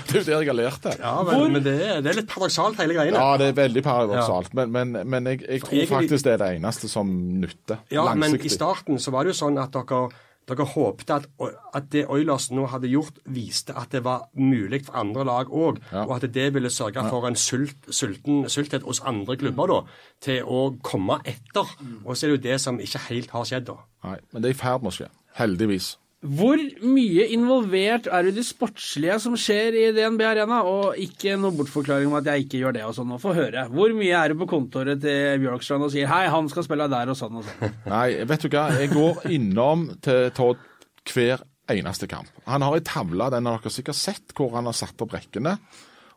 det 0.08 0.14
er 0.14 0.18
jo 0.18 0.24
det 0.26 0.34
jeg 0.34 0.48
har 0.50 0.58
lært 0.58 0.82
det. 0.86 0.94
Ja, 1.00 1.14
men, 1.26 1.52
men 1.56 1.64
det, 1.64 1.74
er, 1.78 2.02
det 2.04 2.12
er 2.12 2.18
litt 2.22 2.30
paradoksalt, 2.30 2.80
hele 2.82 2.96
greiene. 2.98 3.18
Ja, 3.20 3.38
det 3.40 3.52
er 3.52 3.56
veldig 3.62 3.82
paradoksalt, 3.86 4.52
men, 4.58 4.72
men, 4.74 4.98
men 5.06 5.30
jeg, 5.32 5.42
jeg 5.46 5.64
tror 5.64 5.78
egentlig- 5.78 5.92
faktisk 5.94 6.28
det 6.28 6.34
er 6.36 6.42
det 6.44 6.50
eneste 6.58 6.90
som 6.92 7.06
nytter. 7.42 7.82
Ja, 7.94 8.06
men 8.18 8.36
i 8.38 8.52
starten 8.52 9.00
så 9.02 9.14
var 9.14 9.24
det 9.26 9.34
jo 9.34 9.40
sånn 9.44 9.58
at 9.62 9.72
dere, 9.74 10.02
dere 10.48 10.64
håpte 10.66 11.14
at, 11.14 11.26
at 11.74 11.84
det 11.92 12.06
Oilers 12.10 12.50
nå 12.50 12.66
hadde 12.72 12.88
gjort, 12.90 13.18
viste 13.30 13.74
at 13.78 13.90
det 13.94 14.02
var 14.04 14.24
mulig 14.34 14.82
for 14.86 14.96
andre 14.98 15.24
lag 15.24 15.46
òg, 15.54 15.78
Ja. 15.92 16.02
og 16.04 16.16
at 16.16 16.32
det 16.34 16.48
ville 16.54 16.70
sørge 16.70 17.04
for 17.08 17.26
en 17.28 17.36
sult, 17.36 17.76
sulten, 17.90 18.48
sulthet 18.50 18.82
hos 18.82 19.00
andre 19.06 19.36
klubber 19.36 19.66
da, 19.70 19.80
til 20.20 20.42
å 20.44 20.76
komme 20.82 21.20
etter. 21.24 21.66
Og 22.04 22.16
så 22.16 22.26
er 22.26 22.30
det 22.32 22.38
jo 22.38 22.42
det 22.50 22.60
som 22.60 22.78
ikke 22.82 22.98
helt 23.08 23.30
har 23.30 23.44
skjedd, 23.44 23.66
da. 23.70 23.76
Nei, 24.04 24.18
men 24.32 24.42
det 24.42 24.50
er 24.50 24.54
i 24.56 24.62
ferd 24.64 24.82
med 24.82 24.92
å 24.92 24.96
skje. 24.98 25.08
Heldigvis. 25.38 25.96
Hvor 26.22 26.60
mye 26.86 27.24
involvert 27.34 28.06
er 28.06 28.22
du 28.22 28.30
i 28.30 28.34
det 28.36 28.44
sportslige 28.46 29.16
som 29.24 29.34
skjer 29.34 29.74
i 29.74 29.86
DNB 29.96 30.20
Arena, 30.22 30.60
og 30.62 30.98
ikke 31.02 31.34
noe 31.34 31.54
bortforklaring 31.58 32.06
om 32.06 32.18
at 32.20 32.28
jeg 32.30 32.44
ikke 32.44 32.60
gjør 32.60 32.76
det 32.76 32.84
og 32.86 32.94
sånn. 32.94 33.14
Få 33.18 33.34
høre. 33.34 33.64
Hvor 33.74 33.94
mye 33.98 34.20
er 34.20 34.30
du 34.30 34.38
på 34.44 34.46
kontoret 34.52 35.02
til 35.02 35.42
Bjørkstrand 35.42 35.88
og 35.88 35.90
sier 35.94 36.06
hei, 36.06 36.28
han 36.30 36.50
skal 36.52 36.66
spille 36.68 36.86
der 36.92 37.10
og 37.10 37.18
sånn 37.18 37.40
og 37.40 37.48
sånn? 37.48 37.74
Nei, 37.94 38.06
vet 38.30 38.46
du 38.46 38.52
hva. 38.52 38.68
Jeg 38.78 38.92
går 38.94 39.24
innom 39.34 39.88
til 40.04 40.30
Todd 40.36 40.62
hver 41.10 41.42
eneste 41.72 42.06
kamp. 42.10 42.30
Han 42.46 42.62
har 42.62 42.78
ei 42.78 42.84
tavle, 42.86 43.26
den 43.34 43.50
har 43.50 43.58
dere 43.58 43.74
sikkert 43.74 43.98
sett, 43.98 44.36
hvor 44.38 44.54
han 44.54 44.70
har 44.70 44.78
satt 44.78 45.02
opp 45.02 45.16
rekkene. 45.16 45.56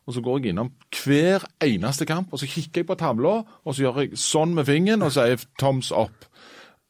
Og 0.05 0.13
så 0.13 0.21
går 0.21 0.37
jeg 0.37 0.53
innom 0.53 0.69
hver 1.01 1.47
eneste 1.65 2.05
kamp, 2.05 2.29
og 2.29 2.37
så 2.37 2.49
kikker 2.49 2.83
jeg 2.83 2.89
på 2.91 2.97
tavla, 2.99 3.39
og 3.65 3.73
så 3.73 3.87
gjør 3.87 4.03
jeg 4.03 4.21
sånn 4.21 4.53
med 4.53 4.69
fingeren 4.69 5.05
og 5.05 5.15
sier 5.15 5.41
'toms 5.57 5.89
up'. 5.89 6.29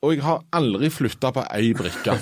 Og 0.04 0.12
jeg 0.14 0.22
har 0.26 0.43
aldri 0.54 0.89
flytta 0.93 1.32
på 1.34 1.43
ei 1.56 1.72
brikke. 1.78 2.14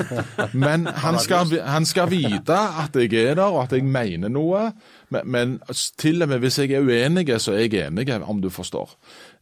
Men 0.55 0.85
han 0.87 1.17
skal, 1.19 1.49
han 1.65 1.87
skal, 1.89 2.07
vite 2.11 2.55
at 2.55 2.95
jeg 2.95 3.11
er 3.19 3.35
der, 3.39 3.49
og 3.49 3.63
at 3.65 3.75
jeg 3.75 3.83
mener 3.83 4.31
noe. 4.31 4.69
Men, 5.11 5.27
men 5.35 5.57
til 5.99 6.23
og 6.23 6.31
med 6.31 6.43
hvis 6.43 6.61
jeg 6.61 6.77
er 6.77 6.85
uenig, 6.85 7.27
så 7.41 7.57
er 7.57 7.65
jeg 7.65 7.89
enig, 7.89 8.07
om 8.21 8.39
du 8.43 8.49
forstår. 8.53 8.95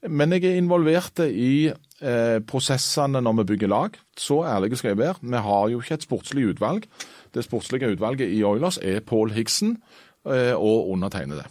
Men 0.10 0.34
jeg 0.34 0.48
er 0.50 0.58
involvert 0.58 1.22
i 1.28 1.70
eh, 1.70 2.38
prosessene 2.48 3.22
når 3.22 3.42
vi 3.42 3.50
bygger 3.54 3.74
lag. 3.76 4.02
Så 4.18 4.42
ærlige 4.48 4.82
skal 4.82 4.96
jeg 4.96 5.04
være. 5.04 5.22
Vi 5.22 5.46
har 5.48 5.70
jo 5.70 5.82
ikke 5.84 6.00
et 6.00 6.08
sportslig 6.08 6.50
utvalg. 6.56 6.88
Det 7.36 7.46
sportslige 7.46 7.94
utvalget 7.94 8.32
i 8.34 8.44
Oilers 8.44 8.80
er 8.82 9.04
Paul 9.06 9.36
Higsen 9.36 9.78
eh, 10.26 10.56
og 10.56 10.90
undertegnede. 10.96 11.46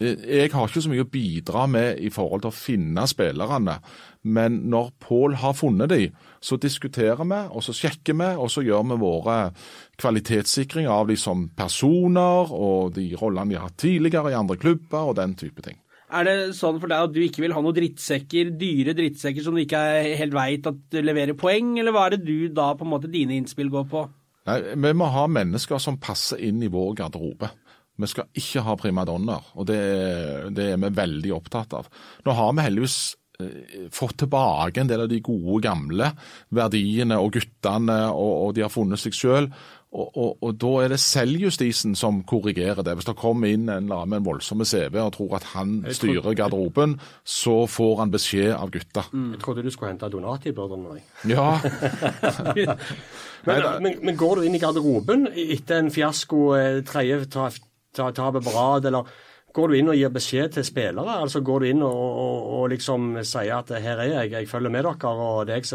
Jeg 0.00 0.50
har 0.52 0.68
ikke 0.68 0.82
så 0.84 0.90
mye 0.92 1.06
å 1.06 1.08
bidra 1.08 1.62
med 1.70 2.02
i 2.04 2.10
forhold 2.12 2.42
til 2.44 2.50
å 2.50 2.56
finne 2.56 3.06
spillerne, 3.08 3.78
men 4.28 4.58
når 4.68 4.90
Pål 5.00 5.38
har 5.40 5.56
funnet 5.56 5.88
dem, 5.92 6.18
så 6.42 6.58
diskuterer 6.60 7.24
vi, 7.24 7.38
og 7.48 7.64
så 7.64 7.72
sjekker 7.76 8.18
vi, 8.18 8.28
og 8.36 8.50
så 8.52 8.64
gjør 8.66 8.84
vi 8.90 9.00
våre 9.00 9.38
kvalitetssikringer 10.02 10.92
av 10.92 11.08
dem 11.08 11.20
som 11.20 11.48
personer, 11.56 12.52
og 12.52 12.92
de 12.98 13.08
rollene 13.16 13.54
de 13.54 13.58
har 13.58 13.70
hatt 13.70 13.80
tidligere 13.80 14.34
i 14.34 14.38
andre 14.38 14.58
klubber, 14.60 15.12
og 15.12 15.16
den 15.20 15.36
type 15.38 15.64
ting. 15.64 15.80
Er 16.06 16.22
det 16.22 16.36
sånn 16.54 16.76
for 16.78 16.90
deg 16.90 17.08
at 17.08 17.14
du 17.14 17.18
ikke 17.24 17.42
vil 17.42 17.54
ha 17.56 17.62
noen 17.64 17.74
drittsekker, 17.74 18.52
dyre 18.60 18.94
drittsekker 18.94 19.42
som 19.42 19.56
du 19.56 19.64
ikke 19.64 19.80
helt 20.20 20.36
veit 20.36 20.68
at 20.70 21.00
leverer 21.02 21.34
poeng, 21.38 21.74
eller 21.80 21.94
hva 21.94 22.06
er 22.06 22.14
det 22.14 22.26
du 22.28 22.52
da 22.54 22.74
på 22.78 22.86
en 22.86 22.92
måte 22.92 23.10
dine 23.10 23.34
innspill 23.34 23.72
går 23.72 23.88
på? 23.90 24.04
Nei, 24.46 24.60
Vi 24.78 24.92
må 24.94 25.08
ha 25.10 25.24
mennesker 25.26 25.80
som 25.82 25.98
passer 25.98 26.38
inn 26.46 26.62
i 26.62 26.70
vår 26.70 26.94
garderobe. 27.00 27.50
Vi 27.96 28.08
skal 28.10 28.28
ikke 28.36 28.64
ha 28.66 28.74
primadonner, 28.80 29.52
og 29.56 29.68
det, 29.70 29.82
det, 30.56 30.72
er 30.74 30.82
vi 30.82 30.96
veldig 30.96 31.32
opptatt 31.36 31.76
av. 31.78 31.88
Nå 32.26 32.34
har 32.36 32.52
vi 32.52 32.66
heldigvis 32.66 32.98
eh, 33.40 33.86
fått 33.94 34.18
tilbake 34.24 34.82
en 34.82 34.90
del 34.90 35.06
av 35.06 35.10
de 35.12 35.22
gode, 35.24 35.62
gamle 35.64 36.10
verdiene 36.56 37.20
og 37.22 37.32
guttene, 37.38 38.02
og, 38.12 38.32
og 38.44 38.54
de 38.56 38.66
har 38.66 38.72
funnet 38.72 39.00
seg 39.00 39.16
sjøl. 39.16 39.50
Og, 39.96 40.08
og, 40.12 40.32
og, 40.44 40.56
da 40.60 40.70
er 40.82 40.92
det 40.92 40.98
selvjustisen 41.00 41.94
som 41.96 42.18
korrigerer 42.28 42.82
det. 42.84 42.96
Hvis 42.98 43.06
det 43.08 43.14
kommer 43.16 43.48
inn 43.48 43.68
en 43.70 43.86
eller 43.86 44.08
med 44.10 44.20
en 44.20 44.26
voldsom 44.26 44.64
CV 44.66 44.98
og 45.00 45.12
tror 45.14 45.36
at 45.38 45.46
han 45.54 45.78
styrer 45.94 46.36
garderoben, 46.36 46.98
så 47.24 47.62
får 47.70 47.94
han 48.02 48.12
beskjed 48.12 48.52
av 48.56 48.72
gutta. 48.74 49.06
Mm. 49.12 49.30
Jeg 49.36 49.42
trodde 49.44 49.64
du 49.64 49.70
skulle 49.72 49.94
hente 49.94 50.10
Donati-burdene. 50.12 50.98
Ja. 51.30 51.46
men, 53.46 53.64
men, 53.86 53.96
men, 54.02 54.18
går 54.18 54.36
du 54.36 54.48
inn 54.48 54.58
i 54.58 54.60
garderoben 54.60 55.30
etter 55.32 55.80
en 55.80 55.92
fiasko, 55.94 56.42
eh, 56.58 56.82
tredje 56.86 57.22
tapet 57.96 58.44
på 58.44 58.54
rad, 58.54 58.88
eller 58.90 59.10
går 59.56 59.72
du 59.72 59.78
inn 59.78 59.92
og 59.92 59.98
gir 59.98 60.12
beskjed 60.12 60.56
til 60.56 60.66
spillere? 60.68 61.20
Altså 61.22 61.40
Går 61.44 61.62
du 61.62 61.68
inn 61.70 61.84
og, 61.86 62.00
og, 62.24 62.48
og 62.58 62.66
liksom 62.74 63.14
sier 63.24 63.58
at 63.58 63.72
her 63.82 64.02
er 64.04 64.12
jeg, 64.12 64.32
jeg 64.36 64.50
følger 64.50 64.74
med 64.74 64.84
dere, 64.84 65.14
og 65.14 65.46
det 65.48 65.56
er 65.56 65.62
jeg 65.64 65.70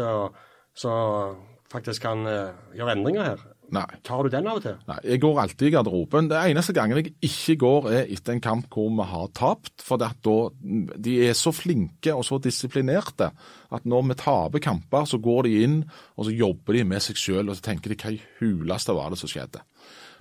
som 0.74 1.40
faktisk 1.72 2.04
kan 2.04 2.28
uh, 2.28 2.54
gjøre 2.76 2.94
endringer 2.96 3.32
her? 3.32 3.42
Nei. 3.72 3.86
Tar 4.04 4.26
du 4.26 4.28
den 4.32 4.48
av 4.50 4.58
og 4.58 4.64
til? 4.66 4.74
Nei, 4.84 4.98
jeg 5.14 5.20
går 5.22 5.38
alltid 5.40 5.70
i 5.70 5.72
garderoben. 5.72 6.26
Det 6.28 6.40
eneste 6.50 6.74
gangen 6.76 6.98
jeg 7.00 7.14
ikke 7.24 7.54
går, 7.62 7.86
er 7.88 8.10
etter 8.12 8.34
en 8.34 8.42
kamp 8.44 8.66
hvor 8.74 8.90
vi 8.98 9.06
har 9.08 9.30
tapt. 9.32 9.72
For 9.80 10.00
da, 10.00 10.10
de 10.20 11.14
er 11.24 11.32
så 11.38 11.54
flinke 11.56 12.12
og 12.12 12.26
så 12.28 12.36
disiplinerte 12.44 13.30
at 13.72 13.88
når 13.88 14.10
vi 14.10 14.18
taper 14.20 14.64
kamper, 14.66 15.08
så 15.08 15.20
går 15.24 15.48
de 15.48 15.54
inn 15.64 15.78
og 15.88 16.28
så 16.28 16.36
jobber 16.36 16.76
de 16.76 16.84
med 16.92 17.04
seg 17.04 17.20
sjøl 17.20 17.48
og 17.48 17.56
så 17.56 17.64
tenker 17.70 17.94
de 17.94 18.00
hva 18.02 18.12
i 18.12 18.20
huleste 18.42 18.96
var 18.98 19.14
det 19.14 19.22
som 19.22 19.32
skjedde. 19.32 19.64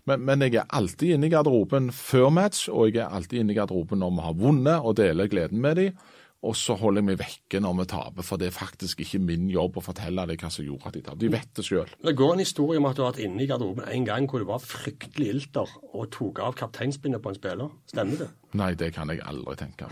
Men, 0.10 0.24
men, 0.26 0.42
jeg 0.48 0.64
er 0.64 0.74
alltid 0.74 1.16
inne 1.16 1.28
i 1.28 1.34
garderoben 1.34 1.92
før 1.94 2.32
match, 2.34 2.70
og 2.70 2.90
jeg 2.90 3.04
er 3.04 3.14
alltid 3.14 3.42
inne 3.42 3.54
i 3.54 3.58
garderoben 3.60 4.02
når 4.02 4.16
vi 4.16 4.26
har 4.26 4.40
vunnet 4.40 4.88
og 4.88 4.98
deler 4.98 5.30
gleden 5.30 5.62
med 5.62 5.78
dem. 5.78 6.00
Og 6.42 6.56
så 6.58 6.74
holder 6.74 7.04
jeg 7.04 7.06
meg 7.06 7.20
vekke 7.20 7.60
når 7.62 7.76
vi 7.78 7.84
taper, 7.92 8.26
for 8.26 8.42
det 8.42 8.48
er 8.50 8.56
faktisk 8.56 9.04
ikke 9.04 9.20
min 9.22 9.46
jobb 9.54 9.76
å 9.78 9.84
fortelle 9.86 10.24
dem 10.26 10.40
hva 10.42 10.50
som 10.50 10.66
gjorde 10.66 10.90
at 10.90 10.96
de 10.98 11.04
tapte. 11.06 11.22
De 11.22 11.30
vet 11.30 11.52
det 11.58 11.66
sjøl. 11.68 11.92
Det 12.02 12.16
går 12.18 12.34
en 12.34 12.42
historie 12.42 12.82
om 12.82 12.88
at 12.90 12.98
du 12.98 13.04
har 13.04 13.12
vært 13.12 13.22
inne 13.28 13.44
i 13.44 13.50
garderoben 13.50 13.86
en 13.86 14.08
gang 14.08 14.26
hvor 14.30 14.42
det 14.42 14.50
var 14.50 14.64
fryktelig 14.66 15.30
ilter 15.36 15.76
og 15.92 16.10
tok 16.16 16.42
av 16.42 16.58
kapteinspinnet 16.58 17.22
på 17.22 17.30
en 17.30 17.38
spiller. 17.38 17.76
Stemmer 17.94 18.24
det? 18.24 18.30
Nei, 18.58 18.72
det 18.76 18.90
kan 18.92 19.08
jeg 19.14 19.22
aldri 19.24 19.54
tenke 19.62 19.88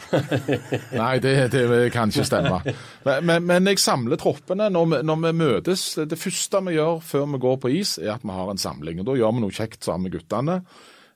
Nei, 0.99 1.13
det, 1.23 1.35
det, 1.53 1.61
kan 1.93 2.09
ikke 2.11 2.25
stemme. 2.27 2.57
Men, 3.05 3.29
men, 3.29 3.45
men 3.47 3.69
jeg 3.69 3.79
samler 3.79 4.19
troppene 4.19 4.71
når 4.73 4.89
vi, 4.89 5.03
når 5.05 5.21
vi, 5.27 5.35
møtes. 5.45 5.83
Det 6.01 6.17
første 6.19 6.65
vi 6.65 6.79
gjør 6.79 7.03
før 7.05 7.29
vi 7.35 7.45
går 7.45 7.59
på 7.61 7.77
is, 7.77 7.99
er 8.01 8.17
at 8.17 8.25
vi 8.25 8.33
har 8.35 8.49
en 8.49 8.59
samling. 8.59 9.03
og 9.03 9.11
Da 9.11 9.21
gjør 9.21 9.37
vi 9.37 9.45
noe 9.45 9.55
kjekt 9.55 9.85
sammen 9.85 10.09
med 10.09 10.17
guttene. 10.17 10.63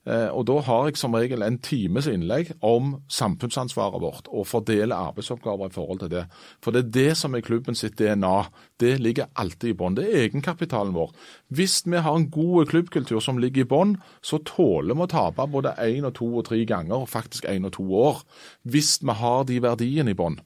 Eh, 0.05 0.27
og 0.35 0.45
Da 0.45 0.59
har 0.59 0.87
jeg 0.87 0.97
som 0.99 1.15
regel 1.15 1.43
en 1.45 1.57
times 1.63 2.07
innlegg 2.11 2.51
om 2.61 2.97
samfunnsansvaret 3.07 4.01
vårt, 4.03 4.27
og 4.27 4.47
fordele 4.47 4.95
arbeidsoppgaver 4.95 5.71
i 5.71 5.73
forhold 5.73 5.99
til 5.99 6.11
det. 6.11 6.25
For 6.61 6.71
det 6.71 6.83
er 6.83 6.91
det 6.91 7.17
som 7.17 7.35
er 7.35 7.45
klubben 7.45 7.75
sitt 7.75 7.97
DNA. 7.97 8.49
Det 8.79 8.99
ligger 8.99 9.31
alltid 9.35 9.69
i 9.69 9.77
bånn. 9.79 9.95
Det 9.95 10.07
er 10.09 10.27
egenkapitalen 10.27 10.93
vår. 10.93 11.13
Hvis 11.49 11.83
vi 11.85 11.97
har 11.97 12.15
en 12.15 12.29
god 12.29 12.67
klubbkultur 12.67 13.21
som 13.23 13.39
ligger 13.39 13.63
i 13.63 13.69
bånn, 13.69 13.97
så 14.21 14.43
tåler 14.43 14.93
vi 14.93 15.07
å 15.07 15.11
tape 15.11 15.47
både 15.47 15.75
én 15.79 16.05
og 16.05 16.15
to 16.19 16.27
og 16.37 16.47
tre 16.49 16.65
ganger, 16.65 17.07
faktisk 17.07 17.45
én 17.45 17.65
og 17.65 17.77
to 17.77 17.87
år. 17.87 18.23
Hvis 18.67 18.99
vi 19.01 19.15
har 19.15 19.45
de 19.47 19.61
verdiene 19.63 20.11
i 20.11 20.19
bånn. 20.19 20.39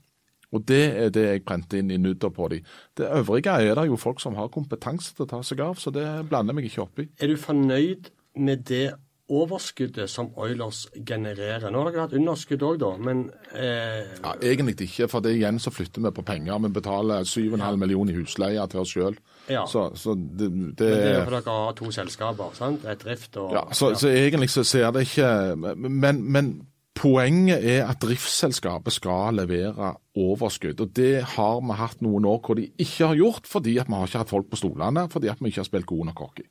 Og 0.55 0.63
Det 0.65 0.95
er 0.95 1.09
det 1.09 1.25
jeg 1.27 1.43
brente 1.43 1.77
inn 1.77 1.91
i 1.91 1.97
nudder 1.97 2.29
på 2.31 2.47
de. 2.49 2.61
Det 2.95 3.09
øvrige 3.09 3.51
er 3.51 3.75
det 3.75 3.87
jo 3.87 3.97
folk 3.99 4.21
som 4.21 4.35
har 4.35 4.47
kompetanse 4.47 5.13
til 5.13 5.25
å 5.25 5.29
ta 5.29 5.41
seg 5.43 5.59
av, 5.59 5.75
så 5.75 5.91
det 5.91 6.29
blander 6.29 6.55
meg 6.55 6.69
ikke 6.69 6.85
opp 6.85 6.99
i. 7.03 7.09
Er 7.19 7.27
du 7.27 7.35
fornøyd 7.35 8.07
med 8.39 8.63
det 8.69 8.93
overskuddet 9.29 10.09
som 10.09 10.29
Oilers 10.39 10.85
genererer. 11.05 11.69
Nå 11.71 11.81
har 11.81 11.91
dere 11.91 12.05
hatt 12.05 12.15
underskudd 12.15 12.63
òg, 12.63 12.77
da, 12.79 12.91
men 13.01 13.25
eh... 13.51 14.05
ja, 14.21 14.35
Egentlig 14.39 14.77
ikke, 14.87 15.09
for 15.11 15.23
det 15.23 15.33
er 15.33 15.41
igjen 15.41 15.59
så 15.59 15.73
flytter 15.73 16.05
vi 16.05 16.13
på 16.15 16.23
penger. 16.27 16.61
Vi 16.63 16.71
betaler 16.77 17.27
7,5 17.27 17.57
ja. 17.59 17.73
millioner 17.79 18.15
i 18.15 18.21
husleie 18.21 18.69
til 18.71 18.83
oss 18.83 18.95
sjøl. 18.95 19.19
Ja. 19.51 19.65
Så, 19.67 19.89
så 19.99 20.15
det, 20.15 20.47
det, 20.47 20.71
det 20.79 20.93
er 20.95 21.27
fordi 21.27 21.41
dere 21.43 21.59
har 21.59 21.75
to 21.77 21.91
selskaper, 21.91 22.55
sant? 22.55 22.87
Et 22.87 23.03
drift 23.03 23.37
og 23.41 23.53
Ja, 23.55 23.67
så, 23.71 23.93
så 23.99 24.11
egentlig 24.11 24.49
så 24.51 24.63
ser 24.67 24.91
det 24.95 25.07
ikke 25.07 25.55
Men, 25.55 26.23
men 26.23 26.49
Poenget 26.97 27.61
er 27.61 27.83
at 27.85 27.99
driftsselskapet 28.01 28.95
skal 28.95 29.35
levere 29.37 29.91
overskudd. 30.17 30.79
og 30.81 30.95
Det 30.95 31.21
har 31.35 31.59
vi 31.61 31.75
hatt 31.77 32.01
noen 32.01 32.25
år 32.25 32.39
hvor 32.41 32.57
de 32.57 32.71
ikke 32.73 33.11
har 33.11 33.19
gjort, 33.19 33.45
fordi 33.45 33.75
at 33.77 33.87
vi 33.87 33.93
har 33.93 34.07
ikke 34.07 34.21
hatt 34.23 34.33
folk 34.33 34.49
på 34.49 34.57
stolene, 34.57 35.03
fordi 35.11 35.29
at 35.29 35.37
vi 35.41 35.51
ikke 35.51 35.61
har 35.61 35.69
spilt 35.69 35.85
gode 35.85 36.07
nok 36.09 36.23
hockey. 36.25 36.47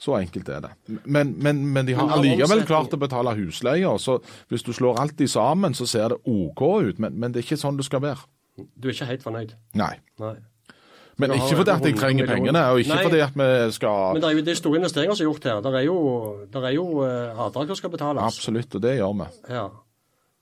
Så 0.00 0.14
enkelt 0.16 0.48
er 0.48 0.62
det. 0.64 0.70
Men, 1.04 1.34
men, 1.36 1.58
men 1.74 1.84
de 1.86 1.94
har 1.98 2.08
allikevel 2.16 2.62
klart 2.68 2.94
å 2.96 2.98
betale 3.00 3.34
husleier. 3.36 3.98
Så 4.00 4.16
hvis 4.48 4.64
du 4.64 4.72
slår 4.72 5.00
alt 5.02 5.20
i 5.20 5.28
sammen, 5.28 5.76
så 5.76 5.84
ser 5.88 6.14
det 6.14 6.22
OK 6.24 6.62
ut. 6.86 7.02
Men, 7.02 7.18
men, 7.20 7.34
det 7.34 7.42
er 7.42 7.48
ikke 7.50 7.60
sånn 7.60 7.76
det 7.76 7.84
skal 7.88 8.00
være. 8.06 8.24
Du 8.56 8.88
er 8.88 8.94
ikke 8.94 9.10
helt 9.10 9.26
fornøyd? 9.26 9.52
Nei. 9.76 9.92
Nei. 10.22 10.38
Men 11.20 11.34
ikke 11.36 11.58
fordi 11.58 11.72
at 11.74 11.84
jeg 11.84 11.98
trenger 12.00 12.28
pengene, 12.30 12.62
og 12.72 12.80
ikke 12.80 12.94
Nei, 12.94 13.04
fordi 13.04 13.18
at 13.20 13.34
vi 13.36 13.48
skal 13.76 14.14
Men 14.16 14.22
det 14.22 14.28
er 14.30 14.38
jo 14.38 14.44
det 14.46 14.56
store 14.56 14.80
investeringer 14.80 15.18
som 15.18 15.24
er 15.26 15.28
gjort 15.28 15.48
her. 15.50 15.62
Det 15.66 15.72
er 15.82 15.84
jo, 15.84 15.98
der 16.54 16.66
er 16.70 16.74
jo 16.78 16.86
uh, 17.02 17.44
avdrag 17.44 17.68
som 17.68 17.80
skal 17.82 17.92
betales. 17.92 18.24
Absolutt, 18.24 18.78
og 18.78 18.84
det 18.86 18.94
gjør 18.96 19.16
vi. 19.18 19.26
Ja. 19.52 19.66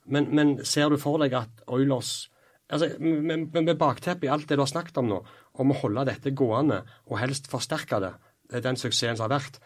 Men, 0.06 0.30
men 0.38 0.52
ser 0.62 0.94
du 0.94 1.00
for 1.02 1.18
deg 1.18 1.34
at 1.34 1.64
Oilers 1.66 2.28
altså, 2.70 2.92
med, 3.02 3.50
med 3.58 3.74
bakteppet 3.80 4.28
i 4.28 4.32
alt 4.32 4.46
det 4.48 4.58
du 4.58 4.62
har 4.62 4.70
snakket 4.70 5.02
om 5.02 5.10
nå, 5.10 5.18
om 5.58 5.74
å 5.74 5.78
holde 5.82 6.06
dette 6.08 6.32
gående 6.36 6.84
og 7.08 7.18
helst 7.18 7.50
forsterke 7.50 7.98
det, 8.04 8.14
den 8.52 8.76
suksessen 8.76 9.16
som 9.16 9.28
har 9.28 9.38
vært. 9.38 9.60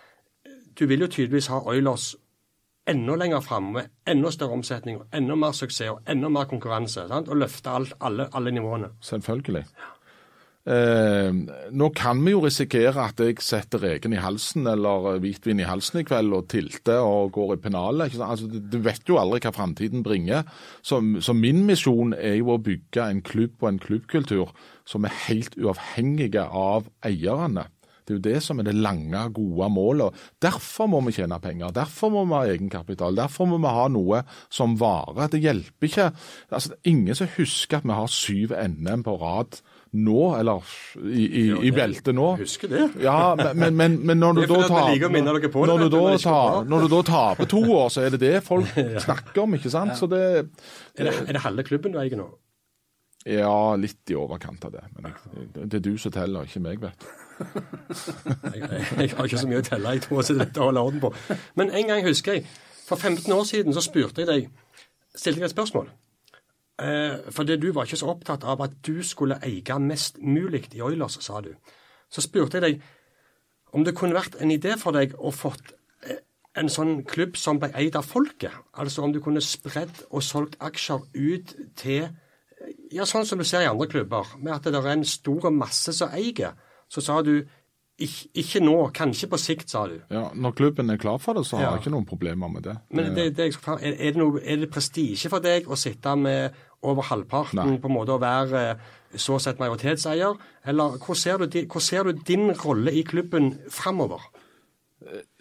Du 0.78 0.86
vil 0.86 1.04
jo 1.04 1.10
tydeligvis 1.10 1.50
ha 1.52 1.60
Oilers 1.68 2.12
enda 2.88 3.16
lenger 3.16 3.42
framme, 3.44 3.86
enda 4.08 4.30
større 4.34 4.58
omsetning, 4.58 5.00
og 5.00 5.16
enda 5.16 5.38
mer 5.38 5.56
suksess 5.56 5.92
og 5.92 6.06
enda 6.10 6.30
mer 6.32 6.48
konkurranse. 6.50 7.06
Sant? 7.10 7.30
Og 7.30 7.42
løfte 7.42 7.70
alt, 7.70 7.96
alle, 8.00 8.28
alle, 8.34 8.54
nivåene. 8.54 8.94
Selvfølgelig. 9.04 9.64
Eh, 10.62 11.28
nå 11.74 11.88
kan 11.98 12.20
vi 12.22 12.30
jo 12.30 12.44
risikere 12.44 13.02
at 13.02 13.18
jeg 13.18 13.42
setter 13.42 13.82
reken 13.82 14.12
i 14.14 14.20
halsen 14.22 14.68
eller 14.70 15.16
hvitvin 15.22 15.58
i 15.58 15.66
halsen 15.66 15.98
i 15.98 16.04
kveld 16.06 16.36
og 16.36 16.46
tilter 16.52 17.02
og 17.02 17.32
går 17.34 17.56
i 17.56 17.60
pennalet. 17.64 18.14
Altså, 18.22 18.46
du 18.46 18.78
vet 18.82 19.02
jo 19.08 19.18
aldri 19.18 19.42
hva 19.42 19.54
framtiden 19.54 20.04
bringer. 20.06 20.46
Så, 20.82 21.00
så, 21.20 21.34
min 21.34 21.64
misjon 21.66 22.14
er 22.14 22.38
jo 22.38 22.54
å 22.54 22.62
bygge 22.62 23.08
en 23.08 23.22
klubb 23.26 23.58
og 23.62 23.72
en 23.72 23.82
klubbkultur 23.82 24.54
som 24.86 25.06
er 25.06 25.18
helt 25.26 25.58
uavhengige 25.58 26.46
av 26.46 26.86
eierne. 27.06 27.66
Det 28.02 28.14
er 28.14 28.18
jo 28.18 28.22
det 28.24 28.42
som 28.42 28.58
er 28.58 28.66
det 28.66 28.74
lange, 28.74 29.20
gode 29.36 29.68
målet. 29.70 30.16
Derfor 30.42 30.88
må 30.90 31.00
vi 31.06 31.12
tjene 31.16 31.38
penger. 31.42 31.70
Derfor 31.76 32.10
må 32.10 32.24
vi 32.26 32.34
ha 32.34 32.42
egenkapital. 32.54 33.14
Derfor 33.18 33.46
må 33.50 33.60
vi 33.62 33.70
ha 33.76 33.84
noe 33.94 34.22
som 34.52 34.74
varer. 34.80 35.28
Det 35.32 35.42
hjelper 35.44 35.88
ikke 35.90 36.08
altså, 36.50 36.74
Ingen 36.90 37.14
som 37.14 37.30
husker 37.36 37.78
at 37.78 37.86
vi 37.86 37.94
har 38.00 38.10
syv 38.10 38.56
NM 38.58 39.04
på 39.06 39.14
rad 39.22 39.60
nå, 39.92 40.20
eller 40.38 40.62
i, 41.04 41.24
i, 41.28 41.42
i 41.68 41.70
beltet 41.76 42.14
nå. 42.16 42.30
Husker 42.40 42.70
det. 42.72 42.84
Ja, 43.04 43.34
men, 43.36 43.74
men, 43.76 43.98
men, 44.00 44.18
når 44.22 44.38
du 44.38 44.40
Det 44.40 44.46
er 44.48 44.52
på 45.52 45.66
når 45.68 45.82
du 45.84 45.98
tar- 46.22 46.64
Når 46.64 46.86
du 46.86 46.88
da 46.94 47.02
taper 47.10 47.50
to 47.50 47.60
år, 47.76 47.90
så 47.92 48.06
er 48.06 48.14
det 48.16 48.22
det 48.24 48.38
folk 48.46 48.72
snakker 49.06 49.44
om, 49.44 49.58
ikke 49.58 49.70
sant? 49.72 49.94
Så 50.00 50.08
det 50.08 50.22
Er 50.98 51.08
det, 51.10 51.12
er 51.28 51.36
det 51.36 51.44
halve 51.44 51.64
klubben 51.68 51.92
du 51.92 52.00
eier 52.00 52.16
nå? 52.18 52.30
Ja, 53.28 53.76
litt 53.78 54.10
i 54.10 54.16
overkant 54.18 54.64
av 54.66 54.72
det. 54.74 54.80
Men 54.96 55.12
det, 55.54 55.68
det 55.70 55.78
er 55.78 55.84
du 55.84 55.92
som 56.00 56.10
teller, 56.14 56.48
ikke 56.48 56.62
meg, 56.64 56.80
vet 56.82 57.04
du. 57.04 57.06
Jeg, 58.54 58.68
jeg, 58.96 59.10
har 59.16 59.24
ikke 59.24 59.38
så 59.38 59.48
mye 59.48 59.60
å 59.60 59.64
telle, 59.66 59.90
jeg 59.96 60.02
tror 60.04 60.22
så 60.24 60.34
dette 60.36 60.60
holder 60.60 60.86
orden 60.86 61.00
på. 61.02 61.10
Men 61.58 61.70
en 61.76 61.88
gang 61.90 62.06
husker 62.06 62.38
jeg, 62.38 62.44
for 62.86 62.96
15 62.96 63.32
år 63.32 63.44
siden 63.48 63.74
så 63.76 63.82
spurte 63.84 64.22
jeg 64.22 64.28
deg, 64.28 64.48
stilte 65.14 65.42
jeg 65.42 65.50
et 65.50 65.54
spørsmål. 65.54 65.90
Eh, 66.82 67.18
fordi 67.30 67.56
du 67.60 67.68
var 67.72 67.88
ikke 67.88 68.00
så 68.00 68.08
opptatt 68.12 68.44
av 68.48 68.62
at 68.64 68.78
du 68.86 69.02
skulle 69.06 69.38
eie 69.44 69.78
mest 69.78 70.18
mulig 70.18 70.64
i 70.72 70.80
Oilers, 70.80 71.18
sa 71.20 71.40
du. 71.44 71.52
Så 72.10 72.24
spurte 72.24 72.58
jeg 72.58 72.64
deg 72.64 72.82
om 73.72 73.84
det 73.84 73.96
kunne 73.96 74.16
vært 74.16 74.40
en 74.40 74.52
idé 74.52 74.76
for 74.80 74.96
deg 74.96 75.14
å 75.18 75.32
fått 75.32 75.74
eh, 76.08 76.22
en 76.58 76.72
sånn 76.72 77.02
klubb 77.08 77.36
som 77.40 77.60
ble 77.60 77.70
eid 77.76 77.96
av 77.96 78.08
folket. 78.08 78.56
Altså 78.72 79.04
om 79.04 79.12
du 79.12 79.20
kunne 79.24 79.44
spredd 79.44 80.04
og 80.10 80.24
solgt 80.24 80.58
aksjer 80.60 81.06
ut 81.14 81.54
til 81.76 82.08
ja, 82.92 83.06
sånn 83.08 83.26
som 83.26 83.40
du 83.40 83.44
ser 83.48 83.64
i 83.64 83.70
andre 83.70 83.88
klubber, 83.90 84.34
med 84.38 84.54
at 84.54 84.68
det 84.68 84.78
er 84.78 84.92
en 84.92 85.06
stor 85.06 85.50
masse 85.54 85.94
som 85.96 86.12
eier. 86.14 86.54
Så 86.92 87.00
sa 87.04 87.22
du 87.24 87.38
ikke, 88.02 88.26
ikke 88.42 88.60
nå, 88.64 88.74
kanskje 88.96 89.28
på 89.30 89.38
sikt, 89.40 89.70
sa 89.72 89.86
du. 89.88 89.94
Ja, 90.12 90.26
Når 90.34 90.54
klubben 90.58 90.90
er 90.90 90.98
klar 91.00 91.20
for 91.22 91.36
det, 91.38 91.44
så 91.48 91.56
har 91.56 91.62
Ja. 91.64 91.70
jeg 91.76 91.84
ikke 91.84 91.92
noen 91.94 92.06
problemer 92.08 92.50
med 92.52 92.64
det. 92.66 92.74
Men 92.90 93.14
det, 93.16 93.28
det 93.36 93.46
jeg 93.50 93.54
skal 93.56 93.78
er, 93.80 93.96
det, 94.00 94.16
noe, 94.20 94.40
er 94.42 94.56
det 94.64 94.70
prestisje 94.74 95.30
for 95.32 95.40
deg 95.44 95.68
å 95.70 95.76
sitte 95.78 96.16
med 96.18 96.52
over 96.82 97.02
halvparten 97.08 97.60
Nei. 97.60 97.78
på 97.78 97.88
en 97.88 97.94
måte 97.94 98.16
å 98.16 98.20
være 98.20 98.62
eh, 98.72 98.76
så 99.16 99.38
sett 99.40 99.60
majoritetseier? 99.60 100.36
Eller 100.66 100.96
hvor 101.04 101.14
ser 101.20 101.38
du, 101.46 101.58
hvor 101.70 101.80
ser 101.84 102.08
du 102.10 102.12
din 102.26 102.50
rolle 102.64 102.92
i 102.92 103.04
klubben 103.06 103.54
framover? 103.70 104.20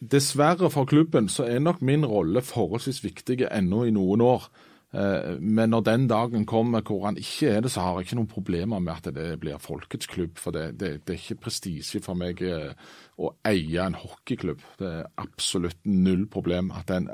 Dessverre 0.01 0.69
for 0.73 0.85
klubben 0.89 1.27
så 1.29 1.45
er 1.45 1.59
nok 1.61 1.81
min 1.85 2.05
rolle 2.05 2.41
forholdsvis 2.41 3.03
viktig 3.03 3.43
ennå 3.51 3.83
i 3.87 3.93
noen 3.93 4.21
år. 4.25 4.47
Eh, 4.93 5.37
Men 5.39 5.71
når 5.71 5.83
den 5.87 6.07
dagen 6.07 6.45
kommer 6.45 6.81
hvor 6.83 7.05
han 7.05 7.17
ikke 7.17 7.49
er 7.55 7.61
det, 7.63 7.71
så 7.71 7.81
har 7.85 7.99
jeg 7.99 8.09
ikke 8.09 8.19
noen 8.19 8.27
problemer 8.31 8.79
med 8.83 8.93
at 8.93 9.15
det 9.15 9.39
blir 9.39 9.61
folkets 9.61 10.09
klubb. 10.11 10.37
For 10.41 10.51
det, 10.51 10.77
det, 10.79 10.91
det 11.07 11.15
er 11.15 11.21
ikke 11.21 11.41
prestisje 11.47 12.01
for 12.03 12.19
meg 12.19 12.41
eh, 12.43 12.73
å 13.21 13.31
eie 13.47 13.85
en 13.85 13.95
hockeyklubb. 13.95 14.61
Det 14.79 14.91
er 14.99 15.09
absolutt 15.23 15.79
null 15.87 16.25
problem. 16.31 16.73
Den, 16.89 17.07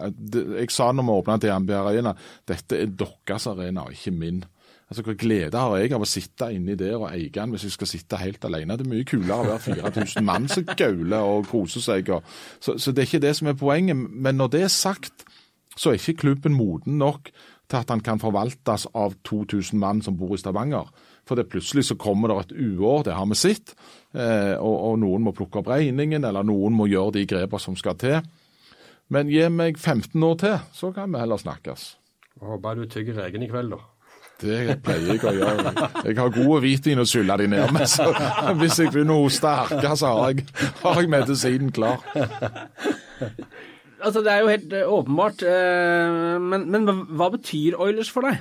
jeg 0.57 0.71
sa 0.73 0.91
når 0.91 1.07
vi 1.09 1.17
åpna 1.21 1.39
DNB 1.43 1.73
Arena, 1.77 2.15
dette 2.49 2.81
er 2.81 2.93
deres 2.97 3.47
arena, 3.51 3.85
og 3.85 3.97
ikke 3.97 4.15
min. 4.15 4.43
Altså, 4.87 5.03
Hva 5.03 5.17
glede 5.19 5.59
har 5.59 5.73
jeg 5.81 5.91
av 5.97 6.05
å 6.05 6.07
sitte 6.07 6.47
inni 6.55 6.77
der 6.79 6.95
og 6.95 7.09
eie 7.11 7.29
den 7.35 7.51
hvis 7.51 7.65
jeg 7.67 7.73
skal 7.75 7.89
sitte 7.91 8.19
helt 8.21 8.45
alene? 8.47 8.77
Det 8.79 8.85
er 8.87 8.93
mye 8.93 9.07
kulere 9.07 9.41
å 9.43 9.49
være 9.49 9.65
4000 9.83 10.23
mann 10.25 10.47
som 10.47 10.63
gauler 10.79 11.27
og 11.27 11.49
koser 11.51 11.83
seg. 11.83 12.09
Og, 12.15 12.23
så, 12.63 12.77
så 12.79 12.93
det 12.95 13.03
er 13.03 13.09
ikke 13.11 13.25
det 13.27 13.33
som 13.35 13.51
er 13.51 13.59
poenget. 13.59 13.99
Men 13.99 14.39
når 14.39 14.53
det 14.55 14.61
er 14.63 14.71
sagt, 14.71 15.27
så 15.75 15.91
er 15.91 15.99
ikke 15.99 16.21
klubben 16.23 16.55
moden 16.55 16.97
nok 17.03 17.29
til 17.67 17.81
at 17.81 17.91
han 17.91 18.01
kan 18.03 18.21
forvaltes 18.21 18.87
av 18.95 19.15
2000 19.27 19.79
mann 19.79 20.01
som 20.03 20.15
bor 20.19 20.35
i 20.35 20.39
Stavanger. 20.41 20.87
For 21.27 21.35
det 21.35 21.49
plutselig 21.51 21.89
så 21.89 21.97
kommer 21.99 22.31
det 22.31 22.39
et 22.45 22.55
uår, 22.55 23.03
det 23.09 23.17
har 23.17 23.27
vi 23.27 23.35
sett, 23.35 23.75
eh, 24.15 24.55
og, 24.55 24.75
og 24.91 24.99
noen 25.03 25.25
må 25.27 25.35
plukke 25.35 25.59
opp 25.59 25.71
regningen, 25.73 26.23
eller 26.23 26.47
noen 26.47 26.75
må 26.77 26.87
gjøre 26.87 27.17
de 27.19 27.25
grepene 27.27 27.63
som 27.63 27.75
skal 27.79 27.99
til. 27.99 28.21
Men 29.11 29.29
gi 29.31 29.43
meg 29.51 29.77
15 29.79 30.23
år 30.23 30.39
til, 30.39 30.57
så 30.75 30.91
kan 30.95 31.11
vi 31.11 31.19
heller 31.19 31.39
snakkes. 31.39 31.93
Håper 32.43 32.79
du 32.79 32.87
tygger 32.91 33.23
egen 33.27 33.43
i 33.43 33.51
kveld, 33.51 33.75
da. 33.75 33.83
Det 34.37 34.75
pleier 34.85 35.15
jeg 35.15 35.23
å 35.25 35.31
gjøre. 35.33 35.71
Jeg 36.05 36.17
har 36.19 36.33
gode 36.35 36.59
hvitvin 36.61 37.01
å 37.01 37.05
skylle 37.09 37.37
de 37.41 37.47
ned 37.49 37.71
med, 37.73 37.87
så 37.89 38.11
hvis 38.59 38.77
jeg 38.83 38.91
begynner 38.93 39.17
å 39.17 39.23
hoste 39.25 39.53
harke, 39.63 39.93
så 39.97 40.11
har 40.13 40.35
jeg, 40.35 40.45
har 40.83 40.99
jeg 41.01 41.09
medisinen 41.09 41.73
klar. 41.73 42.03
Altså, 44.01 44.21
det 44.21 44.31
er 44.33 44.43
jo 44.43 44.51
helt 44.51 44.73
eh, 44.77 44.91
åpenbart. 44.93 45.41
eh, 45.41 46.37
men, 46.43 46.67
men 46.71 46.85
hva- 47.17 47.31
betyr 47.33 47.77
Oilers 47.81 48.11
for 48.13 48.27
deg? 48.27 48.37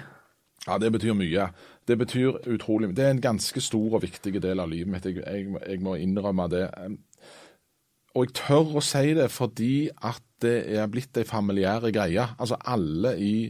Ja, 0.66 0.78
det 0.82 0.90
betyr 0.92 1.14
mye. 1.16 1.48
Det 1.86 1.96
betyr 2.00 2.40
utrolig 2.50 2.88
mye. 2.90 2.96
Det 2.98 3.04
er 3.06 3.14
en 3.14 3.20
ganske 3.24 3.60
stor 3.62 3.94
og 3.96 4.02
viktig 4.02 4.34
del 4.42 4.60
av 4.60 4.68
livet 4.72 4.90
mitt. 4.90 5.04
Jeg, 5.06 5.22
jeg, 5.22 5.52
jeg 5.68 5.80
må 5.86 5.94
innrømme 6.02 6.48
det. 6.50 6.64
Og 8.16 8.24
jeg 8.26 8.34
tør 8.38 8.78
å 8.80 8.82
si 8.84 9.12
det 9.16 9.28
fordi 9.30 9.88
at 9.94 10.22
det 10.44 10.54
er 10.76 10.88
blitt 10.92 11.16
ei 11.16 11.24
familiære 11.24 11.90
greie. 11.96 12.24
Altså 12.40 12.58
alle 12.68 13.14
i, 13.22 13.48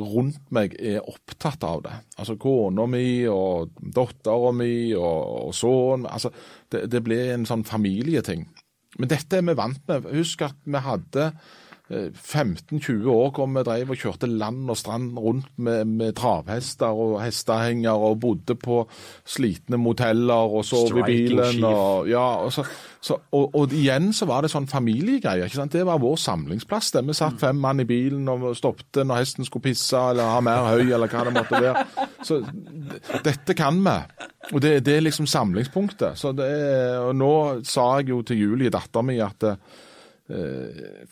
rundt 0.00 0.38
meg 0.54 0.76
er 0.80 1.02
opptatt 1.04 1.64
av 1.68 1.82
det. 1.84 1.92
Altså 2.16 2.36
kona 2.40 2.86
mi 2.88 3.26
og 3.28 3.74
dattera 3.82 4.52
mi 4.56 4.92
og, 4.96 5.48
og 5.48 5.54
sønnen. 5.56 6.06
Altså, 6.08 6.30
det, 6.72 6.86
det 6.92 7.02
ble 7.04 7.18
en 7.34 7.44
sånn 7.48 7.64
familieting. 7.68 8.46
Men 9.00 9.10
dette 9.12 9.38
er 9.38 9.44
vi 9.46 9.56
vant 9.56 9.82
med. 9.88 10.08
Husk 10.12 10.44
at 10.44 10.58
vi 10.64 10.82
hadde 10.84 11.30
15-20 11.92 13.08
år 13.12 13.30
hvor 13.36 13.48
vi 13.52 13.62
drev 13.66 13.90
og 13.92 13.98
kjørte 14.00 14.28
land 14.30 14.70
og 14.72 14.78
strand 14.80 15.18
rundt 15.18 15.50
med, 15.56 15.84
med 15.84 16.14
travhester 16.16 16.88
og 16.88 17.18
hestehenger 17.20 17.92
og 17.92 18.20
bodde 18.22 18.56
på 18.56 18.78
slitne 19.28 19.76
moteller 19.76 20.56
og 20.56 20.64
sov 20.64 20.96
i 21.02 21.04
bilen. 21.06 21.64
Og, 21.64 22.08
ja, 22.08 22.24
og, 22.44 22.52
så, 22.52 22.64
så, 23.00 23.18
og, 23.32 23.54
og 23.58 23.76
igjen 23.76 24.10
så 24.16 24.28
var 24.30 24.42
det 24.44 24.52
sånn 24.54 24.70
familiegreier. 24.70 25.44
ikke 25.46 25.60
sant? 25.60 25.76
Det 25.76 25.84
var 25.86 26.00
vår 26.02 26.16
samlingsplass. 26.24 26.90
der 26.96 27.06
Vi 27.06 27.18
satt 27.18 27.40
fem 27.42 27.60
mann 27.60 27.84
i 27.84 27.88
bilen 27.88 28.28
og 28.32 28.48
stoppte 28.56 29.04
når 29.04 29.22
hesten 29.22 29.48
skulle 29.48 29.68
pisse 29.68 30.00
eller 30.12 30.32
ha 30.32 30.40
mer 30.44 30.72
høy 30.72 30.86
eller 30.86 31.12
hva 31.12 31.28
det 31.28 31.36
måtte 31.36 31.60
være. 31.60 31.86
Så 32.24 32.40
dette 33.24 33.58
kan 33.58 33.84
vi. 33.84 33.98
Og 34.52 34.60
det, 34.64 34.78
det 34.86 34.96
er 34.96 35.06
liksom 35.06 35.28
samlingspunktet. 35.30 36.18
Så 36.18 36.32
det 36.36 36.48
er, 36.48 36.98
og 37.04 37.16
nå 37.16 37.32
sa 37.68 37.98
jeg 38.00 38.14
jo 38.14 38.22
til 38.26 38.46
Julie, 38.46 38.72
dattera 38.72 39.04
mi, 39.06 39.20
at 39.22 39.46
eh, 39.46 39.80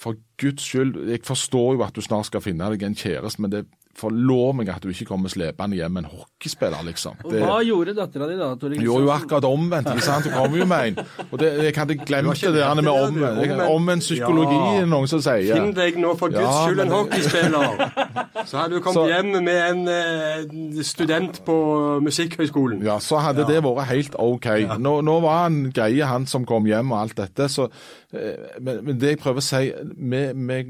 for 0.00 0.14
Guds 0.40 0.62
skyld, 0.64 0.96
jeg 1.10 1.20
forstår 1.26 1.74
jo 1.76 1.82
at 1.84 1.94
du 1.94 2.00
snart 2.04 2.26
skal 2.30 2.40
finne 2.44 2.70
deg 2.72 2.82
en 2.86 2.94
kjæreste, 2.96 3.40
men 3.44 3.50
det 3.52 3.66
forlov 4.00 4.54
meg 4.54 4.68
at 4.70 4.84
du 4.84 4.88
ikke 4.92 5.04
kommer 5.08 5.28
slepende 5.28 5.74
hjem 5.76 5.92
med 5.92 6.04
en 6.06 6.10
hockeyspiller, 6.14 6.78
liksom. 6.86 7.18
Og 7.26 7.32
Det, 7.34 7.40
hva 7.42 7.56
gjorde 7.66 7.92
dattera 7.98 8.28
di 8.30 8.36
da, 8.38 8.46
gjorde 8.54 8.78
jo 8.86 8.94
jo 9.02 9.10
akkurat 9.12 9.44
omvendt. 9.44 9.90
ikke 9.90 10.04
sant? 10.06 10.24
Du 10.24 10.30
kom 10.30 10.54
jo 10.56 10.64
med 10.70 10.92
en. 10.92 11.00
Og 11.26 11.34
det, 11.42 11.48
jeg 11.66 11.74
hadde 11.76 11.96
glemt 11.98 12.40
det 12.40 12.52
der 12.54 12.74
med 12.80 12.88
omvendt. 12.88 13.42
Omvendt. 13.42 13.64
Omvendt 13.74 14.06
psykologi, 14.06 14.60
Ja. 14.78 14.86
noen 14.88 15.10
som 15.10 15.20
sier. 15.20 15.52
Finn 15.58 15.74
deg 15.76 15.98
nå 16.00 16.14
for 16.16 16.30
Guds 16.32 16.46
Ja, 16.46 16.54
skyld 16.68 16.80
en 16.86 16.94
hockeyspiller. 16.94 17.82
Så 18.48 18.56
hadde 18.62 18.78
du 18.78 18.80
kommet 18.80 18.94
Så- 18.94 19.10
hjem 19.10 19.44
med 19.44 19.60
en 19.70 19.88
eh, 19.88 20.82
student 20.86 21.42
på 21.44 21.58
Musikkhøgskolen. 22.06 22.80
Ja, 22.86 22.96
så 23.02 23.18
hadde 23.20 23.44
det 23.50 23.58
vært 23.66 23.90
helt 23.90 24.14
OK. 24.16 24.46
Nå, 24.78 25.00
nå 25.04 25.20
var 25.20 25.42
han 25.48 25.64
greie, 25.74 26.06
han 26.08 26.24
som 26.30 26.46
kom 26.48 26.64
hjem 26.70 26.92
og 26.94 27.02
alt 27.02 27.16
dette. 27.20 27.50
Så, 27.52 27.66
eh, 27.68 27.99
men, 28.10 28.80
men 28.84 28.96
det 28.98 29.14
jeg 29.14 29.20
prøver 29.22 29.42
å 29.42 29.44
si, 29.44 29.66
vi, 29.94 30.22
vi, 30.34 30.60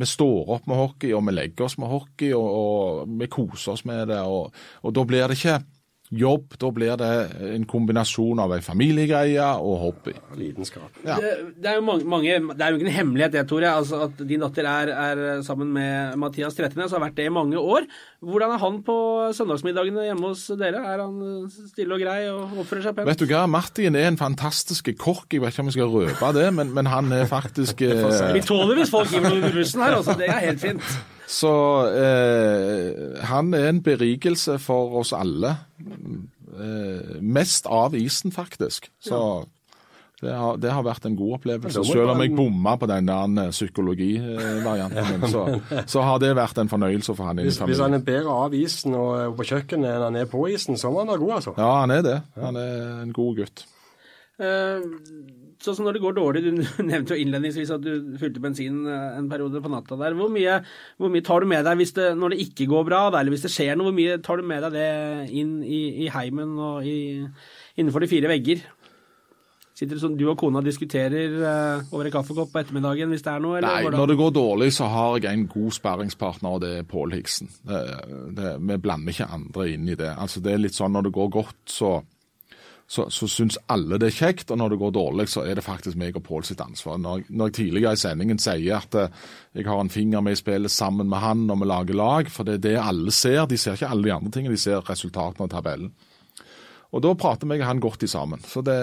vi 0.00 0.08
står 0.08 0.54
opp 0.56 0.66
med 0.70 0.80
hockey, 0.80 1.12
og 1.14 1.22
vi 1.28 1.36
legger 1.36 1.68
oss 1.68 1.78
med 1.78 1.90
hockey, 1.90 2.32
og, 2.34 2.48
og 2.50 3.12
vi 3.20 3.30
koser 3.30 3.76
oss 3.76 3.84
med 3.88 4.10
det. 4.10 4.18
Og, 4.26 4.56
og 4.82 4.96
da 4.96 5.04
blir 5.06 5.30
det 5.30 5.38
ikke 5.38 5.60
jobb, 6.10 6.56
da 6.58 6.70
blir 6.74 6.96
det 6.98 7.10
en 7.54 7.64
kombinasjon 7.70 8.40
av 8.42 8.50
ei 8.56 8.60
familiegreie 8.64 9.44
og 9.62 9.76
hobby. 9.84 10.14
Lidenskap. 10.38 10.88
Ja. 11.04 11.16
Det, 11.22 11.54
det 11.62 11.70
er 11.70 11.78
jo 11.78 11.84
mange, 11.86 12.06
mange, 12.10 12.38
det 12.50 12.64
er 12.66 12.72
jo 12.72 12.80
ikke 12.80 12.88
en 12.88 12.96
hemmelighet 12.96 13.36
det, 13.36 13.44
Tore, 13.50 13.70
altså 13.70 14.00
at 14.08 14.22
din 14.26 14.42
datter 14.42 14.66
er, 14.66 14.90
er 14.90 15.44
sammen 15.46 15.70
med 15.76 16.16
Mathias 16.20 16.58
Trettenes, 16.58 16.90
har 16.96 17.02
vært 17.04 17.14
det 17.20 17.28
i 17.30 17.34
mange 17.34 17.60
år. 17.60 17.86
Hvordan 18.26 18.56
er 18.56 18.62
han 18.64 18.80
på 18.86 18.96
søndagsmiddagene 19.38 20.08
hjemme 20.08 20.32
hos 20.32 20.48
dere? 20.58 20.82
Er 20.90 21.04
han 21.04 21.46
stille 21.70 21.94
og 21.94 22.02
grei 22.02 22.18
og 22.32 22.58
oppfører 22.64 22.88
seg 22.88 22.98
pent? 22.98 23.10
Vet 23.12 23.22
du 23.22 23.28
hva, 23.30 23.44
Martin 23.50 23.98
er 24.00 24.10
en 24.10 24.18
fantastisk 24.20 24.90
kokk. 24.98 25.28
Jeg 25.30 25.44
vet 25.44 25.54
ikke 25.54 25.66
om 25.66 25.70
jeg 25.70 25.78
skal 25.78 25.94
røpe 25.94 26.34
det, 26.40 26.48
men, 26.58 26.74
men 26.74 26.90
han 26.90 27.14
er 27.14 27.30
faktisk 27.30 27.86
Vi 27.86 28.44
tåler 28.44 28.82
hvis 28.82 28.92
folk 28.92 29.14
gir 29.14 29.22
noe 29.24 29.38
i 29.38 29.54
bussen 29.54 29.86
her, 29.86 30.00
altså. 30.00 30.18
Det 30.18 30.26
er 30.26 30.46
helt 30.48 30.62
fint. 30.66 30.92
Så 31.30 31.52
eh, 31.94 33.22
han 33.30 33.54
er 33.54 33.68
en 33.70 33.82
berikelse 33.86 34.58
for 34.58 34.98
oss 35.00 35.12
alle. 35.14 35.54
Eh, 35.78 37.16
mest 37.22 37.68
av 37.70 37.94
isen, 37.94 38.32
faktisk. 38.34 38.90
Så 38.98 39.20
det, 40.20 40.32
har, 40.34 40.58
det 40.60 40.72
har 40.74 40.82
vært 40.84 41.06
en 41.06 41.14
god 41.16 41.38
opplevelse. 41.38 41.84
Selv 41.86 42.12
om 42.12 42.20
jeg 42.20 42.34
bomma 42.36 42.74
på 42.80 42.88
den 42.90 43.06
der 43.08 43.36
eh, 43.44 43.52
psykologivarianten, 43.54 45.12
min, 45.12 45.28
så, 45.30 45.44
så 45.94 46.02
har 46.04 46.18
det 46.20 46.34
vært 46.36 46.58
en 46.60 46.72
fornøyelse 46.72 47.14
for 47.14 47.30
han 47.30 47.40
Hvis, 47.46 47.60
hvis 47.62 47.80
han 47.80 47.94
er 47.96 48.02
bedre 48.04 48.34
av 48.48 48.56
isen 48.56 48.98
og 48.98 49.38
på 49.38 49.46
kjøkkenet 49.52 49.94
enn 49.94 50.08
han 50.08 50.18
er 50.24 50.28
på 50.30 50.42
isen, 50.50 50.80
så 50.80 50.90
må 50.90 51.04
han 51.04 51.14
være 51.14 51.22
god, 51.22 51.36
altså. 51.38 51.54
Ja, 51.56 51.70
han 51.84 51.94
er 51.94 52.02
det. 52.04 52.18
Han 52.42 52.58
er 52.58 53.04
en 53.04 53.14
god 53.16 53.38
gutt. 53.44 53.64
Eh, 54.40 54.82
Sånn 55.60 55.76
som 55.76 55.84
når 55.84 55.98
det 55.98 56.02
går 56.04 56.16
dårlig, 56.16 56.42
du 56.46 56.62
nevnte 56.90 57.16
jo 57.16 57.20
innledningsvis 57.20 57.72
at 57.74 57.84
du 57.84 58.16
fylte 58.20 58.40
bensin 58.40 58.80
eh, 58.88 59.18
en 59.18 59.28
periode 59.28 59.60
på 59.60 59.72
natta 59.72 59.98
der. 60.00 60.16
Hvor 60.16 60.32
mye, 60.32 60.58
hvor 60.96 61.12
mye 61.12 61.24
tar 61.26 61.44
du 61.44 61.50
med 61.50 61.66
deg 61.68 61.84
det, 61.96 62.10
når 62.16 62.34
det 62.34 62.42
ikke 62.46 62.68
går 62.70 62.86
bra, 62.88 63.06
eller 63.10 63.34
hvis 63.34 63.44
det 63.44 63.52
skjer 63.52 63.76
noe? 63.76 63.90
Hvor 63.90 63.98
mye 63.98 64.20
tar 64.24 64.40
du 64.40 64.48
med 64.48 64.64
deg 64.64 64.76
det 64.78 64.90
inn 65.36 65.58
i, 65.60 65.80
i 66.06 66.12
heimen 66.12 66.54
og 66.56 66.86
i, 66.88 67.00
innenfor 67.76 68.04
de 68.04 68.08
fire 68.12 68.30
vegger? 68.32 68.62
Sitter 69.80 69.96
det 69.96 70.02
sånn 70.02 70.16
du 70.16 70.26
og 70.28 70.36
kona 70.40 70.60
diskuterer 70.64 71.36
eh, 71.40 71.90
over 71.92 72.08
en 72.08 72.12
kaffekopp 72.12 72.50
på 72.52 72.60
ettermiddagen 72.60 73.12
hvis 73.12 73.24
det 73.24 73.32
er 73.32 73.44
noe? 73.44 73.58
Eller 73.60 73.84
Nei, 73.84 73.92
når 73.94 74.10
det 74.10 74.16
går 74.20 74.32
dårlig, 74.36 74.70
så 74.76 74.88
har 74.92 75.20
jeg 75.20 75.32
en 75.32 75.44
god 75.48 75.76
sparringspartner, 75.76 76.56
og 76.56 76.64
det 76.64 76.72
er 76.78 76.88
Pål 76.88 77.14
Higsen. 77.16 77.52
Det, 77.68 77.82
det, 78.36 78.54
vi 78.64 78.80
blander 78.80 79.12
ikke 79.12 79.28
andre 79.36 79.68
inn 79.72 79.88
i 79.88 79.96
det. 79.96 80.10
Altså, 80.16 80.40
det 80.44 80.52
er 80.52 80.64
litt 80.64 80.76
sånn 80.76 80.96
når 80.96 81.08
det 81.08 81.14
går 81.16 81.30
godt, 81.36 81.60
så 81.68 81.92
så, 82.90 83.04
så 83.10 83.28
syns 83.30 83.54
alle 83.70 84.00
det 84.02 84.08
er 84.10 84.16
kjekt. 84.16 84.50
Og 84.50 84.58
når 84.58 84.72
det 84.72 84.80
går 84.80 84.94
dårlig, 84.96 85.28
så 85.30 85.44
er 85.46 85.54
det 85.54 85.62
faktisk 85.62 85.98
meg 86.00 86.16
og 86.18 86.24
Pål 86.26 86.48
sitt 86.48 86.62
ansvar. 86.64 86.98
Når, 86.98 87.28
når 87.30 87.50
jeg 87.50 87.56
tidligere 87.60 87.94
i 87.94 88.00
sendingen 88.02 88.42
sier 88.42 88.80
at 88.80 88.96
eh, 88.98 89.12
jeg 89.54 89.68
har 89.68 89.82
en 89.82 89.92
finger 89.92 90.24
med 90.26 90.34
i 90.34 90.40
spillet 90.40 90.74
sammen 90.74 91.06
med 91.10 91.22
han 91.22 91.44
når 91.46 91.60
vi 91.60 91.68
lager 91.70 92.00
lag, 92.00 92.32
for 92.34 92.48
det 92.48 92.58
er 92.58 92.64
det 92.64 92.76
alle 92.82 93.14
ser. 93.14 93.44
De 93.46 93.58
ser 93.60 93.78
ikke 93.78 93.92
alle 93.94 94.08
de 94.08 94.14
andre 94.16 94.34
tingene, 94.34 94.58
de 94.58 94.62
ser 94.64 94.82
resultatene 94.90 95.46
og 95.46 95.54
tabellen. 95.54 95.94
Og 96.90 97.04
da 97.04 97.14
prater 97.14 97.46
meg 97.46 97.62
og 97.62 97.68
han 97.68 97.84
godt 97.84 98.02
i 98.02 98.10
sammen. 98.10 98.42
Så 98.42 98.64
det, 98.66 98.74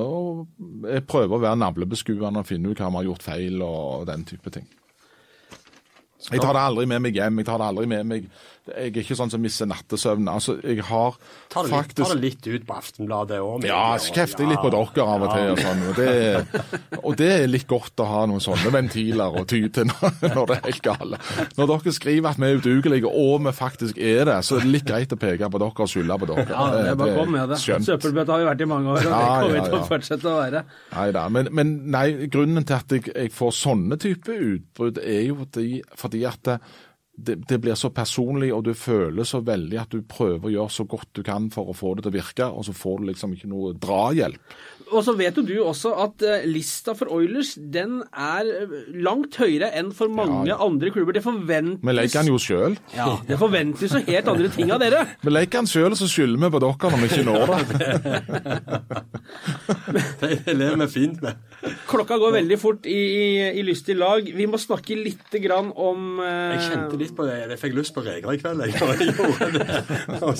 og 0.00 0.46
jeg 0.88 1.04
prøver 1.04 1.36
å 1.36 1.42
være 1.42 1.60
navlebeskuende 1.60 2.40
og 2.40 2.48
finne 2.48 2.72
ut 2.72 2.80
hva 2.80 2.88
vi 2.88 3.02
har 3.02 3.08
gjort 3.10 3.26
feil 3.26 3.60
og 3.60 4.08
den 4.08 4.24
type 4.24 4.52
ting. 4.54 4.64
Jeg 6.32 6.40
tar 6.40 6.56
det 6.56 6.62
aldri 6.64 6.86
med 6.88 7.04
meg 7.04 7.20
hjem. 7.20 7.42
Jeg 7.42 7.46
tar 7.50 7.60
det 7.60 7.68
aldri 7.68 7.84
med 7.90 8.08
meg 8.08 8.30
Jeg 8.66 8.90
er 8.90 9.00
ikke 9.02 9.16
sånn 9.18 9.30
som 9.30 9.42
mister 9.42 9.68
nattesøvnen. 9.70 10.28
Altså, 10.32 10.56
jeg 10.66 10.82
har 10.88 11.14
Ta 11.52 11.62
det, 11.62 11.70
litt, 11.70 11.76
faktisk 11.76 12.00
ta 12.02 12.08
det 12.12 12.20
litt 12.22 12.46
ut 12.50 12.64
på 12.66 12.74
Aftenbladet 12.76 13.38
òg. 13.44 13.66
ja, 13.68 13.82
så 14.02 14.14
kjefter 14.16 14.42
jeg 14.44 14.50
litt 14.52 14.62
på 14.64 14.72
dere 14.74 15.06
av 15.06 15.26
og 15.26 15.30
til. 15.32 15.50
Og, 15.52 15.60
sånn, 15.62 15.84
og, 15.86 16.00
det, 16.00 16.98
og 17.02 17.16
det 17.20 17.30
er 17.36 17.46
litt 17.50 17.66
godt 17.70 18.02
å 18.02 18.08
ha 18.10 18.24
noen 18.30 18.42
sånne 18.42 18.72
ventiler 18.74 19.38
å 19.38 19.44
ty 19.48 19.60
til 19.70 19.86
når, 19.90 20.42
det 20.50 20.56
er 20.56 20.64
helt 20.66 20.82
gale. 20.86 21.20
Når 21.58 21.70
dere 21.72 21.94
skriver 21.96 22.30
at 22.32 22.40
vi 22.42 22.48
er 22.50 22.58
udugelige, 22.60 23.12
og 23.12 23.46
vi 23.46 23.52
faktisk 23.56 24.00
er 24.02 24.24
det, 24.30 24.38
så 24.48 24.58
er 24.58 24.66
det 24.66 24.72
litt 24.74 24.88
greit 24.88 25.14
å 25.14 25.20
peke 25.20 25.50
på 25.52 25.62
dere 25.62 25.86
og 25.86 25.92
skylde 25.92 26.18
på 26.24 26.30
dere. 26.32 26.46
Ja, 26.50 26.66
det 26.74 26.82
er 26.90 26.98
bare 27.00 27.14
kom 27.20 27.32
med 27.36 27.52
det. 27.54 27.60
skjønt. 27.62 27.86
Søppelbøtta 27.86 28.34
har 28.36 28.42
vi 28.42 28.48
vært 28.50 28.64
i 28.66 28.70
mange 28.74 28.90
år, 28.96 28.98
og 28.98 29.06
det 29.06 29.22
kommer 29.22 29.54
vi 29.54 29.60
ja, 29.60 29.66
til 29.68 29.78
å 29.78 29.84
fortsette 29.92 30.30
å 30.32 30.36
være. 30.40 30.64
Neida, 30.96 31.24
men, 31.36 31.52
men 31.54 31.72
nei, 31.94 32.06
grunnen 32.32 32.66
til 32.66 32.78
at 32.80 32.96
jeg, 32.96 33.06
jeg 33.12 33.32
får 33.36 33.54
sånne 33.62 34.00
type 34.02 34.36
utbrudd, 34.50 35.00
er 35.02 35.22
jo 35.28 35.38
fordi, 35.44 35.70
fordi 35.98 36.24
at 36.28 36.52
det, 37.16 37.34
det, 37.48 37.58
blir 37.58 37.74
så 37.74 37.90
personlig, 37.94 38.50
og 38.52 38.64
du 38.66 38.74
føler 38.76 39.24
så 39.24 39.40
veldig 39.44 39.78
at 39.80 39.94
du 39.94 40.02
prøver 40.04 40.48
å 40.48 40.52
gjøre 40.52 40.74
så 40.74 40.84
godt 40.88 41.14
du 41.16 41.22
kan 41.24 41.48
for 41.52 41.72
å 41.72 41.76
få 41.76 41.94
det 41.96 42.04
til 42.04 42.12
å 42.12 42.16
virke, 42.18 42.48
og 42.52 42.66
så 42.68 42.74
får 42.76 43.00
du 43.00 43.10
liksom 43.10 43.36
ikke 43.36 43.50
noe 43.50 43.72
drahjelp. 43.80 44.56
Og 44.94 45.02
så 45.02 45.12
vet 45.18 45.34
jo 45.34 45.42
du 45.42 45.54
også 45.66 45.90
at 45.98 46.22
eh, 46.22 46.44
lista 46.46 46.92
for 46.94 47.10
Oilers 47.10 47.54
den 47.58 47.96
er 48.14 48.46
eh, 48.46 48.74
langt 49.02 49.34
høyere 49.40 49.72
enn 49.74 49.88
for 49.96 50.06
mange 50.12 50.44
Ja, 50.46 50.54
ja. 50.54 50.58
andre 50.62 50.92
klubber. 50.94 51.12
Det 51.16 51.24
forventes 51.24 51.82
Vi 51.82 51.94
leker 51.96 52.20
den 52.22 52.30
jo 52.30 52.38
sjøl. 52.38 52.76
ja, 52.94 53.08
det 53.26 53.38
forventes 53.40 53.90
jo 53.96 54.02
helt 54.06 54.28
andre 54.30 54.48
ting 54.54 54.70
av 54.70 54.78
dere. 54.84 55.02
Vi 55.26 55.30
leker 55.34 55.58
den 55.64 55.70
sjøl, 55.72 55.90
og 55.90 55.98
så 55.98 56.06
skylder 56.10 56.38
vi 56.44 56.52
på 56.54 56.62
dere 56.62 56.92
når 56.92 57.02
vi 57.02 57.08
ikke 57.10 57.26
når 57.26 57.38
det. 57.50 57.56
Det 60.46 60.54
lever 60.56 60.76
vi 60.84 60.86
fint 60.92 61.20
med. 61.24 61.42
Klokka 61.88 62.16
går 62.20 62.34
veldig 62.36 62.58
fort 62.60 62.86
i, 62.86 62.94
i, 62.94 63.26
i 63.58 63.62
lyst 63.66 63.86
til 63.88 63.98
lag. 64.00 64.22
Vi 64.36 64.46
må 64.50 64.58
snakke 64.60 64.96
litt 64.98 65.34
grann 65.42 65.72
om 65.74 66.20
eh, 66.22 66.54
Jeg 66.56 66.62
kjente 66.70 67.00
litt 67.00 67.14
på 67.16 67.26
det. 67.26 67.36
Jeg 67.42 67.58
fikk 67.62 67.74
lyst 67.78 67.94
på 67.96 68.04
reker 68.06 68.34
i 68.36 68.40
kveld. 68.42 68.62
Jeg, 68.66 68.70
gjorde 69.18 69.50
det. 69.56 69.66
Og 70.22 70.34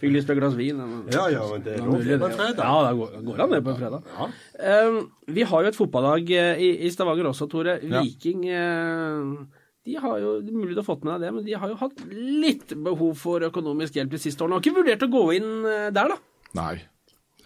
Fikk 0.00 0.12
lyst 0.14 0.28
på 0.28 0.36
et 0.36 0.40
glass 0.42 0.56
vin. 0.58 0.76
men- 0.84 1.08
ja, 1.14 1.28
ja, 1.32 1.44
men 1.48 1.64
det 1.64 1.76
er 1.78 1.80
Ja, 1.80 1.86
lov 1.88 1.96
på 2.04 2.30
en 2.30 2.38
fredag. 2.38 2.62
Ja, 2.64 2.76
det 2.88 2.94
går, 3.00 3.08
går 3.30 3.37
an 3.44 3.54
det 3.54 3.60
på 3.64 3.72
en 3.74 3.78
fredag. 3.78 4.32
Eh, 4.58 4.98
vi 5.38 5.46
har 5.50 5.62
jo 5.64 5.70
et 5.72 5.78
fotballag 5.78 6.30
eh, 6.34 6.60
i, 6.64 6.70
i 6.86 6.90
Stavanger 6.94 7.30
også, 7.30 7.48
Tore. 7.52 7.78
Viking 7.82 8.44
eh, 8.48 9.46
de 9.88 9.94
har 9.96 10.18
jo, 10.20 10.34
det 10.44 10.52
er 10.52 10.58
mulig 10.58 10.74
du 10.76 10.82
har 10.82 10.88
fått 10.90 11.04
med 11.06 11.14
deg 11.16 11.28
det, 11.28 11.34
men 11.38 11.46
de 11.46 11.54
har 11.56 11.70
jo 11.72 11.78
hatt 11.80 12.02
litt 12.12 12.74
behov 12.84 13.14
for 13.16 13.40
økonomisk 13.46 13.96
hjelp 13.96 14.10
de 14.12 14.20
siste 14.20 14.44
årene. 14.44 14.58
Har 14.58 14.66
ikke 14.66 14.76
vurdert 14.82 15.06
å 15.06 15.12
gå 15.14 15.22
inn 15.38 15.52
eh, 15.64 15.86
der, 15.96 16.12
da? 16.12 16.18
Nei, 16.58 16.74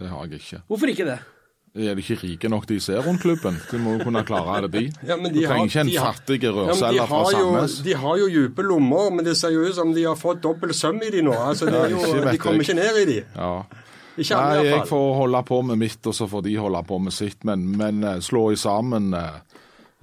det 0.00 0.08
har 0.10 0.26
jeg 0.26 0.40
ikke. 0.42 0.64
Hvorfor 0.72 0.90
ikke 0.90 1.06
det? 1.12 1.20
Er 1.72 1.94
de 1.96 2.02
ikke 2.04 2.18
rike 2.20 2.48
nok 2.52 2.66
de 2.68 2.76
ser 2.84 2.98
rundt 3.00 3.22
klubben? 3.22 3.54
De 3.70 3.78
må 3.80 3.94
jo 3.94 4.02
kunne 4.04 4.20
klare 4.28 4.58
det, 4.66 4.72
de. 4.74 5.06
Ja, 5.08 5.16
men 5.16 5.32
du 5.32 5.38
de 5.38 5.46
har- 5.46 5.54
trenger 5.54 5.70
ikke 5.70 5.84
en 5.86 5.92
fattig 6.10 6.40
rørselger 6.52 6.98
Ja, 6.98 7.06
de, 7.06 7.08
fra 7.08 7.20
har 7.22 7.32
jo, 7.32 7.46
Sandnes. 7.54 7.76
de 7.86 7.94
har 8.02 8.18
jo 8.20 8.26
dype 8.34 8.66
lommer, 8.66 9.06
men 9.16 9.24
det 9.24 9.36
ser 9.40 9.54
jo 9.54 9.62
ut 9.64 9.78
som 9.78 9.94
de 9.96 10.04
har 10.04 10.18
fått 10.20 10.42
dobbel 10.44 10.74
søm 10.76 11.00
i 11.00 11.08
de 11.14 11.22
nå. 11.24 11.32
Altså, 11.32 11.70
det 11.72 11.78
er 11.80 11.94
jo, 11.94 12.02
de 12.26 12.36
kommer 12.42 12.60
ikke 12.66 12.76
ned 12.76 12.98
i 13.00 13.06
de. 13.08 13.16
Ja. 13.38 13.54
Ikke 14.18 14.36
alle, 14.36 14.60
Nei, 14.62 14.66
jeg 14.76 14.86
får 14.90 15.14
holde 15.16 15.42
på 15.48 15.62
med 15.64 15.78
mitt, 15.80 16.06
og 16.06 16.14
så 16.14 16.26
får 16.28 16.42
de 16.44 16.56
holde 16.60 16.82
på 16.88 16.98
med 17.00 17.12
sitt. 17.16 17.44
Men, 17.48 17.64
men 17.80 18.04
eh, 18.04 18.18
slå 18.20 18.50
i 18.52 18.56
sammen 18.60 19.14
eh, 19.16 19.38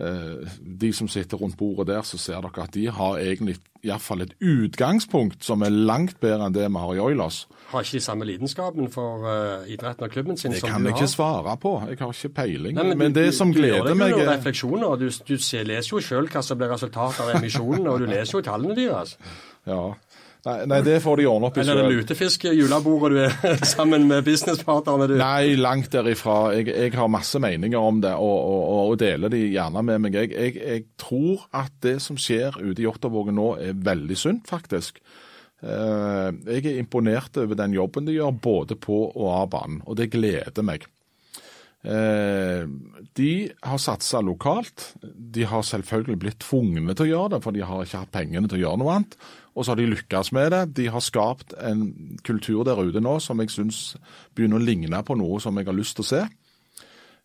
eh, 0.01 0.53
de 0.81 0.89
som 0.93 1.07
sitter 1.07 1.37
rundt 1.37 1.57
bordet 1.59 1.87
der, 1.91 2.01
så 2.07 2.17
ser 2.17 2.41
dere 2.41 2.63
at 2.65 2.73
de 2.73 2.87
har 2.89 3.19
egentlig 3.21 3.59
iallfall 3.85 4.25
et 4.25 4.33
utgangspunkt 4.43 5.43
som 5.45 5.61
er 5.63 5.71
langt 5.71 6.17
bedre 6.19 6.49
enn 6.49 6.55
det 6.55 6.65
vi 6.67 6.81
har 6.83 6.95
i 6.97 6.99
Oilers. 6.99 7.43
Har 7.69 7.85
ikke 7.85 7.99
de 7.99 8.03
samme 8.03 8.25
lidenskapen 8.27 8.89
for 8.91 9.21
uh, 9.23 9.61
idretten 9.71 10.03
og 10.03 10.11
klubben 10.11 10.35
sin 10.41 10.51
Det 10.51 10.59
som 10.59 10.73
kan 10.73 10.81
du 10.83 10.89
jeg 10.89 10.95
har? 10.97 11.03
ikke 11.03 11.13
svare 11.13 11.53
på. 11.61 11.71
Jeg 11.87 11.99
har 12.01 12.11
ikke 12.17 12.33
peiling. 12.41 12.75
Nei, 12.75 12.87
men, 12.95 13.13
du- 13.13 13.19
det 13.21 13.27
du- 13.29 13.37
som 13.37 13.53
du 13.53 13.61
gjør 13.61 13.67
gleder 13.69 13.85
deg 13.85 13.93
jo 13.93 14.01
meg 14.01 14.11
noen 14.17 14.25
er 14.25 14.33
refleksjoner, 14.39 14.97
du, 14.99 15.07
du 15.29 15.37
ser, 15.37 15.63
leser 15.69 15.93
jo 15.95 16.01
sjøl 16.09 16.27
hva 16.33 16.43
som 16.43 16.57
blir 16.59 16.73
resultatet 16.73 17.21
av 17.23 17.35
emisjonene, 17.39 17.87
og 17.93 17.99
du 18.03 18.09
leser 18.09 18.39
jo 18.39 18.41
tallene 18.49 18.75
deres. 18.75 19.15
ja. 19.69 19.83
Nei, 20.47 20.55
nei, 20.71 20.77
det 20.85 21.01
får 21.03 21.19
de 21.19 21.25
ordne 21.27 21.49
opp 21.49 21.57
i 21.57 21.61
Eller 21.61 21.75
er 21.75 21.81
det 21.81 21.87
selv. 21.89 21.99
lutefisk-julebordet 21.99 23.09
du 23.11 23.47
er 23.49 23.63
sammen 23.73 24.05
med 24.07 24.23
businesspartnerne 24.23 25.09
du 25.11 25.17
Nei, 25.19 25.55
langt 25.59 25.89
derifra. 25.91 26.37
Jeg, 26.55 26.69
jeg 26.71 26.93
har 26.95 27.09
masse 27.11 27.41
meninger 27.43 27.79
om 27.79 27.99
det, 28.05 28.13
og, 28.15 28.37
og, 28.37 28.61
og, 28.61 28.93
og 28.93 29.01
deler 29.01 29.33
de 29.33 29.41
gjerne 29.49 29.83
med 29.83 30.05
meg. 30.05 30.15
Jeg, 30.15 30.31
jeg, 30.31 30.55
jeg 30.63 30.85
tror 31.01 31.43
at 31.59 31.75
det 31.83 31.97
som 32.05 32.19
skjer 32.19 32.55
ute 32.61 32.79
i 32.79 32.87
Jåttåvågen 32.87 33.35
nå, 33.35 33.49
er 33.59 33.83
veldig 33.89 34.19
sunt, 34.19 34.47
faktisk. 34.47 35.03
Eh, 35.59 36.29
jeg 36.53 36.63
er 36.71 36.79
imponert 36.79 37.35
over 37.41 37.59
den 37.59 37.75
jobben 37.75 38.07
de 38.07 38.15
gjør, 38.15 38.31
både 38.39 38.79
på 38.79 39.01
og 39.09 39.27
av 39.41 39.51
banen, 39.57 39.83
og 39.85 39.99
det 39.99 40.07
gleder 40.15 40.63
meg. 40.63 40.87
Eh, 41.83 42.67
de 43.15 43.49
har 43.63 43.79
satsa 43.79 44.19
lokalt. 44.21 44.95
De 45.01 45.45
har 45.47 45.63
selvfølgelig 45.63 46.19
blitt 46.19 46.41
tvungne 46.43 46.95
til 46.95 47.07
å 47.07 47.11
gjøre 47.13 47.35
det, 47.35 47.43
for 47.45 47.55
de 47.55 47.63
har 47.63 47.85
ikke 47.85 48.01
hatt 48.03 48.11
pengene 48.15 48.49
til 48.49 48.59
å 48.59 48.63
gjøre 48.65 48.81
noe 48.81 48.97
annet. 48.97 49.15
Og 49.55 49.63
så 49.63 49.73
har 49.73 49.79
de 49.79 49.87
lykkes 49.93 50.33
med 50.35 50.51
det. 50.55 50.63
De 50.75 50.89
har 50.91 51.03
skapt 51.03 51.55
en 51.63 51.85
kultur 52.27 52.65
der 52.67 52.79
ute 52.79 53.03
nå 53.03 53.17
som 53.23 53.39
jeg 53.39 53.53
syns 53.53 53.95
begynner 54.35 54.59
å 54.59 54.67
ligne 54.67 55.03
på 55.03 55.17
noe 55.19 55.39
som 55.43 55.57
jeg 55.57 55.69
har 55.69 55.77
lyst 55.77 55.97
til 55.99 56.07
å 56.07 56.11
se. 56.11 56.21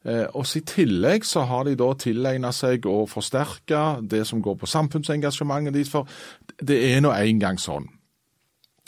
Eh, 0.05 0.27
og 0.37 0.47
I 0.57 0.63
tillegg 0.69 1.27
så 1.27 1.47
har 1.49 1.67
de 1.67 1.75
da 1.81 1.91
tilegna 1.99 2.53
seg 2.55 2.87
å 2.87 3.05
forsterke 3.11 3.85
det 4.03 4.23
som 4.29 4.43
går 4.45 4.59
på 4.61 4.71
samfunnsengasjementet 4.71 5.75
deres. 5.75 5.91
For 5.91 6.07
det 6.63 6.79
er 6.93 7.03
nå 7.03 7.15
engang 7.17 7.59
sånn 7.59 7.91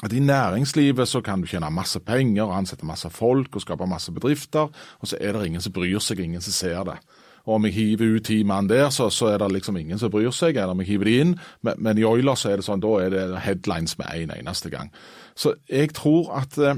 at 0.05 0.13
I 0.13 0.21
næringslivet 0.21 1.09
så 1.09 1.23
kan 1.25 1.41
du 1.41 1.49
tjene 1.49 1.71
masse 1.73 2.01
penger, 2.05 2.45
og 2.45 2.57
ansette 2.59 2.87
masse 2.87 3.09
folk 3.11 3.57
og 3.57 3.63
skape 3.65 3.87
masse 3.89 4.13
bedrifter, 4.13 4.69
og 5.01 5.09
så 5.09 5.17
er 5.21 5.33
det 5.33 5.47
ingen 5.47 5.65
som 5.65 5.73
bryr 5.73 6.03
seg, 6.05 6.21
ingen 6.21 6.45
som 6.45 6.53
ser 6.53 6.83
det. 6.85 6.99
Og 7.47 7.55
Om 7.55 7.69
jeg 7.69 7.75
hiver 7.77 8.17
ut 8.17 8.25
ti 8.27 8.41
mann 8.43 8.69
der, 8.69 8.91
så, 8.91 9.07
så 9.11 9.31
er 9.31 9.39
det 9.39 9.53
liksom 9.53 9.77
ingen 9.79 9.99
som 9.99 10.11
bryr 10.11 10.33
seg. 10.35 10.57
Eller 10.57 10.75
om 10.75 10.83
jeg 10.83 10.89
hiver 10.91 11.07
de 11.07 11.15
inn, 11.23 11.37
men, 11.63 11.79
men 11.79 11.99
i 11.99 12.05
Oiler 12.05 12.35
så 12.35 12.51
er 12.51 12.59
det 12.59 12.67
sånn, 12.67 12.83
da 12.83 12.91
er 13.05 13.15
det 13.15 13.45
headlines 13.45 13.95
med 14.01 14.11
en 14.11 14.35
eneste 14.35 14.73
gang. 14.73 14.91
Så 15.39 15.55
jeg 15.71 15.95
tror 15.95 16.33
at, 16.41 16.59
eh, 16.59 16.75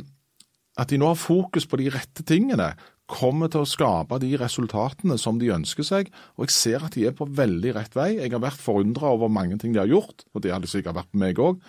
at 0.77 0.93
de 0.93 1.01
nå 1.01 1.09
har 1.09 1.19
fokus 1.19 1.67
på 1.67 1.81
de 1.81 1.89
rette 1.95 2.27
tingene, 2.29 2.75
kommer 3.09 3.49
til 3.49 3.65
å 3.65 3.69
skape 3.69 4.19
de 4.21 4.35
resultatene 4.37 5.17
som 5.21 5.39
de 5.41 5.49
ønsker 5.55 5.87
seg. 5.87 6.11
Og 6.37 6.45
jeg 6.45 6.55
ser 6.55 6.85
at 6.85 6.93
de 6.93 7.07
er 7.09 7.15
på 7.17 7.25
veldig 7.25 7.73
rett 7.79 7.97
vei. 7.97 8.11
Jeg 8.19 8.35
har 8.35 8.43
vært 8.45 8.61
forundra 8.61 9.15
over 9.17 9.33
mange 9.33 9.57
ting 9.61 9.73
de 9.73 9.81
har 9.81 9.89
gjort, 9.89 10.27
og 10.35 10.45
det 10.45 10.53
hadde 10.53 10.69
sikkert 10.69 10.99
vært 11.01 11.09
på 11.15 11.23
meg 11.25 11.41
òg. 11.41 11.63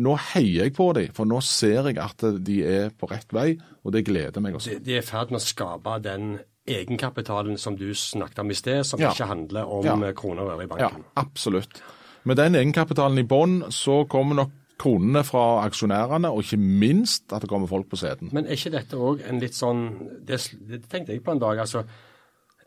Nå 0.00 0.14
heier 0.32 0.64
jeg 0.64 0.72
på 0.76 0.86
dem, 0.96 1.10
for 1.16 1.28
nå 1.28 1.40
ser 1.44 1.90
jeg 1.90 1.98
at 2.00 2.22
de 2.46 2.60
er 2.64 2.92
på 2.96 3.08
rett 3.10 3.32
vei, 3.36 3.50
og 3.84 3.92
det 3.92 4.04
gleder 4.06 4.40
meg 4.40 4.54
også. 4.56 4.78
De, 4.78 4.84
de 4.86 4.94
er 4.96 5.02
i 5.02 5.06
ferd 5.06 5.32
med 5.34 5.40
å 5.42 5.44
skape 5.44 5.98
den 6.04 6.38
egenkapitalen 6.70 7.58
som 7.60 7.76
du 7.76 7.90
snakket 7.96 8.38
om 8.44 8.50
i 8.52 8.56
sted, 8.56 8.84
som 8.86 9.00
Ja. 9.00 9.10
ikke 9.12 9.26
handler 9.28 9.64
om 9.68 9.84
Ja. 9.84 9.96
eh, 10.08 10.12
kroner 10.14 10.42
og 10.42 10.54
øre 10.60 10.64
i 10.64 10.80
Ja, 10.80 10.90
absolutt. 11.16 11.82
Med 12.24 12.36
den 12.36 12.54
egenkapitalen 12.54 13.18
i 13.18 13.22
bånn, 13.26 13.62
så 13.72 14.04
kommer 14.08 14.34
nok 14.34 14.50
kronene 14.78 15.22
fra 15.24 15.66
aksjonærene, 15.68 16.30
og 16.30 16.42
ikke 16.42 16.56
minst 16.58 17.32
at 17.32 17.42
det 17.42 17.50
kommer 17.50 17.68
folk 17.68 17.88
på 17.90 17.96
seten. 18.00 18.30
Men 18.32 18.46
er 18.46 18.56
ikke 18.56 18.70
dette 18.72 18.96
òg 18.96 19.20
en 19.28 19.40
litt 19.40 19.52
sånn 19.52 20.24
det, 20.24 20.40
det 20.68 20.88
tenkte 20.88 21.12
jeg 21.12 21.22
på 21.24 21.32
en 21.32 21.38
dag. 21.38 21.58
altså 21.58 21.84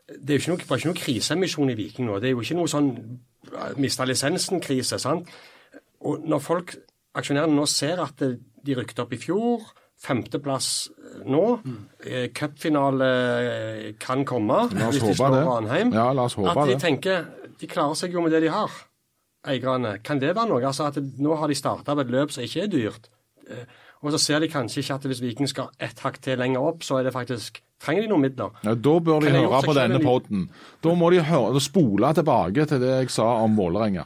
Det 0.06 0.30
er 0.30 0.38
jo 0.38 0.42
ikke 0.42 0.48
noe, 0.52 0.68
var 0.68 0.76
ikke 0.78 0.92
noe 0.92 1.00
kriseemisjon 1.02 1.70
i 1.70 1.74
Viking 1.74 2.06
nå. 2.06 2.20
Det 2.20 2.28
er 2.28 2.34
jo 2.34 2.40
ikke 2.40 2.56
noe 2.56 2.68
sånn 2.68 3.18
mista 3.78 4.04
lisensen-krise. 4.04 4.98
sant? 5.00 5.26
Og 6.04 6.20
når 6.28 6.38
folk, 6.40 6.74
aksjonærene 7.14 7.54
nå 7.54 7.66
ser 7.70 8.00
at 8.02 8.18
de 8.18 8.74
rykket 8.78 8.98
opp 9.04 9.12
i 9.12 9.20
fjor, 9.20 9.60
femteplass 10.04 10.88
nå, 11.24 11.60
Mm. 11.64 11.76
cupfinale 12.34 13.06
eh, 13.86 13.92
kan 14.00 14.24
komme 14.24 14.68
hvis 14.72 15.00
de 15.00 15.14
slår 15.14 15.30
det. 15.36 15.44
Ranheim, 15.46 15.92
Ja, 15.94 16.12
la 16.12 16.24
oss 16.24 16.34
håpe 16.34 16.50
at 16.50 16.66
de 16.68 16.74
det. 16.74 16.82
tenker 16.82 17.24
de 17.60 17.66
klarer 17.70 17.94
seg 17.96 18.12
jo 18.12 18.20
med 18.20 18.32
det 18.34 18.42
de 18.42 18.48
har, 18.50 18.70
eierne. 19.46 20.02
Kan 20.02 20.18
det 20.18 20.34
være 20.34 20.48
noe? 20.48 20.60
Altså 20.64 20.86
at 20.88 20.96
Nå 21.18 21.36
har 21.38 21.48
de 21.48 21.54
starta 21.54 21.94
på 21.94 22.00
et 22.00 22.10
løp 22.10 22.30
som 22.32 22.42
ikke 22.44 22.62
er 22.64 22.68
dyrt. 22.72 23.08
Eh, 23.48 23.64
Og 24.04 24.12
så 24.12 24.18
ser 24.20 24.40
de 24.40 24.48
kanskje 24.52 24.82
ikke 24.82 24.94
at 24.98 25.02
hvis 25.08 25.20
Viking 25.22 25.48
skal 25.48 25.70
ett 25.80 25.96
hakk 26.04 26.18
til 26.20 26.36
lenger 26.36 26.60
opp, 26.60 26.82
så 26.84 26.98
er 26.98 27.04
det 27.04 27.14
faktisk 27.14 27.62
trenger 27.80 28.02
de 28.02 28.08
noen 28.08 28.20
midler. 28.26 28.50
Ja, 28.62 28.74
da 28.74 28.98
bør 29.00 29.20
de 29.24 29.30
høre 29.32 29.62
på 29.64 29.72
denne 29.72 29.98
poden. 30.04 30.50
Da 30.82 30.92
må 30.94 31.08
de 31.10 31.22
høre, 31.24 31.58
spole 31.60 32.10
tilbake 32.12 32.66
til 32.68 32.80
det 32.80 32.90
jeg 33.00 33.08
sa 33.10 33.24
om 33.40 33.56
Vålerenga. 33.56 34.04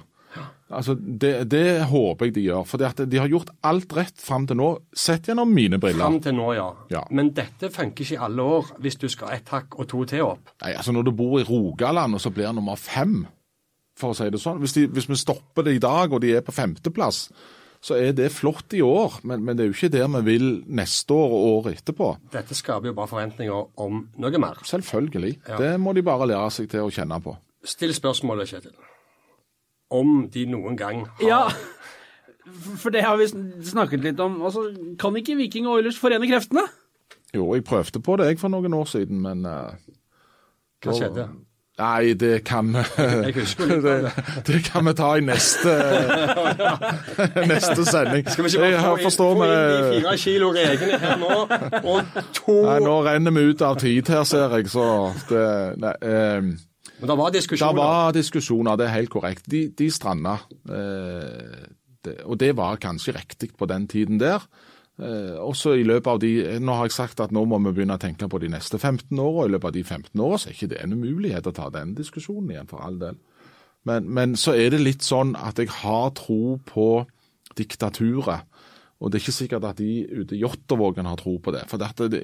Altså, 0.69 0.95
det, 0.95 1.49
det 1.49 1.85
håper 1.89 2.29
jeg 2.29 2.35
de 2.37 2.43
gjør. 2.45 2.65
For 2.69 2.83
de 3.09 3.21
har 3.21 3.31
gjort 3.33 3.53
alt 3.65 3.95
rett 3.97 4.21
fram 4.21 4.45
til 4.49 4.59
nå. 4.61 4.69
Sett 4.93 5.31
gjennom 5.31 5.49
mine 5.55 5.81
briller. 5.81 6.05
Fram 6.05 6.19
til 6.25 6.37
nå, 6.37 6.49
ja. 6.59 6.67
Ja. 6.93 7.05
Men 7.15 7.33
dette 7.37 7.71
funker 7.73 8.05
ikke 8.05 8.19
i 8.19 8.23
alle 8.29 8.45
år 8.59 8.75
hvis 8.85 9.01
du 9.01 9.09
skal 9.13 9.33
ett 9.39 9.49
hakk 9.55 9.79
og 9.79 9.89
to 9.89 10.05
til 10.09 10.27
opp. 10.27 10.53
Nei, 10.65 10.75
altså 10.77 10.93
Når 10.93 11.09
du 11.09 11.13
bor 11.17 11.39
i 11.41 11.47
Rogaland 11.49 12.19
og 12.19 12.21
så 12.21 12.33
blir 12.35 12.53
nummer 12.53 12.77
fem, 12.81 13.23
for 13.99 14.13
å 14.13 14.19
si 14.19 14.29
det 14.31 14.39
sånn 14.39 14.61
Hvis, 14.63 14.77
de, 14.77 14.85
hvis 14.95 15.09
vi 15.11 15.17
stopper 15.19 15.67
det 15.67 15.79
i 15.79 15.83
dag 15.83 16.13
og 16.13 16.21
de 16.23 16.37
er 16.37 16.45
på 16.45 16.55
femteplass, 16.55 17.25
så 17.81 17.97
er 17.97 18.13
det 18.19 18.29
flott 18.35 18.75
i 18.77 18.83
år. 18.85 19.21
Men, 19.23 19.45
men 19.47 19.57
det 19.57 19.65
er 19.65 19.71
jo 19.73 19.77
ikke 19.77 19.93
der 19.95 20.11
vi 20.19 20.23
vil 20.35 20.49
neste 20.67 21.15
år 21.17 21.33
og 21.33 21.49
året 21.55 21.81
etterpå. 21.81 22.11
Dette 22.35 22.57
skaper 22.59 22.91
jo 22.91 22.97
bare 22.99 23.11
forventninger 23.11 23.81
om 23.81 24.05
noe 24.21 24.43
mer. 24.43 24.61
Selvfølgelig. 24.69 25.39
Ja. 25.49 25.63
Det 25.63 25.75
må 25.81 25.95
de 25.97 26.05
bare 26.05 26.29
lære 26.29 26.53
seg 26.59 26.69
til 26.75 26.85
å 26.85 26.93
kjenne 26.93 27.23
på. 27.25 27.39
Still 27.65 27.95
spørsmålet, 27.97 28.51
Kjetil. 28.53 28.77
Om 29.91 30.29
de 30.35 30.45
noen 30.47 30.77
gang 30.77 31.07
har 31.07 31.29
Ja, 31.29 31.43
for 32.77 32.93
det 32.93 33.03
har 33.05 33.17
vi 33.17 33.29
snakket 33.65 34.05
litt 34.05 34.21
om. 34.21 34.43
Altså, 34.45 34.69
kan 35.01 35.17
ikke 35.17 35.37
Viking 35.37 35.69
og 35.69 35.79
Oilers 35.79 35.99
forene 36.01 36.29
kreftene? 36.29 36.67
Jo, 37.35 37.55
jeg 37.55 37.65
prøvde 37.65 38.01
på 38.01 38.17
det 38.17 38.27
jeg 38.27 38.41
for 38.41 38.53
noen 38.53 38.75
år 38.75 38.89
siden, 38.89 39.21
men 39.21 39.45
uh, 39.47 39.77
Hva 40.85 40.97
skjedde? 40.97 41.29
Nei, 41.79 42.13
det 42.19 42.45
kan 42.45 42.73
det, 42.75 44.13
det 44.47 44.63
kan 44.67 44.87
vi 44.89 44.95
ta 44.99 45.13
i 45.15 45.23
neste 45.23 45.75
neste 47.53 47.85
sending. 47.87 48.27
Skal 48.27 48.45
vi 48.45 48.51
ikke 48.51 48.65
bare 48.65 48.81
få 48.83 48.97
inn, 48.99 49.13
få 49.15 49.29
inn 49.37 49.45
de 49.45 50.01
fire 50.01 50.17
kilo 50.19 50.49
regene 50.57 50.99
her 50.99 51.21
nå, 51.21 51.37
og 51.85 52.25
to 52.35 52.57
Nei, 52.65 52.81
nå 52.83 52.97
renner 53.07 53.37
vi 53.37 53.47
ut 53.53 53.63
av 53.63 53.79
tid 53.79 54.11
her, 54.11 54.25
ser 54.27 54.57
jeg, 54.57 54.73
så 54.73 54.89
det 55.31 55.45
nei, 55.85 55.95
eh, 56.03 56.51
Men 57.01 57.11
det 57.13 57.17
var 57.19 57.31
Det 57.31 57.41
diskusjoner. 57.41 57.75
var 57.79 58.13
diskusjoner, 58.17 58.77
det 58.77 58.87
er 58.89 58.95
helt 58.97 59.11
korrekt. 59.13 59.45
De, 59.51 59.69
de 59.69 59.91
stranda. 59.91 60.39
Eh, 60.69 61.69
det, 62.05 62.17
og 62.25 62.39
det 62.41 62.53
var 62.57 62.77
kanskje 62.83 63.15
riktig 63.17 63.53
på 63.59 63.67
den 63.71 63.87
tiden 63.91 64.19
der. 64.21 64.43
Eh, 64.99 65.37
også 65.39 65.77
i 65.79 65.85
løpet 65.87 66.11
av 66.11 66.19
de, 66.19 66.33
Nå 66.59 66.75
har 66.75 66.89
jeg 66.89 66.97
sagt 66.97 67.21
at 67.23 67.31
nå 67.35 67.45
må 67.47 67.59
vi 67.63 67.73
begynne 67.77 67.95
å 67.99 68.03
tenke 68.03 68.27
på 68.29 68.41
de 68.43 68.49
neste 68.51 68.79
15 68.83 69.15
åra. 69.23 69.47
I 69.47 69.53
løpet 69.55 69.71
av 69.71 69.77
de 69.77 69.85
15 69.85 70.21
åra 70.25 70.41
er 70.43 70.55
ikke 70.57 70.71
det 70.73 70.81
en 70.83 70.93
umulighet 70.99 71.47
å 71.47 71.55
ta 71.55 71.69
den 71.71 71.95
diskusjonen 71.95 72.51
igjen, 72.51 72.67
for 72.71 72.83
all 72.83 72.99
del. 72.99 73.19
Men, 73.87 74.09
men 74.11 74.35
så 74.37 74.57
er 74.59 74.71
det 74.75 74.81
litt 74.83 75.07
sånn 75.07 75.37
at 75.39 75.59
jeg 75.63 75.71
har 75.83 76.11
tro 76.19 76.59
på 76.67 77.07
diktaturet. 77.57 78.43
Og 78.99 79.13
det 79.13 79.19
er 79.19 79.23
ikke 79.23 79.37
sikkert 79.37 79.65
at 79.69 79.79
de 79.79 80.07
ute 80.11 80.35
i 80.35 80.41
Jåttåvågen 80.41 81.07
har 81.07 81.21
tro 81.21 81.37
på 81.39 81.53
det. 81.55 81.63
For 81.71 81.79
dette, 81.79 82.09
det, 82.11 82.21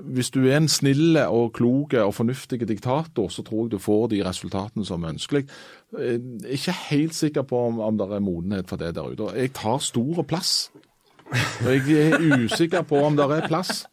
hvis 0.00 0.30
du 0.32 0.40
er 0.46 0.56
en 0.56 0.68
snille 0.72 1.26
og 1.28 1.52
klok 1.58 1.98
og 2.00 2.14
fornuftig 2.16 2.62
diktator, 2.68 3.28
så 3.28 3.44
tror 3.44 3.66
jeg 3.66 3.74
du 3.74 3.78
får 3.82 4.06
de 4.14 4.22
resultatene 4.24 4.88
som 4.88 5.04
er 5.04 5.12
ønskelig. 5.18 5.44
Jeg 5.92 6.16
er 6.16 6.56
ikke 6.56 6.76
helt 6.88 7.14
sikker 7.14 7.44
på 7.48 7.60
om, 7.66 7.80
om 7.84 8.00
det 8.00 8.08
er 8.08 8.24
modenhet 8.24 8.72
for 8.72 8.80
det 8.80 8.94
der 8.96 9.12
ute. 9.12 9.28
Jeg 9.36 9.52
tar 9.52 9.78
stor 9.84 10.22
plass. 10.22 10.70
Og 11.60 11.68
jeg 11.68 12.08
er 12.08 12.44
usikker 12.44 12.82
på 12.88 13.04
om 13.04 13.16
det 13.16 13.28
er 13.28 13.48
plass. 13.48 13.84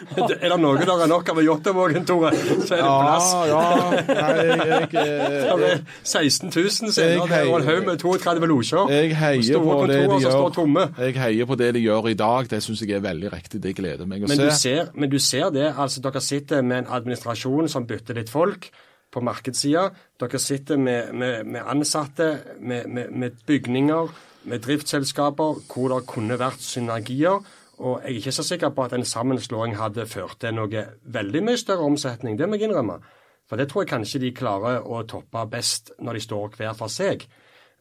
Er 0.40 0.48
det 0.48 0.58
noe 0.60 0.80
der 0.80 1.02
er 1.04 1.10
nok 1.10 1.28
av 1.32 1.40
i 1.40 1.44
Jåttåvågen, 1.46 2.06
Tore, 2.08 2.30
så 2.66 2.76
er 2.76 2.82
det 2.82 2.90
plass. 2.90 3.30
Ja, 3.34 3.46
ja. 3.50 4.02
Nei, 4.08 4.44
jeg, 4.44 4.88
jeg, 4.94 5.56
Det 5.60 5.70
er 5.70 5.82
16 6.02 6.50
000 6.50 6.94
senere, 6.94 7.28
der, 7.30 7.48
og 7.50 7.60
en 7.60 7.68
haug 7.68 7.88
med 7.88 8.02
32 8.02 8.50
losjer. 8.50 8.92
Jeg 8.96 9.16
heier, 9.20 9.62
på 9.64 9.86
det 9.90 9.98
de 10.00 10.20
gjør. 10.24 10.86
jeg 10.98 11.18
heier 11.20 11.50
på 11.50 11.58
det 11.60 11.72
de 11.76 11.84
gjør 11.84 12.10
i 12.10 12.16
dag. 12.18 12.50
Det 12.50 12.62
syns 12.64 12.84
jeg 12.84 12.96
er 12.98 13.04
veldig 13.04 13.32
riktig. 13.34 13.62
Det 13.62 13.74
gleder 13.76 14.08
meg 14.08 14.24
å 14.24 14.30
Men 14.30 14.40
se. 14.40 14.46
du, 14.48 14.54
ser, 14.56 14.92
men 14.94 15.12
du 15.12 15.18
ser 15.22 15.50
det, 15.54 15.68
altså 15.76 16.02
dere 16.04 16.24
sitter 16.24 16.64
med 16.64 16.84
en 16.84 16.94
administrasjon 17.00 17.68
som 17.70 17.86
bytter 17.88 18.20
litt 18.20 18.32
folk 18.32 18.70
på 19.10 19.22
markedssida. 19.26 19.88
Dere 20.20 20.40
sitter 20.42 20.80
med, 20.80 21.14
med, 21.14 21.46
med 21.46 21.66
ansatte, 21.66 22.32
med, 22.60 22.88
med, 22.88 23.10
med 23.12 23.40
bygninger, 23.46 24.12
med 24.50 24.62
driftsselskaper 24.64 25.64
hvor 25.68 25.92
det 25.92 26.04
kunne 26.08 26.38
vært 26.40 26.62
synergier. 26.64 27.42
Og 27.80 28.02
jeg 28.04 28.10
er 28.12 28.18
ikke 28.20 28.32
så 28.36 28.44
sikker 28.44 28.72
på 28.76 28.84
at 28.84 28.92
en 28.92 29.04
sammenslåing 29.08 29.76
hadde 29.80 30.04
ført 30.06 30.36
til 30.42 30.52
noe 30.56 30.82
veldig 31.16 31.40
mye 31.46 31.56
større 31.60 31.86
omsetning. 31.88 32.36
Det 32.36 32.48
må 32.48 32.58
jeg 32.60 32.68
innrømme. 32.68 32.98
For 33.48 33.56
det 33.58 33.70
tror 33.70 33.82
jeg 33.82 33.90
kanskje 33.94 34.20
de 34.22 34.34
klarer 34.36 34.84
å 34.84 35.00
toppe 35.08 35.46
best 35.50 35.90
når 35.98 36.18
de 36.18 36.26
står 36.26 36.52
hver 36.58 36.76
for 36.78 36.92
seg. 36.92 37.24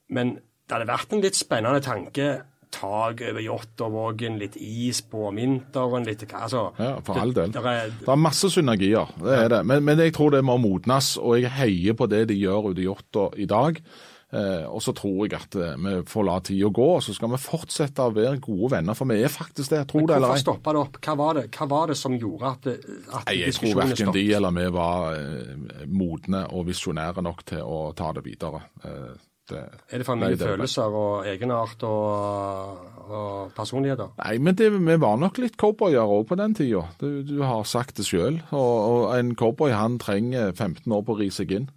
Men 0.10 0.38
det 0.40 0.78
hadde 0.78 0.88
vært 0.90 1.14
en 1.14 1.22
litt 1.26 1.38
spennende 1.38 1.82
tanke. 1.86 2.30
Tak 2.72 3.22
over 3.26 3.42
Jåttåvågen, 3.42 4.36
litt 4.38 4.56
is 4.62 5.00
på 5.02 5.24
om 5.32 5.38
vinteren, 5.42 6.04
litt 6.06 6.22
altså, 6.30 6.68
Ja, 6.78 7.00
for 7.02 7.18
all 7.18 7.32
del. 7.34 7.50
det- 7.52 7.64
er, 7.66 7.90
er 8.08 8.16
masse 8.16 8.46
synergier, 8.54 9.10
det 9.18 9.38
er 9.40 9.48
det. 9.50 9.66
Men, 9.66 9.84
men 9.84 9.98
jeg 9.98 10.14
tror 10.14 10.30
det 10.36 10.44
må 10.46 10.58
modnes, 10.62 11.18
og 11.18 11.40
jeg 11.42 11.50
heier 11.50 11.94
på 11.98 12.06
det 12.08 12.28
de 12.30 12.38
gjør 12.38 12.70
ute 12.70 12.84
i 12.84 12.86
Jåttå 12.86 13.26
i 13.42 13.46
dag. 13.50 13.82
Eh, 14.30 14.66
og 14.70 14.78
så 14.86 14.94
tror 14.94 15.24
jeg 15.26 15.34
at 15.40 15.56
eh, 15.58 15.72
vi 15.82 15.94
får 16.06 16.26
la 16.28 16.36
tida 16.46 16.68
gå, 16.70 16.84
og 17.00 17.02
så 17.02 17.16
skal 17.18 17.32
vi 17.34 17.40
fortsette 17.42 18.04
å 18.06 18.12
være 18.14 18.36
gode 18.46 18.68
venner. 18.76 18.94
For 18.94 19.10
vi 19.10 19.16
er 19.26 19.32
faktisk 19.34 19.72
det, 19.74 19.80
tro 19.90 20.04
det 20.06 20.20
eller 20.20 20.30
Hvorfor 20.30 20.38
ei. 20.38 20.44
stoppa 20.44 20.74
det 20.76 20.84
opp? 20.84 21.00
Hva 21.02 21.16
var 21.18 21.40
det, 21.40 21.46
hva 21.58 21.68
var 21.72 21.88
det 21.90 21.98
som 21.98 22.14
gjorde 22.20 22.52
at, 22.52 22.62
det- 22.68 23.00
at 23.10 23.26
Nei, 23.26 23.40
Jeg 23.40 23.56
tror 23.58 23.80
verken 23.82 24.14
de 24.14 24.26
eller 24.38 24.52
vi 24.60 24.68
var 24.76 25.18
eh, 25.18 25.88
modne 25.90 26.44
og 26.54 26.68
visjonære 26.70 27.24
nok 27.26 27.42
til 27.50 27.66
å 27.66 27.80
ta 27.98 28.12
det 28.14 28.24
videre. 28.28 28.62
Eh, 28.86 29.18
det, 29.50 29.64
Er 29.90 29.98
det 29.98 30.06
for 30.06 30.16
mye 30.22 30.36
er 30.38 30.38
følelser 30.38 30.94
og 30.94 31.26
egenart 31.26 31.82
og, 31.90 32.86
og 33.10 33.52
personligheter? 33.58 34.12
Nei, 34.22 34.38
men 34.46 34.54
det, 34.60 34.70
vi 34.78 34.98
var 35.02 35.18
nok 35.18 35.40
litt 35.42 35.58
cowboyer 35.58 36.06
òg 36.06 36.28
på 36.30 36.38
den 36.38 36.54
tida. 36.54 36.84
Du, 37.02 37.24
du 37.26 37.40
har 37.42 37.64
sagt 37.66 37.98
det 37.98 38.06
sjøl. 38.06 38.38
Og, 38.54 38.76
og 38.94 39.18
en 39.18 39.34
cowboy 39.40 39.74
han 39.74 39.98
trenger 39.98 40.52
15 40.54 40.86
år 40.94 41.02
på 41.08 41.16
å 41.18 41.20
ri 41.24 41.32
seg 41.34 41.56
inn. 41.58 41.70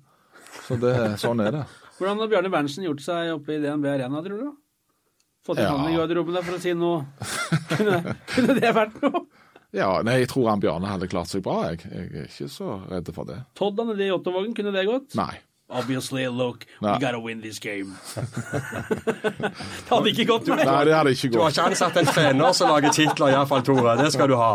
Så 0.68 0.76
det, 0.76 0.92
sånn 1.22 1.40
er 1.40 1.56
det. 1.62 1.64
Hvordan 2.02 2.18
har 2.18 2.30
Bjarne 2.32 2.50
Berntsen 2.50 2.82
gjort 2.88 3.02
seg 3.04 3.28
oppe 3.36 3.54
i 3.54 3.60
DNB 3.62 3.86
Arena, 3.92 4.22
tror 4.26 4.40
du? 4.42 4.48
Fått 5.46 5.58
en 5.62 5.68
Ja. 5.68 5.76
han 5.78 5.92
i 5.92 5.96
garderoben 5.96 6.34
der 6.34 6.42
for 6.46 6.58
å 6.58 6.62
si 6.62 6.72
noe 6.74 7.04
Kunne, 7.70 8.16
kunne 8.30 8.56
det 8.58 8.72
vært 8.74 8.98
noe? 9.02 9.22
Ja, 9.72 9.88
nei, 10.04 10.18
jeg 10.24 10.28
tror 10.34 10.50
han 10.50 10.60
Bjarne 10.60 10.90
hadde 10.90 11.06
klart 11.08 11.30
seg 11.30 11.40
bra. 11.46 11.70
Jeg, 11.70 11.80
jeg 11.88 12.10
er 12.12 12.26
ikke 12.28 12.48
så 12.52 12.74
redd 12.90 13.06
for 13.16 13.24
det. 13.30 13.38
Todd 13.56 13.78
han 13.80 13.88
nede 13.88 14.04
i 14.04 14.10
Ottovågen, 14.12 14.52
kunne 14.58 14.74
det 14.74 14.82
gått? 14.90 15.14
Nei. 15.16 15.30
Obviously, 15.72 16.26
look, 16.28 16.66
Nei. 16.84 16.92
we 16.92 17.00
gotta 17.00 17.18
win 17.22 17.40
this 17.40 17.58
game. 17.62 17.94
det 18.18 19.88
hadde 19.88 20.10
ikke 20.12 20.26
gått, 20.28 20.50
nei. 20.52 20.66
Nei, 20.68 20.82
det 20.90 20.92
hadde 20.92 21.14
ikke 21.16 21.30
gått. 21.30 21.38
Du 21.38 21.40
har 21.46 21.54
ikke 21.54 21.66
ansatt 21.70 21.96
en 22.02 22.10
trener 22.10 22.52
som 22.58 22.68
lager 22.74 22.92
titler, 22.92 23.32
iallfall, 23.32 23.64
Tore. 23.64 23.94
Det 24.02 24.10
skal 24.12 24.28
du 24.28 24.36
ha. 24.36 24.50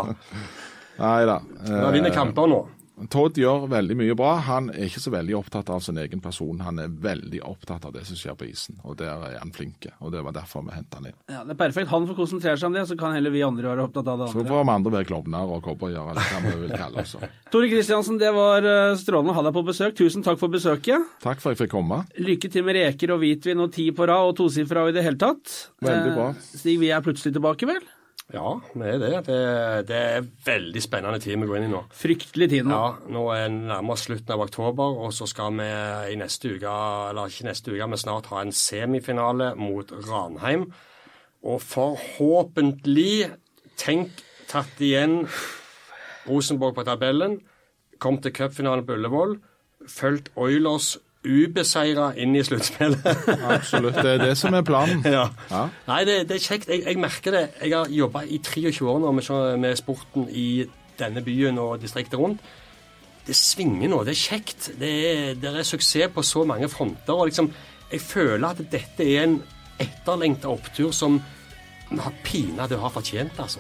Nei 1.00 1.20
da. 1.30 1.40
Vi 1.66 1.90
vinner 1.98 2.14
kamper 2.14 2.52
nå. 2.52 2.60
Todd 3.06 3.38
gjør 3.38 3.68
veldig 3.70 3.96
mye 4.00 4.16
bra. 4.18 4.32
Han 4.48 4.72
er 4.74 4.88
ikke 4.88 5.02
så 5.04 5.12
veldig 5.14 5.36
opptatt 5.38 5.70
av 5.70 5.84
sin 5.86 6.00
egen 6.02 6.22
person. 6.24 6.64
Han 6.66 6.82
er 6.82 6.90
veldig 6.90 7.44
opptatt 7.46 7.86
av 7.86 7.94
det 7.94 8.02
som 8.08 8.18
skjer 8.18 8.34
på 8.40 8.48
isen, 8.50 8.80
og 8.82 8.98
der 8.98 9.12
er 9.28 9.36
han 9.38 9.52
flink. 9.54 9.86
Og 10.02 10.10
det 10.16 10.24
var 10.26 10.34
derfor 10.34 10.66
vi 10.66 10.74
hentet 10.74 10.98
han 10.98 11.10
inn. 11.12 11.18
Ja, 11.30 11.44
det 11.46 11.54
er 11.54 11.60
perfekt. 11.60 11.92
Han 11.94 12.08
får 12.10 12.18
konsentrere 12.18 12.58
seg 12.58 12.72
om 12.72 12.78
det, 12.78 12.88
så 12.90 12.98
kan 12.98 13.14
heller 13.14 13.34
vi 13.34 13.44
andre 13.46 13.70
være 13.70 13.86
opptatt 13.86 14.10
av 14.10 14.24
det 14.24 14.32
Så 14.34 14.42
får 14.42 14.50
vi 14.66 14.74
andre 14.74 14.94
være 14.98 15.10
klovner 15.12 15.54
og 15.54 15.62
cowboyer, 15.68 16.10
eller 16.14 16.32
hva 16.32 16.42
vi 16.48 16.56
vil 16.64 16.74
kalle 16.74 17.04
oss. 17.04 17.14
Tore 17.54 17.70
Kristiansen, 17.72 18.18
det 18.22 18.32
var 18.36 18.66
eh, 18.66 18.96
strålende 18.98 19.36
å 19.36 19.38
ha 19.38 19.46
deg 19.46 19.58
på 19.60 19.66
besøk. 19.70 19.94
Tusen 20.02 20.26
takk 20.26 20.42
for 20.42 20.54
besøket. 20.54 21.06
Takk 21.22 21.44
for 21.44 21.52
at 21.52 21.58
jeg 21.58 21.68
fikk 21.68 21.76
komme. 21.78 22.02
Lykke 22.18 22.50
til 22.54 22.66
med 22.66 22.80
reker 22.82 23.14
og 23.14 23.22
hvitvin 23.22 23.62
og 23.68 23.76
ti 23.78 23.92
på 23.94 24.10
rad 24.10 24.32
og 24.32 24.40
tosifra 24.42 24.88
og 24.88 24.92
i 24.92 24.98
det 24.98 25.06
hele 25.06 25.22
tatt. 25.22 25.54
Veldig 25.86 26.18
bra. 26.18 26.32
Eh, 26.34 26.50
Stig, 26.58 26.80
vi 26.82 26.90
er 26.90 27.06
plutselig 27.06 27.38
tilbake, 27.38 27.70
vel? 27.70 27.86
Ja, 28.34 28.58
det 28.76 28.88
er 28.92 28.98
det. 29.00 29.12
Det, 29.24 29.36
det 29.88 29.98
er 29.98 30.26
veldig 30.44 30.82
spennende 30.84 31.20
tid 31.24 31.38
vi 31.40 31.48
går 31.48 31.62
inn 31.62 31.70
i 31.70 31.72
nå. 31.72 31.80
Fryktelig 31.96 32.50
tid 32.52 32.68
nå. 32.68 32.76
Ja, 32.76 33.12
Nå 33.16 33.22
er 33.32 33.46
det 33.46 33.62
nærmere 33.70 34.02
slutten 34.02 34.34
av 34.36 34.44
oktober, 34.44 35.00
og 35.06 35.14
så 35.16 35.30
skal 35.32 35.56
vi 35.56 35.68
i 36.12 36.18
neste 36.20 36.52
uke, 36.58 36.74
eller 37.08 37.32
ikke 37.32 37.48
neste 37.48 37.72
uke, 37.72 37.88
men 37.88 38.02
snart 38.02 38.28
ha 38.34 38.44
en 38.44 38.52
semifinale 38.52 39.54
mot 39.56 39.94
Ranheim. 40.10 40.68
Og 41.48 41.64
forhåpentlig, 41.64 43.30
tenk 43.80 44.20
tatt 44.52 44.84
igjen 44.84 45.22
Rosenborg 46.28 46.76
på 46.76 46.84
tabellen, 46.88 47.40
kom 48.04 48.20
til 48.20 48.36
cupfinalen 48.36 48.84
på 48.86 48.98
Ullevål, 49.00 49.38
fulgt 49.88 50.34
Oilers 50.36 50.98
ubeseira 51.28 52.10
inn 52.20 52.36
i 52.36 52.44
sluttspillet. 52.46 53.06
Absolutt. 53.56 54.00
Det 54.02 54.14
er 54.16 54.24
det 54.24 54.34
som 54.40 54.56
er 54.58 54.64
planen. 54.68 55.04
ja. 55.06 55.28
Ja. 55.52 55.64
Nei, 55.88 56.00
det, 56.08 56.18
det 56.30 56.38
er 56.38 56.44
kjekt. 56.46 56.70
Jeg, 56.72 56.84
jeg 56.86 57.02
merker 57.02 57.36
det. 57.36 57.44
Jeg 57.64 57.76
har 57.76 57.92
jobba 57.92 58.24
i 58.26 58.40
23 58.44 58.88
år 58.90 59.02
nå 59.04 59.12
med, 59.20 59.32
med 59.64 59.76
sporten 59.80 60.28
i 60.32 60.48
denne 61.00 61.22
byen 61.26 61.60
og 61.62 61.78
distriktet 61.82 62.20
rundt. 62.20 62.42
Det 63.28 63.36
svinger 63.36 63.92
nå. 63.92 64.04
Det 64.08 64.16
er 64.16 64.22
kjekt. 64.22 64.70
Det 64.80 64.92
er, 65.12 65.34
det 65.42 65.52
er 65.52 65.68
suksess 65.68 66.14
på 66.16 66.24
så 66.24 66.46
mange 66.48 66.70
fronter. 66.72 67.14
og 67.14 67.28
liksom, 67.32 67.52
Jeg 67.92 68.02
føler 68.02 68.48
at 68.48 68.64
dette 68.72 69.04
er 69.04 69.24
en 69.28 69.42
etterlengta 69.80 70.50
opptur 70.50 70.92
som 70.96 71.20
vi 71.92 72.00
har 72.04 72.16
pinadø 72.24 72.80
har 72.82 72.92
fortjent, 72.92 73.40
altså. 73.40 73.60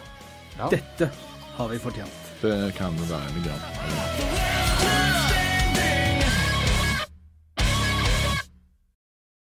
Ja. 0.57 0.68
Dette 0.74 1.11
har 1.57 1.68
vi 1.72 1.80
fortjent. 1.80 2.24
Det 2.41 2.74
kan 2.76 2.93
vi 2.97 3.09
være 3.09 3.30
enige 3.32 3.53
om. 3.53 5.07